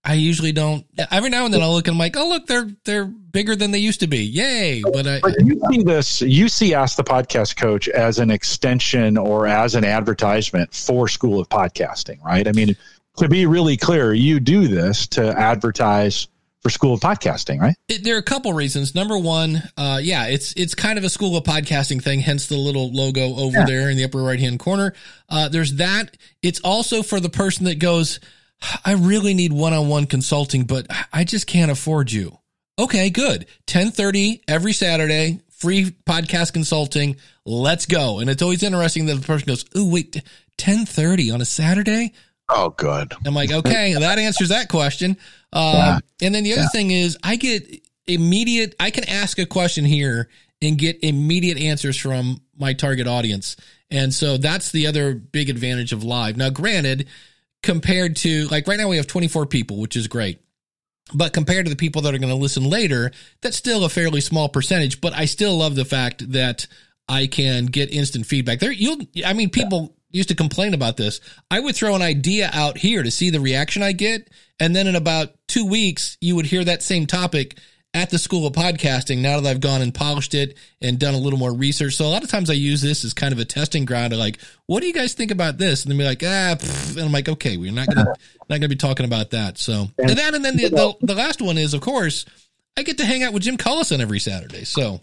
I 0.04 0.14
usually 0.14 0.52
don't. 0.52 0.84
Every 1.10 1.30
now 1.30 1.44
and 1.44 1.54
then 1.54 1.62
I'll 1.62 1.72
look 1.72 1.86
and 1.86 1.94
I'm 1.94 1.98
like, 1.98 2.16
oh 2.16 2.28
look, 2.28 2.46
they're 2.46 2.68
they're 2.84 3.04
bigger 3.04 3.54
than 3.54 3.70
they 3.70 3.78
used 3.78 4.00
to 4.00 4.08
be. 4.08 4.18
Yay! 4.18 4.82
But 4.82 5.06
I, 5.06 5.20
But 5.20 5.34
you 5.40 5.60
see 5.70 5.82
this, 5.82 6.20
you 6.22 6.48
see 6.48 6.74
Ask 6.74 6.96
the 6.96 7.04
Podcast 7.04 7.56
Coach 7.56 7.88
as 7.88 8.18
an 8.18 8.30
extension 8.30 9.16
or 9.16 9.46
as 9.46 9.74
an 9.74 9.84
advertisement 9.84 10.74
for 10.74 11.06
School 11.06 11.40
of 11.40 11.48
Podcasting, 11.48 12.22
right? 12.24 12.48
I 12.48 12.52
mean, 12.52 12.76
to 13.18 13.28
be 13.28 13.46
really 13.46 13.76
clear, 13.76 14.12
you 14.12 14.40
do 14.40 14.66
this 14.66 15.06
to 15.08 15.38
advertise 15.38 16.26
for 16.62 16.70
School 16.70 16.94
of 16.94 17.00
Podcasting, 17.00 17.60
right? 17.60 17.74
It, 17.88 18.02
there 18.02 18.16
are 18.16 18.20
a 18.20 18.24
couple 18.24 18.52
reasons. 18.52 18.94
Number 18.94 19.18
one, 19.18 19.62
uh, 19.76 20.00
yeah, 20.02 20.26
it's 20.26 20.52
it's 20.54 20.74
kind 20.74 20.98
of 20.98 21.04
a 21.04 21.08
school 21.10 21.36
of 21.36 21.44
podcasting 21.44 22.02
thing, 22.02 22.20
hence 22.20 22.46
the 22.46 22.56
little 22.56 22.92
logo 22.92 23.36
over 23.36 23.64
there 23.66 23.90
in 23.90 23.96
the 23.96 24.04
upper 24.04 24.22
right 24.22 24.40
hand 24.40 24.58
corner. 24.58 24.94
Uh, 25.28 25.48
there's 25.48 25.74
that. 25.74 26.16
It's 26.42 26.60
also 26.60 27.02
for 27.02 27.20
the 27.20 27.30
person 27.30 27.66
that 27.66 27.78
goes, 27.78 28.20
I 28.84 28.92
really 28.92 29.34
need 29.34 29.52
one 29.52 29.72
on 29.72 29.88
one 29.88 30.06
consulting, 30.06 30.64
but 30.64 30.86
I 31.12 31.24
just 31.24 31.46
can't 31.46 31.70
afford 31.70 32.12
you. 32.12 32.38
Okay, 32.78 33.10
good. 33.10 33.46
Ten 33.66 33.90
thirty 33.90 34.42
every 34.48 34.72
Saturday, 34.72 35.40
free 35.50 35.94
podcast 36.06 36.52
consulting. 36.52 37.16
Let's 37.44 37.86
go. 37.86 38.18
And 38.18 38.30
it's 38.30 38.42
always 38.42 38.62
interesting 38.62 39.06
that 39.06 39.16
the 39.16 39.26
person 39.26 39.46
goes, 39.46 39.64
"Oh 39.74 39.88
wait, 39.88 40.22
ten 40.56 40.86
thirty 40.86 41.30
on 41.30 41.40
a 41.40 41.44
Saturday." 41.44 42.12
Oh, 42.48 42.70
good. 42.70 43.14
I'm 43.24 43.34
like, 43.34 43.50
okay, 43.50 43.94
that 43.94 44.18
answers 44.18 44.50
that 44.50 44.68
question. 44.68 45.16
Uh, 45.52 46.00
and 46.20 46.34
then 46.34 46.44
the 46.44 46.52
other 46.54 46.68
thing 46.72 46.90
is, 46.90 47.16
I 47.22 47.36
get 47.36 47.82
immediate. 48.06 48.74
I 48.78 48.90
can 48.90 49.08
ask 49.08 49.38
a 49.38 49.46
question 49.46 49.84
here 49.84 50.28
and 50.60 50.76
get 50.76 51.02
immediate 51.02 51.58
answers 51.58 51.96
from 51.96 52.40
my 52.58 52.72
target 52.72 53.06
audience, 53.06 53.56
and 53.90 54.12
so 54.12 54.36
that's 54.36 54.70
the 54.72 54.86
other 54.86 55.14
big 55.14 55.50
advantage 55.50 55.92
of 55.92 56.04
live. 56.04 56.36
Now, 56.36 56.50
granted, 56.50 57.06
compared 57.62 58.16
to 58.16 58.46
like 58.48 58.66
right 58.66 58.78
now, 58.78 58.88
we 58.88 58.96
have 58.96 59.06
24 59.06 59.46
people, 59.46 59.78
which 59.78 59.96
is 59.96 60.08
great. 60.08 60.40
But 61.14 61.32
compared 61.32 61.66
to 61.66 61.70
the 61.70 61.76
people 61.76 62.02
that 62.02 62.14
are 62.14 62.18
going 62.18 62.30
to 62.30 62.36
listen 62.36 62.64
later, 62.64 63.10
that's 63.40 63.56
still 63.56 63.84
a 63.84 63.88
fairly 63.88 64.20
small 64.20 64.48
percentage. 64.48 65.00
But 65.00 65.12
I 65.14 65.26
still 65.26 65.56
love 65.56 65.74
the 65.74 65.84
fact 65.84 66.32
that 66.32 66.66
I 67.08 67.26
can 67.26 67.66
get 67.66 67.92
instant 67.92 68.26
feedback. 68.26 68.60
There, 68.60 68.72
you'll. 68.72 68.98
I 69.24 69.32
mean, 69.32 69.50
people 69.50 69.96
used 70.10 70.28
to 70.28 70.34
complain 70.34 70.74
about 70.74 70.96
this. 70.96 71.20
I 71.50 71.60
would 71.60 71.74
throw 71.74 71.94
an 71.94 72.02
idea 72.02 72.50
out 72.52 72.78
here 72.78 73.02
to 73.02 73.10
see 73.10 73.30
the 73.30 73.40
reaction 73.40 73.82
I 73.82 73.92
get, 73.92 74.30
and 74.60 74.74
then 74.76 74.86
in 74.86 74.96
about 74.96 75.30
two 75.48 75.66
weeks, 75.66 76.16
you 76.20 76.36
would 76.36 76.46
hear 76.46 76.64
that 76.64 76.82
same 76.82 77.06
topic 77.06 77.58
at 77.94 78.10
the 78.10 78.18
School 78.18 78.46
of 78.46 78.54
Podcasting. 78.54 79.18
Now 79.18 79.40
that 79.40 79.48
I've 79.48 79.60
gone 79.60 79.82
and 79.82 79.94
polished 79.94 80.34
it 80.34 80.56
and 80.80 80.98
done 80.98 81.14
a 81.14 81.18
little 81.18 81.38
more 81.38 81.52
research, 81.52 81.94
so 81.94 82.06
a 82.06 82.08
lot 82.08 82.24
of 82.24 82.30
times 82.30 82.48
I 82.50 82.54
use 82.54 82.80
this 82.80 83.04
as 83.04 83.12
kind 83.12 83.32
of 83.32 83.38
a 83.38 83.44
testing 83.44 83.84
ground. 83.84 84.12
To 84.12 84.16
like, 84.16 84.38
what 84.66 84.80
do 84.80 84.86
you 84.86 84.92
guys 84.92 85.14
think 85.14 85.30
about 85.30 85.58
this? 85.58 85.82
And 85.82 85.90
then 85.90 85.98
be 85.98 86.04
like, 86.04 86.22
ah, 86.22 86.56
pff, 86.58 86.96
and 86.96 87.04
I'm 87.04 87.12
like, 87.12 87.28
okay, 87.28 87.56
we're 87.56 87.72
not 87.72 87.88
gonna 87.88 88.14
not 88.48 88.60
gonna 88.60 88.68
be 88.68 88.76
talking 88.76 89.06
about 89.06 89.30
that. 89.30 89.58
So 89.58 89.88
and 89.98 90.10
then 90.10 90.34
and 90.34 90.44
then 90.44 90.56
the, 90.56 90.68
the 90.68 90.94
the 91.00 91.14
last 91.14 91.42
one 91.42 91.58
is, 91.58 91.74
of 91.74 91.80
course, 91.80 92.24
I 92.76 92.82
get 92.82 92.98
to 92.98 93.04
hang 93.04 93.22
out 93.22 93.32
with 93.32 93.42
Jim 93.42 93.56
Collison 93.56 94.00
every 94.00 94.20
Saturday. 94.20 94.64
So. 94.64 95.00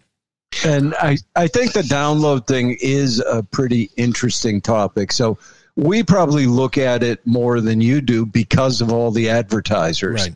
And 0.66 0.96
I, 0.96 1.18
I 1.36 1.46
think 1.46 1.74
the 1.74 1.84
download 1.84 2.48
thing 2.48 2.76
is 2.82 3.20
a 3.20 3.44
pretty 3.44 3.92
interesting 3.98 4.62
topic. 4.62 5.12
So 5.12 5.38
we 5.76 6.02
probably 6.02 6.48
look 6.48 6.76
at 6.80 7.04
it 7.04 7.26
more 7.26 7.62
than 7.62 7.82
you 7.82 8.02
do 8.02 8.26
because 8.26 8.82
of 8.82 8.92
all 8.92 9.12
the 9.12 9.30
advertisers. 9.30 10.24
Right. 10.24 10.36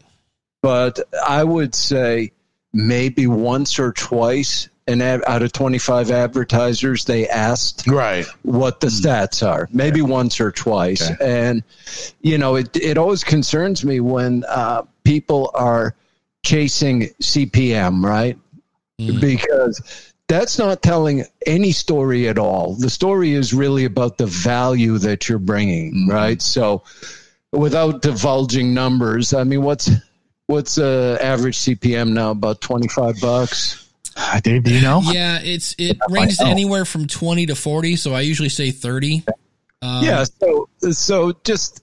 But 0.61 0.99
I 1.27 1.43
would 1.43 1.73
say 1.73 2.31
maybe 2.73 3.27
once 3.27 3.77
or 3.79 3.91
twice 3.91 4.69
and 4.87 5.01
out 5.01 5.41
of 5.41 5.51
25 5.53 6.11
advertisers 6.11 7.05
they 7.05 7.27
asked 7.29 7.87
Right. 7.87 8.25
what 8.41 8.81
the 8.81 8.87
stats 8.87 9.45
are. 9.47 9.69
Maybe 9.71 10.01
once 10.01 10.41
or 10.41 10.51
twice. 10.51 11.09
And 11.21 11.63
you 12.21 12.37
know 12.37 12.55
it, 12.55 12.75
it 12.75 12.97
always 12.97 13.23
concerns 13.23 13.85
me 13.85 13.99
when 14.01 14.43
uh, 14.49 14.83
people 15.03 15.51
are 15.53 15.95
chasing 16.43 17.03
cpm 17.21 18.03
right? 18.03 18.37
Mm. 18.99 19.21
because 19.21 20.11
that's 20.27 20.57
not 20.59 20.81
telling 20.81 21.23
any 21.45 21.71
story 21.71 22.27
at 22.27 22.37
all. 22.37 22.75
The 22.75 22.89
story 22.89 23.33
is 23.33 23.53
really 23.53 23.85
about 23.85 24.17
the 24.17 24.25
value 24.25 24.97
that 24.97 25.29
you're 25.29 25.39
bringing 25.39 26.07
right? 26.07 26.41
So 26.41 26.83
without 27.51 28.01
divulging 28.01 28.73
numbers 28.73 29.31
i 29.31 29.43
mean 29.43 29.61
what's 29.61 29.89
what's 30.47 30.77
uh, 30.77 31.17
average 31.21 31.57
cpm 31.57 32.11
now 32.13 32.31
about 32.31 32.61
25 32.61 33.15
bucks 33.21 33.79
Ah, 34.15 34.39
Dave, 34.43 34.61
do 34.63 34.71
you 34.71 34.81
know? 34.81 35.01
Yeah, 35.05 35.39
it's 35.41 35.73
it 35.79 35.97
ranges 36.07 36.39
anywhere 36.39 36.85
from 36.85 37.07
twenty 37.07 37.47
to 37.47 37.55
forty. 37.55 37.95
So 37.95 38.13
I 38.13 38.21
usually 38.21 38.49
say 38.49 38.69
thirty. 38.69 39.23
Um, 39.81 40.03
yeah 40.05 40.23
so 40.23 40.69
so 40.91 41.33
just 41.43 41.81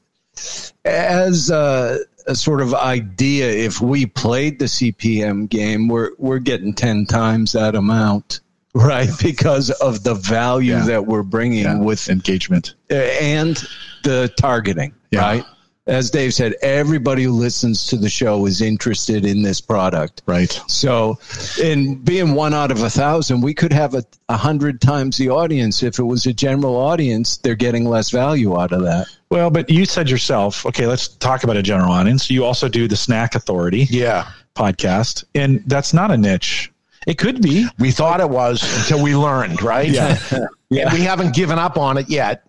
as 0.85 1.51
a, 1.51 1.99
a 2.29 2.35
sort 2.37 2.61
of 2.61 2.73
idea 2.73 3.51
if 3.51 3.81
we 3.81 4.07
played 4.07 4.61
the 4.61 4.67
cpm 4.67 5.49
game 5.49 5.89
we're 5.89 6.11
we're 6.19 6.39
getting 6.39 6.73
10 6.73 7.07
times 7.07 7.53
that 7.53 7.75
amount 7.75 8.41
right 8.75 9.11
because 9.21 9.71
of 9.71 10.05
the 10.05 10.15
value 10.15 10.75
Yeah. 10.75 10.85
that 10.85 11.07
we're 11.07 11.25
bringing 11.25 11.65
Yeah. 11.65 11.79
with 11.81 12.09
engagement. 12.09 12.75
uh, 12.91 12.95
and 12.95 13.61
the 14.05 14.33
targeting 14.39 14.95
Yeah. 15.11 15.21
right 15.21 15.45
as 15.87 16.11
dave 16.11 16.33
said 16.35 16.55
everybody 16.62 17.22
who 17.24 17.33
listens 17.33 17.87
to 17.87 17.97
the 17.97 18.09
show 18.09 18.47
is 18.47 18.61
interested 18.61 19.24
in 19.24 19.43
this 19.43 19.61
product 19.61 20.22
Right. 20.26 20.51
so, 20.68 21.18
in 21.61 21.97
being 21.97 22.35
one 22.35 22.55
out 22.55 22.70
of 22.70 22.83
a 22.83 22.91
thousand, 22.91 23.41
we 23.41 23.55
could 23.55 23.72
have 23.72 23.95
a, 23.95 24.05
a 24.28 24.37
hundred 24.37 24.81
times 24.81 25.16
the 25.16 25.31
audience. 25.31 25.83
If 25.83 25.99
it 25.99 26.05
was 26.05 26.26
a 26.26 26.33
general 26.33 26.76
audience, 26.76 27.39
they're 27.39 27.55
getting 27.57 27.85
less 27.87 28.11
value 28.11 28.59
out 28.61 28.72
of 28.72 28.83
that. 28.83 29.07
Well, 29.31 29.51
but 29.51 29.68
you 29.70 29.85
said 29.87 30.09
yourself, 30.11 30.64
okay, 30.66 30.87
let's 30.87 31.09
talk 31.09 31.43
about 31.45 31.57
a 31.57 31.62
general 31.62 31.91
audience. 31.93 32.31
You 32.31 32.45
also 32.45 32.68
do 32.68 32.87
the 32.87 32.97
Snack 32.97 33.35
Authority 33.35 33.87
Yeah. 33.91 34.28
podcast, 34.55 35.24
and 35.35 35.62
that's 35.66 35.93
not 35.95 36.11
a 36.11 36.16
niche. 36.16 36.70
It 37.07 37.16
could 37.18 37.41
be. 37.41 37.66
We 37.78 37.91
thought 37.91 38.20
it 38.20 38.28
was 38.31 38.62
until 38.83 39.03
we 39.03 39.16
learned, 39.16 39.62
right? 39.62 39.89
Yeah. 39.89 40.18
And 40.72 40.93
we 40.93 41.01
haven't 41.01 41.35
given 41.35 41.59
up 41.59 41.76
on 41.76 41.99
it 41.99 42.09
yet. 42.09 42.47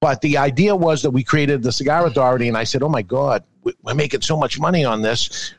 But 0.00 0.22
the 0.22 0.38
idea 0.38 0.74
was 0.74 1.02
that 1.02 1.10
we 1.10 1.22
created 1.22 1.62
the 1.62 1.72
Cigar 1.72 2.06
Authority, 2.06 2.48
and 2.48 2.56
I 2.56 2.64
said, 2.64 2.82
"Oh 2.82 2.88
my 2.88 3.02
God, 3.02 3.44
we- 3.62 3.74
we're 3.82 3.94
making 3.94 4.22
so 4.22 4.36
much 4.36 4.58
money 4.58 4.82
on 4.84 5.02
this. 5.02 5.52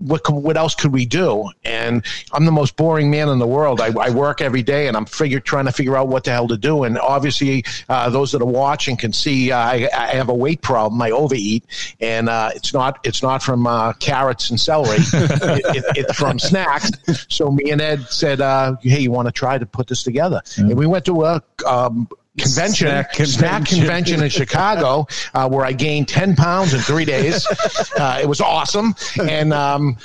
What 0.00 0.28
what 0.28 0.56
else 0.56 0.74
could 0.74 0.92
we 0.92 1.06
do?" 1.06 1.48
And 1.64 2.04
I'm 2.32 2.44
the 2.44 2.50
most 2.50 2.74
boring 2.74 3.08
man 3.08 3.28
in 3.28 3.38
the 3.38 3.46
world. 3.46 3.80
I, 3.80 3.92
I 3.98 4.10
work 4.10 4.40
every 4.40 4.64
day, 4.64 4.88
and 4.88 4.96
I'm 4.96 5.06
figure 5.06 5.38
trying 5.38 5.66
to 5.66 5.72
figure 5.72 5.96
out 5.96 6.08
what 6.08 6.24
the 6.24 6.32
hell 6.32 6.48
to 6.48 6.56
do. 6.56 6.82
And 6.82 6.98
obviously, 6.98 7.64
uh, 7.88 8.10
those 8.10 8.32
that 8.32 8.42
are 8.42 8.46
watching 8.46 8.96
can 8.96 9.12
see 9.12 9.52
uh, 9.52 9.58
I, 9.58 9.88
I 9.96 10.06
have 10.16 10.28
a 10.28 10.34
weight 10.34 10.60
problem. 10.60 11.00
I 11.00 11.12
overeat, 11.12 11.64
and 12.00 12.28
uh, 12.28 12.50
it's 12.56 12.74
not 12.74 12.98
it's 13.04 13.22
not 13.22 13.44
from 13.44 13.68
uh, 13.68 13.92
carrots 13.94 14.50
and 14.50 14.58
celery. 14.60 14.98
it, 15.12 15.76
it, 15.76 15.84
it's 15.98 16.18
from 16.18 16.40
snacks. 16.40 16.90
So 17.28 17.52
me 17.52 17.70
and 17.70 17.80
Ed 17.80 18.00
said, 18.10 18.40
uh, 18.40 18.74
"Hey, 18.82 18.98
you 19.02 19.12
want 19.12 19.26
to 19.28 19.32
try 19.32 19.56
to 19.56 19.64
put 19.66 19.86
this 19.86 20.02
together?" 20.02 20.40
And 20.56 20.74
we 20.76 20.88
went 20.88 21.04
to 21.04 21.22
a 21.24 21.42
um, 21.64 22.08
convention, 22.38 22.88
Snack 22.88 23.14
snack 23.14 23.64
convention. 23.64 23.78
convention 23.78 24.22
in 24.22 24.28
Chicago, 24.30 25.06
uh, 25.34 25.48
where 25.48 25.64
I 25.64 25.72
gained 25.72 26.08
ten 26.08 26.34
pounds 26.34 26.74
in 26.74 26.80
three 26.80 27.04
days. 27.04 27.46
Uh, 27.96 28.18
it 28.20 28.26
was 28.28 28.40
awesome, 28.40 28.94
and 29.20 29.52
um, 29.52 29.96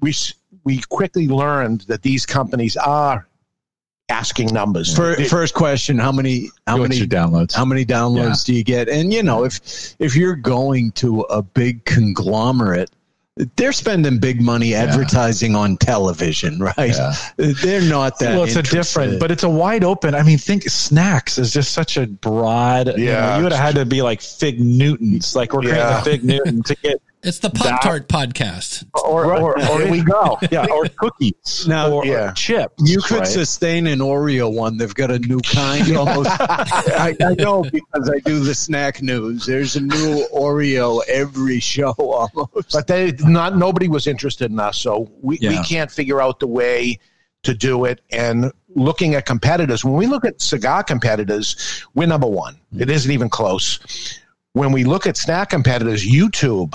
we 0.00 0.14
we 0.64 0.80
quickly 0.88 1.26
learned 1.26 1.80
that 1.82 2.02
these 2.02 2.24
companies 2.24 2.76
are 2.76 3.26
asking 4.08 4.48
numbers. 4.52 4.94
For, 4.94 5.12
It- 5.14 5.28
first 5.28 5.54
question: 5.54 5.98
How 5.98 6.12
many? 6.12 6.50
How 6.66 6.78
What's 6.78 6.94
many 6.96 7.06
downloads? 7.08 7.52
How 7.52 7.64
many 7.64 7.84
downloads 7.84 8.44
do 8.44 8.54
you 8.54 8.62
get? 8.62 8.88
And 8.88 9.12
you 9.12 9.22
know, 9.24 9.44
if 9.44 9.60
if 9.98 10.14
you're 10.14 10.36
going 10.36 10.92
to 10.92 11.22
a 11.22 11.42
big 11.42 11.84
conglomerate. 11.84 12.90
They're 13.56 13.72
spending 13.72 14.18
big 14.18 14.42
money 14.42 14.74
advertising 14.74 15.56
on 15.56 15.78
television, 15.78 16.58
right? 16.58 16.74
Yeah. 16.94 17.14
They're 17.38 17.80
not 17.80 18.18
that. 18.18 18.34
well, 18.34 18.44
it's 18.44 18.56
a 18.56 18.62
different, 18.62 19.20
but 19.20 19.30
it's 19.30 19.42
a 19.42 19.48
wide 19.48 19.84
open. 19.84 20.14
I 20.14 20.22
mean, 20.22 20.36
think 20.36 20.64
snacks 20.64 21.38
is 21.38 21.50
just 21.50 21.72
such 21.72 21.96
a 21.96 22.06
broad. 22.06 22.88
you 22.88 23.06
know, 23.06 23.12
Yeah. 23.12 23.36
you 23.38 23.42
would 23.44 23.52
have 23.52 23.60
had 23.60 23.74
to 23.76 23.86
be 23.86 24.02
like 24.02 24.20
Fig 24.20 24.60
Newtons, 24.60 25.34
like 25.34 25.54
we're 25.54 25.60
creating 25.62 25.78
Yeah. 25.80 26.00
a 26.00 26.04
Fig 26.04 26.24
Newton 26.24 26.62
to 26.64 26.74
get, 26.82 27.00
It's 27.24 27.38
the 27.38 27.50
Pop 27.50 27.82
Tart 27.82 28.08
podcast. 28.08 28.84
or, 29.04 29.36
or, 29.36 29.56
or 29.56 29.78
here 29.80 29.90
we 29.90 30.02
go. 30.02 30.38
yeah, 30.50 30.66
or 30.66 30.86
cookies, 30.86 31.66
Now- 31.68 31.92
or, 31.92 32.04
Yeah. 32.04 32.30
or 32.30 32.32
chips. 32.32 32.74
You 32.84 33.00
could 33.00 33.18
right? 33.18 33.26
sustain 33.28 33.86
an 33.86 34.00
Oreo 34.00 34.52
one. 34.52 34.76
They've 34.76 34.92
got 34.92 35.12
a 35.12 35.20
new 35.20 35.38
kind 35.40 35.96
almost. 35.96 36.28
I, 36.40 37.14
I 37.24 37.34
know 37.34 37.62
because 37.62 38.10
I 38.10 38.18
do 38.24 38.40
the 38.40 38.54
snack 38.56 39.02
news. 39.02 39.46
There's 39.46 39.76
a 39.76 39.80
new 39.82 40.26
Oreo 40.34 41.00
every 41.06 41.60
show 41.60 41.92
almost. 41.98 42.72
but 42.72 42.88
they 42.88 43.12
not 43.20 43.56
nobody 43.56 43.86
was 43.86 44.08
interested 44.08 44.50
in 44.50 44.58
us 44.58 44.78
so 44.78 45.08
we, 45.20 45.38
we 45.42 45.62
can't 45.62 45.90
figure 45.92 46.20
out 46.20 46.40
the 46.40 46.46
way 46.48 46.98
to 47.44 47.54
do 47.54 47.84
it 47.84 48.00
and 48.10 48.50
looking 48.74 49.14
at 49.14 49.26
competitors 49.26 49.84
when 49.84 49.94
we 49.94 50.06
look 50.06 50.24
at 50.24 50.40
cigar 50.40 50.82
competitors 50.84 51.84
we're 51.94 52.06
number 52.06 52.26
one 52.26 52.56
it 52.78 52.88
isn't 52.88 53.10
even 53.10 53.28
close 53.28 54.20
when 54.54 54.72
we 54.72 54.84
look 54.84 55.06
at 55.06 55.16
snack 55.16 55.50
competitors 55.50 56.04
youtube 56.06 56.74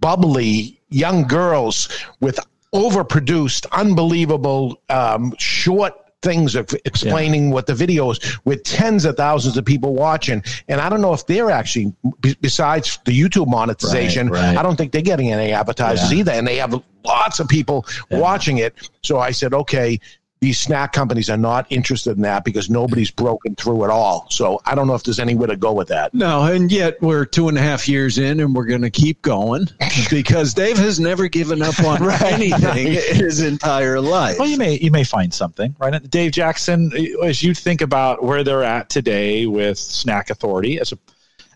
bubbly 0.00 0.80
young 0.90 1.22
girls 1.26 1.88
with 2.20 2.38
overproduced 2.74 3.66
unbelievable 3.72 4.80
um, 4.90 5.32
short 5.38 5.92
things 6.22 6.54
of 6.54 6.70
explaining 6.86 7.50
what 7.50 7.66
the 7.66 7.74
video 7.74 8.10
is 8.10 8.38
with 8.46 8.62
tens 8.64 9.04
of 9.04 9.14
thousands 9.14 9.58
of 9.58 9.64
people 9.64 9.94
watching 9.94 10.42
and 10.68 10.80
i 10.80 10.88
don't 10.88 11.02
know 11.02 11.12
if 11.12 11.26
they're 11.26 11.50
actually 11.50 11.92
be- 12.20 12.34
besides 12.40 12.98
the 13.04 13.12
youtube 13.12 13.46
monetization 13.46 14.30
Right, 14.30 14.40
right. 14.40 14.56
i 14.56 14.62
don't 14.62 14.76
think 14.76 14.90
they're 14.92 15.02
getting 15.02 15.30
any 15.30 15.52
advertisers 15.52 16.10
Yeah. 16.10 16.18
either 16.20 16.32
and 16.32 16.46
they 16.46 16.56
have 16.56 16.82
lots 17.04 17.40
of 17.40 17.48
people 17.48 17.84
watching 18.10 18.56
it 18.58 18.74
so 19.02 19.18
i 19.18 19.30
said 19.30 19.52
okay 19.52 20.00
these 20.44 20.58
snack 20.60 20.92
companies 20.92 21.30
are 21.30 21.38
not 21.38 21.66
interested 21.70 22.16
in 22.16 22.22
that 22.22 22.44
because 22.44 22.68
nobody's 22.68 23.10
broken 23.10 23.54
through 23.54 23.82
at 23.82 23.88
all 23.88 24.26
so 24.30 24.60
i 24.66 24.74
don't 24.74 24.86
know 24.86 24.94
if 24.94 25.02
there's 25.02 25.18
anywhere 25.18 25.46
to 25.48 25.56
go 25.56 25.72
with 25.72 25.88
that 25.88 26.12
No, 26.12 26.44
and 26.44 26.70
yet 26.70 27.00
we're 27.00 27.24
two 27.24 27.48
and 27.48 27.56
a 27.56 27.62
half 27.62 27.88
years 27.88 28.18
in, 28.18 28.40
and 28.40 28.54
we're 28.54 28.66
going 28.66 28.82
to 28.82 28.90
keep 28.90 29.22
going 29.22 29.68
because 30.10 30.52
Dave 30.52 30.76
has 30.76 31.00
never 31.00 31.28
given 31.28 31.62
up 31.62 31.78
on 31.80 32.10
anything 32.24 32.88
in 32.88 33.16
his 33.16 33.40
entire 33.40 34.00
life. 34.00 34.38
Well, 34.38 34.48
you 34.48 34.58
may 34.58 34.78
you 34.78 34.90
may 34.90 35.04
find 35.04 35.32
something, 35.32 35.74
right? 35.78 36.10
Dave 36.10 36.32
Jackson, 36.32 36.92
as 37.22 37.42
you 37.42 37.54
think 37.54 37.80
about 37.80 38.22
where 38.22 38.44
they're 38.44 38.62
at 38.64 38.90
today 38.90 39.46
with 39.46 39.78
Snack 39.78 40.30
Authority 40.30 40.78
as 40.78 40.92
a 40.92 40.98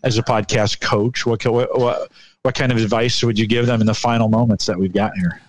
as 0.03 0.17
a 0.17 0.23
podcast 0.23 0.81
coach, 0.81 1.27
what 1.27 1.45
what 1.47 1.79
what, 1.79 2.11
what 2.43 2.55
kind 2.55 2.73
of 2.73 2.79
advice 2.79 3.23
would 3.23 3.39
you 3.39 3.47
give 3.47 3.67
them 3.67 3.81
in 3.81 3.87
the 3.87 3.95
final 3.95 4.29
moments 4.29 4.65
that 4.67 4.79
we've 4.79 4.95
got 4.95 5.13
here? 5.17 5.41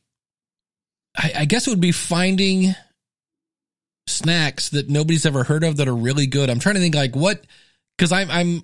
I, 1.16 1.33
I 1.39 1.45
guess 1.45 1.66
it 1.66 1.71
would 1.71 1.81
be 1.81 1.93
finding 1.93 2.75
snacks 4.07 4.71
that 4.71 4.89
nobody's 4.89 5.27
ever 5.27 5.45
heard 5.45 5.64
of 5.64 5.77
that 5.77 5.89
are 5.89 5.95
really 5.97 6.27
good. 6.27 6.51
I'm 6.51 6.59
trying 6.59 6.75
to 6.77 6.81
think, 6.81 6.95
like, 6.95 7.14
what? 7.14 7.45
Because 7.97 8.12
I'm, 8.12 8.31
I'm, 8.31 8.62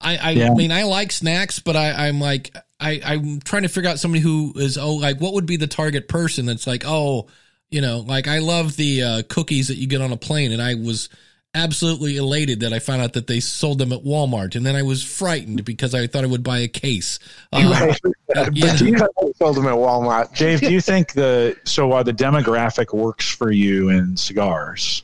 I, 0.00 0.16
I 0.18 0.30
Yeah. 0.32 0.50
mean, 0.50 0.72
I 0.72 0.82
like 0.84 1.12
snacks, 1.12 1.60
but 1.60 1.76
I, 1.76 2.08
I'm 2.08 2.20
like, 2.20 2.54
I, 2.80 3.00
I'm 3.04 3.40
trying 3.40 3.62
to 3.62 3.68
figure 3.68 3.88
out 3.88 3.98
somebody 4.00 4.20
who 4.20 4.52
is, 4.56 4.76
oh, 4.76 4.94
like, 4.94 5.20
what 5.20 5.34
would 5.34 5.46
be 5.46 5.56
the 5.56 5.66
target 5.68 6.08
person 6.08 6.46
that's 6.46 6.66
like, 6.66 6.82
oh, 6.86 7.28
you 7.70 7.80
know, 7.80 8.00
like 8.00 8.28
I 8.28 8.40
love 8.40 8.76
the 8.76 9.02
uh, 9.02 9.22
cookies 9.28 9.68
that 9.68 9.76
you 9.76 9.86
get 9.86 10.02
on 10.02 10.12
a 10.12 10.16
plane, 10.16 10.52
and 10.52 10.60
I 10.60 10.74
was 10.74 11.08
absolutely 11.54 12.16
elated 12.16 12.60
that 12.60 12.72
I 12.72 12.78
found 12.78 13.02
out 13.02 13.12
that 13.14 13.26
they 13.26 13.40
sold 13.40 13.78
them 13.78 13.92
at 13.92 14.02
Walmart, 14.04 14.54
and 14.56 14.64
then 14.64 14.74
I 14.76 14.82
was 14.82 15.02
frightened 15.02 15.64
because 15.64 15.94
I 15.94 16.06
thought 16.06 16.24
I 16.24 16.26
would 16.26 16.42
buy 16.42 16.58
a 16.58 16.68
case. 16.68 17.18
Uh, 17.52 17.68
Right. 17.70 18.00
yeah. 18.54 18.78
But 18.78 18.80
you 18.80 19.32
sold 19.36 19.56
them 19.56 19.66
at 19.66 19.74
Walmart. 19.74 20.34
Dave, 20.36 20.60
do 20.60 20.72
you 20.72 20.80
think 20.90 21.12
the 21.12 21.54
so 21.64 21.86
while 21.88 22.02
the 22.02 22.14
demographic 22.14 22.94
works 22.96 23.28
for 23.28 23.50
you 23.52 23.90
in 23.90 24.16
cigars, 24.16 25.02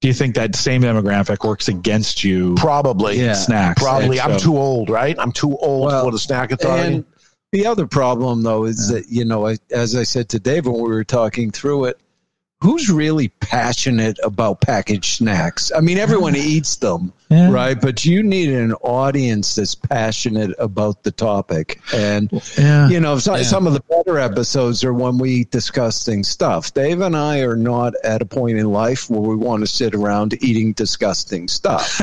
do 0.00 0.08
you 0.08 0.14
think 0.14 0.34
that 0.36 0.54
same 0.56 0.80
demographic 0.80 1.46
works 1.46 1.68
against 1.68 2.24
you 2.24 2.54
Probably. 2.54 3.20
Yeah. 3.20 3.34
snacks? 3.34 3.82
Probably. 3.82 4.18
And 4.18 4.32
I'm 4.32 4.38
too 4.40 4.56
old, 4.56 4.88
right? 4.88 5.14
I'm 5.18 5.30
too 5.32 5.58
old 5.58 5.88
Well, 5.88 6.04
for 6.06 6.10
the 6.10 6.18
snack 6.18 6.52
authority. 6.52 6.94
And 6.94 7.04
the 7.52 7.66
other 7.66 7.86
problem, 7.86 8.42
though, 8.44 8.64
is 8.64 8.88
that, 8.88 9.08
you 9.10 9.26
know, 9.26 9.46
I- 9.46 9.58
as 9.70 9.94
I 9.94 10.04
said 10.04 10.30
to 10.30 10.38
Dave 10.38 10.64
when 10.64 10.76
we 10.76 10.88
were 10.88 11.04
talking 11.04 11.50
through 11.50 11.84
it, 11.86 12.00
who's 12.62 12.90
really 12.90 13.28
passionate 13.40 14.18
about 14.22 14.60
packaged 14.60 15.16
snacks? 15.16 15.72
I 15.74 15.80
mean, 15.80 15.96
everyone 15.98 16.36
eats 16.36 16.76
them, 16.76 17.12
Yeah. 17.30 17.50
right? 17.50 17.80
But 17.80 18.04
you 18.04 18.22
need 18.22 18.50
an 18.50 18.72
audience 18.82 19.54
that's 19.54 19.74
passionate 19.74 20.54
about 20.58 21.02
the 21.02 21.10
topic. 21.10 21.80
And, 21.94 22.30
Yeah. 22.58 22.88
you 22.88 23.00
know, 23.00 23.18
so, 23.18 23.34
Yeah. 23.36 23.42
some 23.44 23.66
of 23.66 23.72
the 23.72 23.82
better 23.88 24.18
episodes 24.18 24.84
are 24.84 24.92
when 24.92 25.16
we 25.18 25.30
eat 25.30 25.50
disgusting 25.50 26.22
stuff. 26.22 26.74
Dave 26.74 27.00
and 27.00 27.16
I 27.16 27.38
are 27.40 27.56
not 27.56 27.94
at 28.04 28.20
a 28.20 28.26
point 28.26 28.58
in 28.58 28.70
life 28.70 29.08
where 29.08 29.20
we 29.22 29.36
want 29.36 29.60
to 29.62 29.66
sit 29.66 29.94
around 29.94 30.36
eating 30.42 30.72
disgusting 30.74 31.48
stuff. 31.48 31.98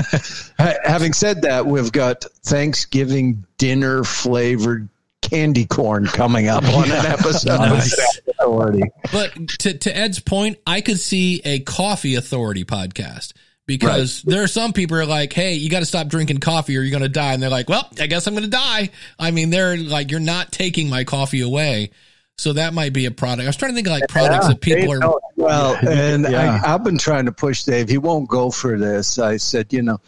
Having 0.84 1.14
said 1.14 1.42
that, 1.44 1.68
we've 1.68 1.92
got 1.92 2.26
Thanksgiving 2.44 3.44
dinner 3.60 4.04
flavored 4.04 4.90
candy 5.22 5.66
corn 5.66 6.06
coming 6.08 6.48
up 6.48 6.64
on 6.64 6.86
an 6.86 7.06
episode. 7.06 7.58
Nice. 7.60 8.20
Authority. 8.40 8.84
But 9.12 9.34
to, 9.60 9.78
to 9.78 9.96
Ed's 9.96 10.20
point, 10.20 10.58
I 10.66 10.82
could 10.82 11.00
see 11.00 11.42
a 11.44 11.60
coffee 11.60 12.16
authority 12.16 12.66
podcast 12.66 13.34
because 13.66 14.22
there 14.24 14.42
are 14.42 14.48
some 14.48 14.74
people 14.74 14.96
who 14.98 15.04
are 15.04 15.06
like, 15.06 15.34
Hey, 15.34 15.56
you 15.56 15.70
got 15.70 15.80
to 15.80 15.86
stop 15.86 16.08
drinking 16.08 16.40
coffee 16.40 16.78
or 16.78 16.82
you're 16.82 16.92
going 16.92 17.04
to 17.04 17.10
die. 17.10 17.34
And 17.34 17.44
they're 17.44 17.50
like, 17.50 17.70
well, 17.70 17.88
I 18.00 18.08
guess 18.08 18.26
I'm 18.26 18.34
going 18.34 18.46
to 18.46 18.50
die. 18.50 18.90
I 19.20 19.32
mean, 19.32 19.50
they're 19.50 19.78
like, 19.78 20.10
you're 20.10 20.20
not 20.20 20.52
taking 20.52 20.90
my 20.90 21.04
coffee 21.04 21.42
away. 21.42 21.92
So 22.40 22.54
that 22.54 22.76
might 22.76 22.94
be 22.94 23.08
a 23.08 23.12
product. 23.12 23.46
I 23.46 23.48
was 23.48 23.56
trying 23.56 23.72
to 23.72 23.76
think 23.76 23.88
of 23.88 23.94
like 23.94 24.08
products 24.10 24.48
that 24.48 24.62
people 24.62 24.94
are. 24.94 25.20
Well, 25.38 25.76
and 25.88 26.24
Yeah. 26.30 26.62
I, 26.64 26.74
I've 26.74 26.84
been 26.84 26.98
trying 26.98 27.26
to 27.26 27.32
push 27.32 27.64
Dave. 27.64 27.90
He 27.90 27.98
won't 28.00 28.28
go 28.28 28.50
for 28.52 28.78
this. 28.78 29.18
I 29.20 29.38
said, 29.38 29.72
you 29.72 29.82
know, 29.84 30.00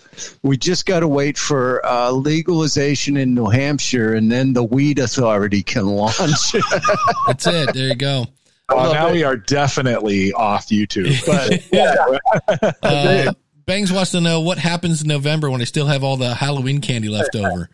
we 0.44 0.58
just 0.58 0.86
got 0.88 1.00
to 1.02 1.08
wait 1.08 1.38
for 1.38 1.84
uh, 1.86 2.10
legalization 2.12 3.16
in 3.16 3.36
New 3.36 3.46
Hampshire, 3.48 4.14
and 4.16 4.32
then 4.32 4.54
the 4.54 4.64
weed 4.64 4.98
authority 5.00 5.62
can 5.64 5.86
launch. 5.86 6.18
That's 7.28 7.46
it. 7.48 7.74
There 7.74 7.88
you 7.90 7.96
go. 7.96 8.26
Well, 8.70 8.92
now 8.94 9.12
we 9.12 9.24
are 9.24 9.38
definitely 9.38 10.34
off 10.34 10.68
YouTube. 10.68 11.16
But 11.72 12.84
Uh, 12.84 13.34
Bangs 13.66 13.92
wants 13.92 14.12
to 14.12 14.22
know 14.22 14.42
what 14.42 14.58
happens 14.58 15.02
in 15.04 15.08
November 15.08 15.50
when 15.50 15.62
I 15.62 15.66
still 15.66 15.86
have 15.88 16.04
all 16.04 16.18
the 16.18 16.34
Halloween 16.34 16.82
candy 16.82 17.10
left 17.10 17.36
over. 17.36 17.70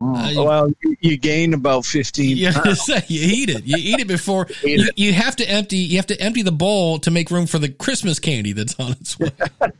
Uh, 0.00 0.32
well, 0.36 0.70
you, 0.80 0.96
you 1.00 1.16
gain 1.16 1.54
about 1.54 1.84
fifteen. 1.84 2.36
you, 2.36 2.52
pounds. 2.52 2.88
you 2.88 3.20
eat 3.20 3.50
it. 3.50 3.64
You 3.64 3.76
eat 3.78 4.00
it 4.00 4.06
before 4.06 4.46
you, 4.62 4.88
you 4.96 5.12
have 5.12 5.34
to 5.36 5.44
empty. 5.48 5.78
You 5.78 5.96
have 5.96 6.06
to 6.06 6.20
empty 6.20 6.42
the 6.42 6.52
bowl 6.52 6.98
to 7.00 7.10
make 7.10 7.30
room 7.30 7.46
for 7.46 7.58
the 7.58 7.68
Christmas 7.68 8.18
candy 8.18 8.52
that's 8.52 8.78
on 8.78 8.92
its 8.92 9.18
way. 9.18 9.30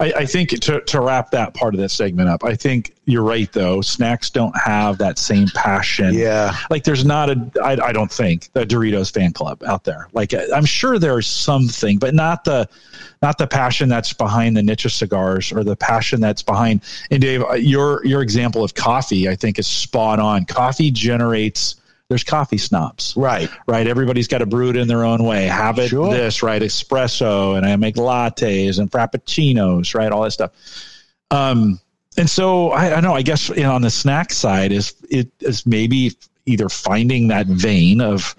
I, 0.00 0.12
I 0.12 0.26
think 0.26 0.50
to, 0.50 0.80
to 0.80 1.00
wrap 1.00 1.30
that 1.30 1.54
part 1.54 1.74
of 1.74 1.80
this 1.80 1.92
segment 1.92 2.28
up, 2.28 2.44
I 2.44 2.54
think 2.54 2.94
you're 3.04 3.22
right 3.22 3.50
though. 3.52 3.80
Snacks 3.80 4.30
don't 4.30 4.56
have 4.58 4.98
that 4.98 5.18
same 5.18 5.48
passion. 5.48 6.14
yeah. 6.14 6.56
Like 6.70 6.84
there's 6.84 7.04
not 7.04 7.30
a, 7.30 7.50
I, 7.62 7.72
I 7.88 7.92
don't 7.92 8.10
think 8.10 8.50
the 8.52 8.64
Doritos 8.64 9.12
fan 9.12 9.32
club 9.32 9.62
out 9.64 9.84
there. 9.84 10.08
Like 10.12 10.32
I'm 10.54 10.64
sure 10.64 10.98
there's 10.98 11.26
something, 11.26 11.98
but 11.98 12.14
not 12.14 12.44
the, 12.44 12.68
not 13.22 13.38
the 13.38 13.46
passion 13.46 13.88
that's 13.88 14.12
behind 14.12 14.56
the 14.56 14.62
niche 14.62 14.84
of 14.84 14.92
cigars 14.92 15.50
or 15.52 15.64
the 15.64 15.76
passion 15.76 16.20
that's 16.20 16.42
behind. 16.42 16.82
And 17.10 17.22
Dave, 17.22 17.42
uh, 17.42 17.54
your 17.54 18.04
your 18.04 18.20
example 18.22 18.62
of 18.62 18.74
coffee, 18.74 19.28
I 19.28 19.34
think 19.34 19.58
is 19.58 19.66
spot 19.66 20.18
on. 20.20 20.44
Coffee 20.44 20.90
generates. 20.90 21.76
There's 22.10 22.22
coffee 22.24 22.58
snobs 22.58 23.14
Right. 23.16 23.48
right? 23.66 23.86
Everybody's 23.86 24.28
got 24.28 24.38
to 24.38 24.46
brew 24.46 24.70
it 24.70 24.76
in 24.76 24.88
their 24.88 25.04
own 25.04 25.24
way. 25.24 25.46
Have 25.46 25.78
it 25.78 25.88
Sure. 25.88 26.12
this, 26.12 26.42
right? 26.42 26.60
Espresso, 26.60 27.56
and 27.56 27.64
I 27.64 27.74
make 27.76 27.94
lattes 27.96 28.78
and 28.78 28.90
frappuccinos, 28.90 29.94
right? 29.94 30.12
All 30.12 30.22
that 30.22 30.32
stuff. 30.32 30.50
Um, 31.30 31.80
and 32.16 32.28
so 32.28 32.70
I, 32.70 32.96
I 32.96 33.00
know. 33.00 33.14
I 33.14 33.22
guess 33.22 33.48
you 33.48 33.62
know, 33.62 33.74
on 33.74 33.82
the 33.82 33.90
snack 33.90 34.32
side 34.32 34.70
is 34.70 34.94
it 35.10 35.28
is 35.40 35.66
maybe 35.66 36.12
either 36.46 36.68
finding 36.68 37.28
that 37.28 37.46
vein 37.46 38.00
of 38.00 38.36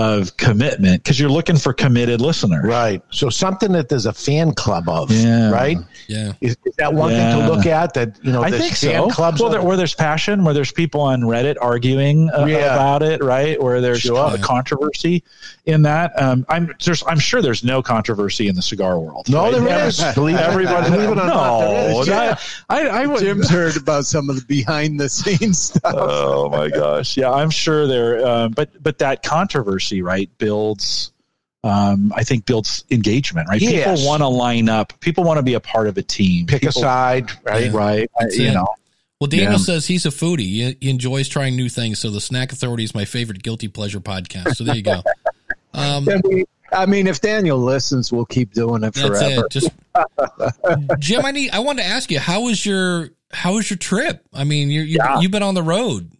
of 0.00 0.36
commitment 0.36 1.02
because 1.02 1.20
you're 1.20 1.28
looking 1.30 1.56
for 1.56 1.72
committed 1.72 2.20
listeners. 2.20 2.64
Right. 2.64 3.02
So 3.10 3.28
something 3.30 3.72
that 3.72 3.88
there's 3.88 4.06
a 4.06 4.12
fan 4.12 4.52
club 4.54 4.88
of, 4.88 5.10
Yeah. 5.10 5.50
right? 5.50 5.76
Yeah. 6.08 6.32
Is, 6.40 6.56
is 6.64 6.74
that 6.76 6.94
one 6.94 7.10
Yeah. 7.12 7.36
thing 7.36 7.42
to 7.46 7.52
look 7.54 7.66
at? 7.66 7.94
That 7.94 8.18
you 8.22 8.32
know, 8.32 8.42
I 8.42 8.50
think 8.50 8.74
fan 8.74 8.94
so. 8.94 9.08
clubs. 9.10 9.40
well, 9.40 9.50
there, 9.50 9.62
where 9.62 9.76
there's 9.76 9.94
passion, 9.94 10.44
where 10.44 10.54
there's 10.54 10.72
people 10.72 11.00
on 11.02 11.22
Reddit 11.22 11.56
arguing 11.60 12.30
uh, 12.30 12.46
Yeah. 12.46 12.74
about 12.74 13.02
it, 13.02 13.22
right? 13.22 13.60
Where 13.62 13.80
there's 13.80 14.00
Sure. 14.00 14.36
controversy 14.38 15.22
in 15.66 15.82
that. 15.82 16.20
Um, 16.20 16.46
I'm 16.48 16.72
there's, 16.84 17.02
I'm 17.06 17.18
sure 17.18 17.42
there's 17.42 17.62
no 17.62 17.82
controversy 17.82 18.48
in 18.48 18.56
the 18.56 18.62
cigar 18.62 18.98
world. 18.98 19.28
no, 19.28 19.42
right? 19.44 19.52
there 19.52 19.68
Every- 19.68 19.88
is. 19.88 20.02
Believe 20.14 20.36
Everybody, 20.36 20.90
believe 20.90 21.08
it 21.10 21.12
or 21.12 21.14
no, 21.16 21.26
not, 21.26 21.60
there 21.60 22.00
is. 22.00 22.06
that- 22.06 22.40
I, 22.68 22.86
I 22.88 23.06
would. 23.06 23.20
Jim's 23.20 23.48
heard 23.50 23.76
about 23.76 24.06
some 24.06 24.30
of 24.30 24.36
the 24.36 24.44
behind 24.46 24.98
the 24.98 25.08
scenes 25.08 25.60
stuff. 25.62 25.94
Oh 25.96 26.48
my 26.48 26.68
gosh, 26.68 27.16
yeah, 27.16 27.30
I'm 27.30 27.50
sure 27.50 27.86
there. 27.86 28.26
Um, 28.26 28.52
but 28.52 28.82
but 28.82 28.98
that 28.98 29.22
controversy, 29.22 29.89
right, 29.92 30.30
builds. 30.38 31.12
Um, 31.62 32.12
I 32.16 32.24
think 32.24 32.46
builds 32.46 32.84
engagement, 32.90 33.48
right? 33.48 33.60
Yes. 33.60 33.98
People 33.98 34.08
want 34.08 34.22
to 34.22 34.28
line 34.28 34.68
up. 34.70 34.98
People 35.00 35.24
want 35.24 35.36
to 35.38 35.42
be 35.42 35.54
a 35.54 35.60
part 35.60 35.88
of 35.88 35.98
a 35.98 36.02
team. 36.02 36.46
Pick 36.46 36.62
a 36.62 36.72
side, 36.72 37.30
right? 37.44 37.66
Yeah. 37.70 37.76
right? 37.76 38.10
That's 38.18 38.38
you 38.38 38.48
it. 38.48 38.54
know, 38.54 38.66
Well, 39.20 39.28
Daniel 39.28 39.52
Yeah. 39.52 39.58
says 39.58 39.86
he's 39.86 40.06
a 40.06 40.10
foodie. 40.10 40.38
He, 40.40 40.76
he 40.80 40.88
enjoys 40.90 41.28
trying 41.28 41.56
new 41.56 41.68
things. 41.68 41.98
So 41.98 42.08
the 42.10 42.20
Snack 42.20 42.52
Authority 42.52 42.84
is 42.84 42.94
my 42.94 43.04
favorite 43.04 43.42
guilty 43.42 43.68
pleasure 43.68 44.00
podcast. 44.00 44.54
So 44.56 44.64
there 44.64 44.74
you 44.76 44.82
go. 44.82 45.02
Um, 45.72 46.08
I 46.72 46.86
mean, 46.86 47.06
if 47.06 47.20
Daniel 47.20 47.56
listens, 47.56 48.10
we'll 48.10 48.24
keep 48.24 48.52
doing 48.52 48.82
it 48.82 48.92
that's 48.92 49.06
forever. 49.06 49.46
it. 49.46 49.52
Just 49.52 49.70
Jim, 50.98 51.24
I 51.24 51.30
need. 51.30 51.50
I 51.52 51.60
wanted 51.60 51.82
to 51.82 51.88
ask 51.88 52.10
you 52.10 52.18
how 52.18 52.42
was 52.42 52.64
your 52.66 53.10
how 53.32 53.54
was 53.54 53.70
your 53.70 53.76
trip? 53.76 54.20
I 54.32 54.42
mean, 54.42 54.68
you 54.70 54.80
you 54.82 54.96
Yeah. 54.98 55.20
you've 55.20 55.30
been 55.30 55.44
on 55.44 55.54
the 55.54 55.62
road. 55.62 56.10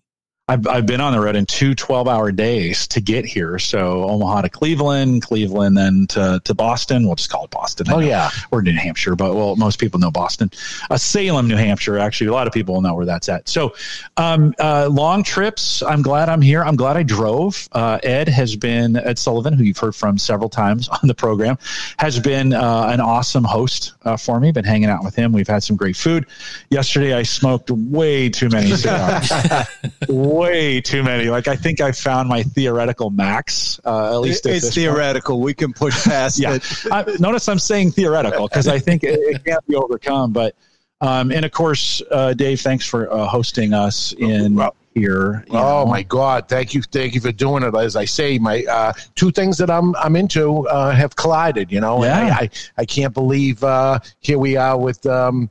I've, 0.51 0.67
I've 0.67 0.87
been 0.87 1.01
on 1.01 1.13
the 1.13 1.21
road 1.21 1.37
in 1.37 1.47
two 1.47 1.77
12 1.77 2.09
hour 2.09 2.33
days 2.33 2.89
to 2.89 3.01
get 3.01 3.25
here. 3.25 3.57
So 3.61 4.03
Omaha 4.03 4.43
to 4.43 4.49
Cleveland, 4.49 5.23
Cleveland, 5.23 5.79
then 5.79 6.09
to, 6.09 6.41
to 6.43 6.55
Boston. 6.55 7.07
We'll 7.07 7.15
just 7.15 7.31
call 7.31 7.45
it 7.45 7.51
Boston. 7.51 7.89
I 7.89 7.93
Oh 7.93 8.01
know 8.01 8.07
yeah. 8.07 8.31
We're 8.51 8.63
New 8.63 8.73
Hampshire, 8.73 9.15
but 9.15 9.37
well, 9.37 9.55
most 9.55 9.79
people 9.79 10.01
know 10.01 10.11
Boston. 10.11 10.51
Uh, 10.91 10.97
Salem, 10.97 11.47
New 11.47 11.55
Hampshire. 11.57 11.99
Actually, 11.99 12.27
a 12.27 12.33
lot 12.33 12.49
of 12.49 12.53
people 12.53 12.81
know 12.81 12.95
where 12.95 13.07
that's 13.07 13.29
at. 13.29 13.49
So, 13.49 13.77
um, 14.17 14.53
uh, 14.59 14.89
long 14.91 15.23
trips. 15.23 15.85
I'm 15.85 16.03
glad 16.03 16.29
I'm 16.29 16.43
here. 16.43 16.65
I'm 16.65 16.75
glad 16.75 16.97
I 16.97 17.05
drove. 17.05 17.69
Uh, 17.71 18.01
Ed 18.03 18.29
has 18.29 18.57
been 18.57 18.97
Ed 18.97 19.21
Sullivan, 19.21 19.55
who 19.55 19.63
you've 19.63 19.79
heard 19.79 19.95
from 19.95 20.19
several 20.19 20.49
times 20.49 20.89
on 21.03 21.07
the 21.07 21.15
program, 21.15 21.59
has 21.99 22.19
been 22.19 22.55
uh, 22.55 22.89
an 22.91 23.01
awesome 23.01 23.45
host 23.45 23.93
uh, 24.03 24.17
for 24.17 24.41
me. 24.41 24.51
Been 24.51 24.65
hanging 24.65 24.91
out 24.91 25.05
with 25.05 25.15
him. 25.15 25.31
We've 25.31 25.47
had 25.47 25.63
some 25.63 25.77
great 25.77 25.97
food. 25.97 26.27
Yesterday, 26.71 27.15
I 27.15 27.23
smoked 27.23 27.71
way 27.71 28.29
too 28.29 28.49
many 28.49 28.73
cigars. 28.73 29.31
way 30.41 30.81
too 30.81 31.03
many. 31.03 31.29
Like 31.31 31.49
I 31.49 31.57
think 31.57 31.81
I 31.81 31.93
found 31.93 32.29
my 32.29 32.43
theoretical 32.43 33.11
max. 33.11 33.79
Uh, 33.85 34.15
at 34.15 34.17
least 34.21 34.47
at 34.47 34.53
it's 34.55 34.67
this 34.67 34.75
point. 34.75 34.87
theoretical. 34.87 35.41
We 35.41 35.55
can 35.55 35.73
push 35.73 36.05
past 36.05 36.39
Yeah. 36.39 36.55
it. 36.55 36.87
I, 36.91 37.05
notice 37.19 37.49
I'm 37.49 37.59
saying 37.59 37.93
theoretical 37.93 38.49
because 38.49 38.69
I 38.69 38.79
think 38.79 39.05
it, 39.05 39.19
it 39.21 39.45
can't 39.45 39.67
be 39.67 39.75
overcome. 39.77 40.33
But 40.33 40.55
um, 41.01 41.31
and 41.33 41.45
of 41.45 41.51
course, 41.53 42.03
uh, 42.11 42.35
Dave, 42.35 42.61
thanks 42.61 42.87
for 42.87 43.13
uh, 43.13 43.27
hosting 43.27 43.73
us 43.73 44.13
in 44.19 44.61
here. 44.95 45.45
Oh 45.51 45.55
know. 45.55 45.87
my 45.87 46.03
God! 46.03 46.49
Thank 46.49 46.75
you, 46.75 46.83
thank 46.83 47.15
you 47.15 47.21
for 47.21 47.33
doing 47.33 47.63
it. 47.63 47.75
As 47.77 47.95
I 47.97 48.05
say, 48.05 48.39
my 48.39 48.65
uh, 48.65 48.93
two 49.15 49.31
things 49.31 49.57
that 49.59 49.71
I'm 49.71 49.95
I'm 49.97 50.17
into 50.17 50.67
uh, 50.69 50.91
have 50.91 51.15
collided. 51.17 51.71
You 51.73 51.81
know, 51.81 52.03
and 52.03 52.27
Yeah. 52.29 52.35
I, 52.35 52.43
I 52.43 52.51
I 52.79 52.85
can't 52.85 53.15
believe 53.15 53.63
uh, 53.65 54.01
here 54.21 54.39
we 54.39 54.57
are 54.57 54.77
with. 54.79 55.05
Um, 55.07 55.49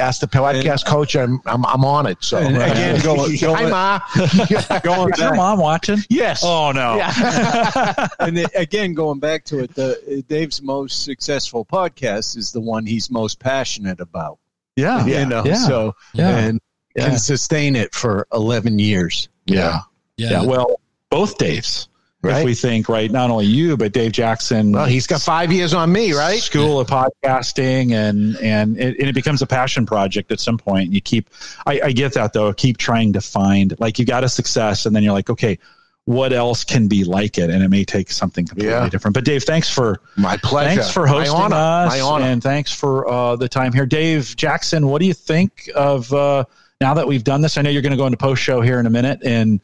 Ask 0.00 0.20
the 0.20 0.26
podcast 0.26 0.86
coach. 0.86 1.14
I'm, 1.14 1.40
I'm 1.46 1.64
I'm 1.66 1.84
on 1.84 2.06
it. 2.06 2.18
So 2.20 2.38
And 2.38 2.56
again, 2.56 3.00
go- 3.02 3.16
go- 3.28 3.54
hi 3.54 3.68
ma. 3.68 4.00
Going 4.80 5.12
Is 5.12 5.18
your 5.18 5.28
back, 5.30 5.36
mom 5.36 5.58
watching? 5.58 5.98
yes. 6.08 6.42
Oh 6.44 6.72
no! 6.72 6.96
Yeah. 6.96 8.08
and 8.20 8.38
it- 8.38 8.50
again, 8.56 8.94
going 8.94 9.18
back 9.20 9.44
to 9.46 9.58
it, 9.60 9.74
the 9.74 10.24
Dave's 10.28 10.62
most 10.62 11.04
successful 11.04 11.64
podcast 11.64 12.36
is 12.36 12.50
the 12.52 12.60
one 12.60 12.86
he's 12.86 13.10
most 13.10 13.38
passionate 13.38 14.00
about. 14.00 14.38
Yeah, 14.76 15.04
You 15.04 15.26
know, 15.26 15.44
yeah. 15.44 15.54
so 15.54 15.94
Yeah. 16.14 16.36
and 16.38 16.60
Yeah. 16.96 17.08
can 17.10 17.18
sustain 17.18 17.76
it 17.76 17.94
for 17.94 18.26
eleven 18.32 18.78
years. 18.78 19.28
yeah, 19.46 19.80
Yeah. 20.16 20.30
yeah. 20.30 20.42
Well, 20.42 20.80
both 21.10 21.36
Daves. 21.38 21.88
If 22.22 22.44
we 22.44 22.54
think 22.54 22.88
right, 22.90 23.10
not 23.10 23.30
only 23.30 23.46
you 23.46 23.76
but 23.78 23.92
Dave 23.92 24.12
Jackson. 24.12 24.72
well, 24.72 24.84
he's 24.86 25.06
got 25.06 25.22
five 25.22 25.50
years 25.52 25.72
on 25.72 25.90
me, 25.90 26.12
right? 26.12 26.38
School 26.38 26.78
of 26.80 26.88
podcasting, 26.88 27.92
and 27.92 28.36
and 28.38 28.78
it, 28.78 28.98
and 28.98 29.08
it 29.08 29.14
becomes 29.14 29.40
a 29.42 29.46
passion 29.46 29.86
project 29.86 30.30
at 30.30 30.40
some 30.40 30.58
point. 30.58 30.92
You 30.92 31.00
keep, 31.00 31.30
I, 31.66 31.80
I 31.84 31.92
get 31.92 32.12
that 32.14 32.32
though. 32.32 32.52
Keep 32.52 32.76
trying 32.78 33.12
to 33.14 33.20
find 33.20 33.74
like 33.80 33.98
you 33.98 34.04
got 34.04 34.24
a 34.24 34.28
success, 34.28 34.86
and 34.86 34.94
then 34.94 35.02
you're 35.02 35.12
like, 35.14 35.30
okay, 35.30 35.58
what 36.04 36.32
else 36.32 36.64
can 36.64 36.88
be 36.88 37.04
like 37.04 37.38
it, 37.38 37.50
and 37.50 37.62
it 37.62 37.68
may 37.68 37.84
take 37.84 38.10
something 38.10 38.46
completely 38.46 38.72
Yeah. 38.72 38.88
different. 38.88 39.14
But 39.14 39.24
Dave, 39.24 39.44
thanks 39.44 39.70
for 39.70 40.00
My 40.16 40.36
pleasure. 40.36 40.68
thanks 40.82 40.90
for 40.90 41.04
My 41.06 41.08
hosting 41.12 41.36
honor. 41.36 41.56
us, 41.56 41.88
My 41.92 42.00
honor. 42.00 42.24
and 42.26 42.42
thanks 42.42 42.72
for 42.72 43.08
uh, 43.08 43.36
the 43.36 43.48
time 43.48 43.72
here, 43.72 43.86
Dave 43.86 44.34
Jackson. 44.36 44.88
What 44.88 45.00
do 45.00 45.06
you 45.06 45.14
think 45.14 45.70
of 45.74 46.12
uh, 46.12 46.44
now 46.80 46.94
that 46.94 47.06
we've 47.06 47.24
done 47.24 47.42
this? 47.42 47.58
I 47.58 47.62
know 47.62 47.68
you're 47.70 47.82
going 47.82 47.90
to 47.92 47.96
go 47.98 48.06
into 48.06 48.16
post 48.16 48.42
show 48.42 48.60
here 48.62 48.80
in 48.80 48.86
a 48.86 48.90
minute 48.90 49.20
and 49.24 49.60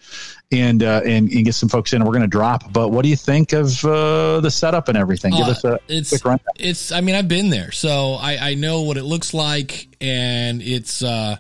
and 0.53 0.83
uh, 0.83 1.01
and, 1.05 1.31
and 1.31 1.45
get 1.45 1.55
some 1.55 1.69
folks 1.69 1.93
in. 1.93 2.03
and 2.03 2.07
We're 2.07 2.13
going 2.13 2.23
to 2.23 2.29
drop, 2.29 2.73
but 2.73 2.91
what 2.91 3.03
do 3.03 3.09
you 3.09 3.17
think 3.17 3.53
of 3.55 3.83
uh, 3.85 4.41
the 4.41 4.51
setup 4.51 4.89
and 4.89 4.99
everything? 4.99 5.33
Give 5.33 5.47
Uh, 5.47 5.51
us 5.51 5.65
a 5.65 5.81
it's 5.89 6.11
quick 6.11 6.25
rundown. 6.25 6.47
it's 6.59 6.93
I 6.93 7.01
mean 7.01 7.15
I've 7.15 7.29
been 7.29 7.49
there 7.51 7.73
so 7.73 8.15
I 8.15 8.51
I 8.51 8.55
know 8.55 8.83
what 8.83 8.97
it 8.99 9.05
looks 9.05 9.33
like 9.33 9.89
and 10.01 10.61
it's 10.63 11.03
uh 11.03 11.37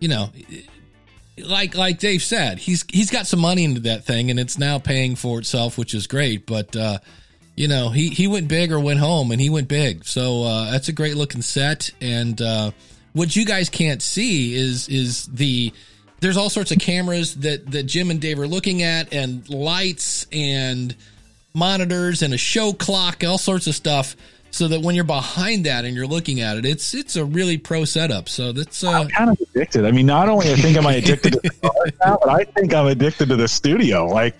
you 0.00 0.08
know 0.08 0.30
like 1.38 1.74
like 1.76 1.98
Dave 1.98 2.22
said 2.22 2.58
he's 2.58 2.84
he's 2.92 3.10
got 3.10 3.26
some 3.26 3.40
money 3.40 3.64
into 3.64 3.80
that 3.82 4.04
thing 4.04 4.30
and 4.30 4.38
it's 4.40 4.58
now 4.58 4.78
paying 4.78 5.14
for 5.16 5.38
itself 5.38 5.78
which 5.78 5.94
is 5.94 6.06
great 6.06 6.44
but 6.46 6.74
uh 6.76 6.98
you 7.56 7.66
know 7.68 7.90
he 7.90 8.08
he 8.08 8.26
went 8.26 8.48
big 8.48 8.72
or 8.72 8.78
went 8.80 8.98
home 9.00 9.30
and 9.30 9.40
he 9.40 9.48
went 9.50 9.68
big 9.68 10.04
so 10.04 10.42
uh 10.42 10.70
that's 10.70 10.88
a 10.88 10.92
great 10.92 11.16
looking 11.16 11.42
set 11.42 11.90
and 12.00 12.40
uh 12.42 12.70
what 13.14 13.34
you 13.34 13.46
guys 13.46 13.70
can't 13.70 14.02
see 14.02 14.54
is 14.54 14.88
is 14.88 15.26
the 15.28 15.72
there's 16.20 16.36
all 16.36 16.50
sorts 16.50 16.70
of 16.70 16.78
cameras 16.78 17.36
that 17.36 17.70
that 17.70 17.84
Jim 17.84 18.10
and 18.10 18.20
Dave 18.20 18.38
are 18.38 18.46
looking 18.46 18.82
at 18.82 19.12
and 19.14 19.48
lights 19.48 20.26
and 20.30 20.94
monitors 21.54 22.22
and 22.22 22.34
a 22.34 22.38
show 22.38 22.72
clock, 22.72 23.24
all 23.24 23.38
sorts 23.38 23.66
of 23.66 23.74
stuff, 23.74 24.16
so 24.54 24.68
that 24.68 24.82
when 24.82 24.94
you're 24.94 25.02
behind 25.02 25.66
that 25.66 25.84
and 25.84 25.96
you're 25.96 26.06
looking 26.06 26.40
at 26.40 26.56
it, 26.56 26.64
it's 26.64 26.94
it's 26.94 27.16
a 27.16 27.24
really 27.24 27.58
pro 27.58 27.84
setup. 27.84 28.28
So 28.28 28.52
that's 28.52 28.84
uh, 28.84 28.90
I'm 28.90 29.08
kind 29.08 29.28
of 29.28 29.40
addicted. 29.40 29.84
I 29.84 29.90
mean, 29.90 30.06
not 30.06 30.28
only 30.28 30.48
I 30.48 30.54
think 30.54 30.76
am 30.76 30.86
I 30.86 30.92
addicted 30.94 31.32
to 31.32 31.40
cigars 31.42 31.90
now, 32.04 32.18
but 32.22 32.28
I 32.28 32.44
think 32.44 32.72
I'm 32.72 32.86
addicted 32.86 33.30
to 33.30 33.36
the 33.36 33.48
studio. 33.48 34.06
Like, 34.06 34.36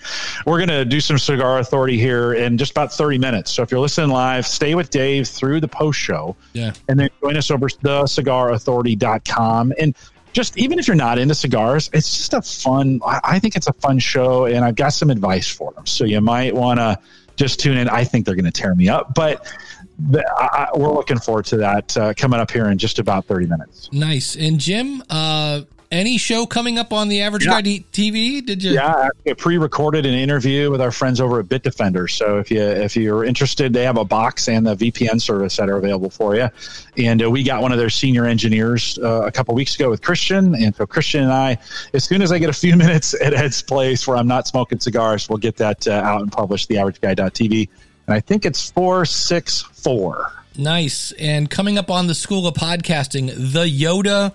we're 0.47 0.61
gonna 0.61 0.85
do 0.85 1.01
some 1.01 1.19
cigar 1.19 1.59
authority 1.59 1.99
here 1.99 2.35
in 2.35 2.57
just 2.57 2.71
about 2.71 2.93
30 2.93 3.19
minutes. 3.19 3.51
So 3.51 3.65
if 3.65 3.73
you're 3.73 3.81
listening 3.81 4.11
live, 4.11 4.47
stay 4.47 4.77
with 4.77 4.91
Dave 4.91 5.27
through 5.27 5.61
the 5.61 5.67
post 5.67 5.99
show, 5.99 6.37
yeah. 6.53 6.75
and 6.89 7.01
then 7.01 7.11
join 7.21 7.37
us 7.37 7.51
over 7.51 7.67
the 7.83 8.05
cigarauthority.com. 8.05 9.73
And 9.81 9.97
just 10.33 10.57
even 10.57 10.79
if 10.79 10.87
you're 10.87 10.95
not 10.95 11.19
into 11.19 11.35
cigars, 11.35 11.91
it's 11.93 12.17
just 12.17 12.35
a 12.35 12.41
fun. 12.41 13.01
I, 13.05 13.21
I 13.25 13.39
think 13.41 13.57
it's 13.57 13.67
a 13.67 13.73
fun 13.73 13.99
show, 13.99 14.47
and 14.47 14.65
I've 14.65 14.77
got 14.77 14.91
some 14.91 15.11
advice 15.11 15.49
for 15.49 15.73
them. 15.73 15.87
So 15.87 16.05
you 16.05 16.21
might 16.21 16.55
want 16.55 16.79
to 16.79 17.01
just 17.35 17.59
tune 17.59 17.77
in. 17.77 17.89
I 17.89 18.05
think 18.05 18.27
they're 18.27 18.37
going 18.37 18.45
to 18.45 18.53
tear 18.53 18.77
me 18.77 18.89
up, 18.89 19.12
but. 19.12 19.53
The, 19.99 20.24
I, 20.36 20.68
we're 20.76 20.92
looking 20.92 21.18
forward 21.18 21.45
to 21.47 21.57
that 21.59 21.97
uh, 21.97 22.14
coming 22.14 22.40
up 22.40 22.51
here 22.51 22.66
in 22.66 22.78
just 22.78 22.99
about 22.99 23.26
30 23.26 23.47
minutes. 23.47 23.88
Nice. 23.92 24.34
And 24.36 24.59
Jim, 24.59 25.03
uh, 25.09 25.62
any 25.95 26.18
show 26.18 26.45
coming 26.47 26.76
up 26.78 26.92
on 26.92 27.09
the 27.09 27.22
Average 27.22 27.45
Yeah. 27.47 27.61
Guy 27.62 27.84
TV? 27.92 28.45
Did 28.45 28.64
you? 28.64 28.72
Yeah, 28.72 29.09
I 29.26 29.32
pre-recorded 29.34 30.05
an 30.05 30.14
interview 30.14 30.70
with 30.70 30.80
our 30.80 30.90
friends 30.90 31.20
over 31.20 31.38
at 31.38 31.47
Bitdefender. 31.47 32.11
So 32.11 32.38
if 32.38 32.51
you 32.51 32.61
if 32.61 32.97
you're 32.97 33.24
interested, 33.24 33.72
they 33.72 33.84
have 33.84 33.97
a 33.97 34.05
box 34.05 34.49
and 34.49 34.66
the 34.66 34.74
VPN 34.74 35.20
service 35.20 35.57
that 35.57 35.68
are 35.68 35.76
available 35.76 36.11
for 36.11 36.34
you. 36.34 36.49
And 36.97 37.22
uh, 37.22 37.30
we 37.30 37.45
got 37.45 37.62
one 37.62 37.70
of 37.70 37.78
their 37.78 37.90
senior 37.90 38.24
engineers 38.26 38.99
uh, 39.01 39.22
a 39.22 39.30
couple 39.30 39.55
weeks 39.55 39.76
ago 39.76 39.88
with 39.88 40.03
Christian. 40.03 40.57
And 40.57 40.74
so 40.74 40.84
Christian 40.86 41.22
and 41.22 41.32
I, 41.32 41.59
as 41.92 42.03
soon 42.03 42.22
as 42.22 42.32
I 42.32 42.38
get 42.38 42.51
a 42.51 42.55
few 42.55 42.74
minutes 42.84 43.14
at 43.22 43.32
Ed's 43.32 43.62
place 43.62 44.09
where 44.09 44.16
I'm 44.16 44.26
not 44.26 44.49
smoking 44.49 44.80
cigars, 44.80 45.28
we'll 45.28 45.38
get 45.38 45.57
that 45.59 45.86
uh, 45.86 45.92
out 45.92 46.22
and 46.22 46.32
publish 46.32 46.66
the 46.66 46.74
AverageGuy.tv. 46.76 47.68
And 48.07 48.15
I 48.15 48.21
think 48.21 48.45
it's 48.45 48.71
four 48.71 49.05
six 49.05 49.63
four. 49.63 50.33
Nice. 50.57 51.13
And 51.13 51.51
coming 51.51 51.79
up 51.79 51.91
on 51.91 52.07
the 52.07 52.15
School 52.15 52.47
of 52.47 52.55
Podcasting, 52.55 53.29
the 53.53 53.65
Yoda 53.65 54.33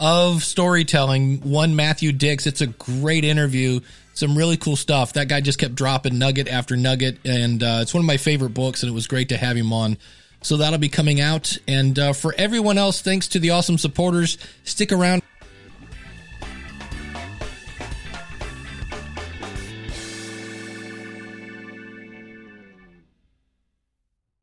of 0.00 0.44
storytelling, 0.44 1.40
one 1.40 1.76
Matthew 1.76 2.12
Dicks. 2.12 2.46
It's 2.46 2.60
a 2.60 2.68
great 2.68 3.24
interview. 3.24 3.80
Some 4.14 4.36
really 4.36 4.56
cool 4.56 4.76
stuff. 4.76 5.12
That 5.12 5.28
guy 5.28 5.40
just 5.40 5.58
kept 5.58 5.74
dropping 5.74 6.18
nugget 6.18 6.48
after 6.48 6.76
nugget, 6.76 7.18
and 7.24 7.62
uh, 7.62 7.80
it's 7.82 7.94
one 7.94 8.02
of 8.02 8.06
my 8.06 8.16
favorite 8.16 8.54
books, 8.54 8.82
and 8.82 8.90
it 8.90 8.94
was 8.94 9.06
great 9.06 9.28
to 9.28 9.36
have 9.36 9.56
him 9.56 9.72
on. 9.72 9.96
So 10.42 10.56
that'll 10.56 10.78
be 10.78 10.88
coming 10.88 11.20
out. 11.20 11.56
And 11.66 11.98
uh, 11.98 12.12
for 12.12 12.34
everyone 12.38 12.78
else, 12.78 13.00
thanks 13.00 13.28
to 13.28 13.38
the 13.38 13.50
awesome 13.50 13.78
supporters, 13.78 14.38
stick 14.64 14.92
around. 14.92 15.22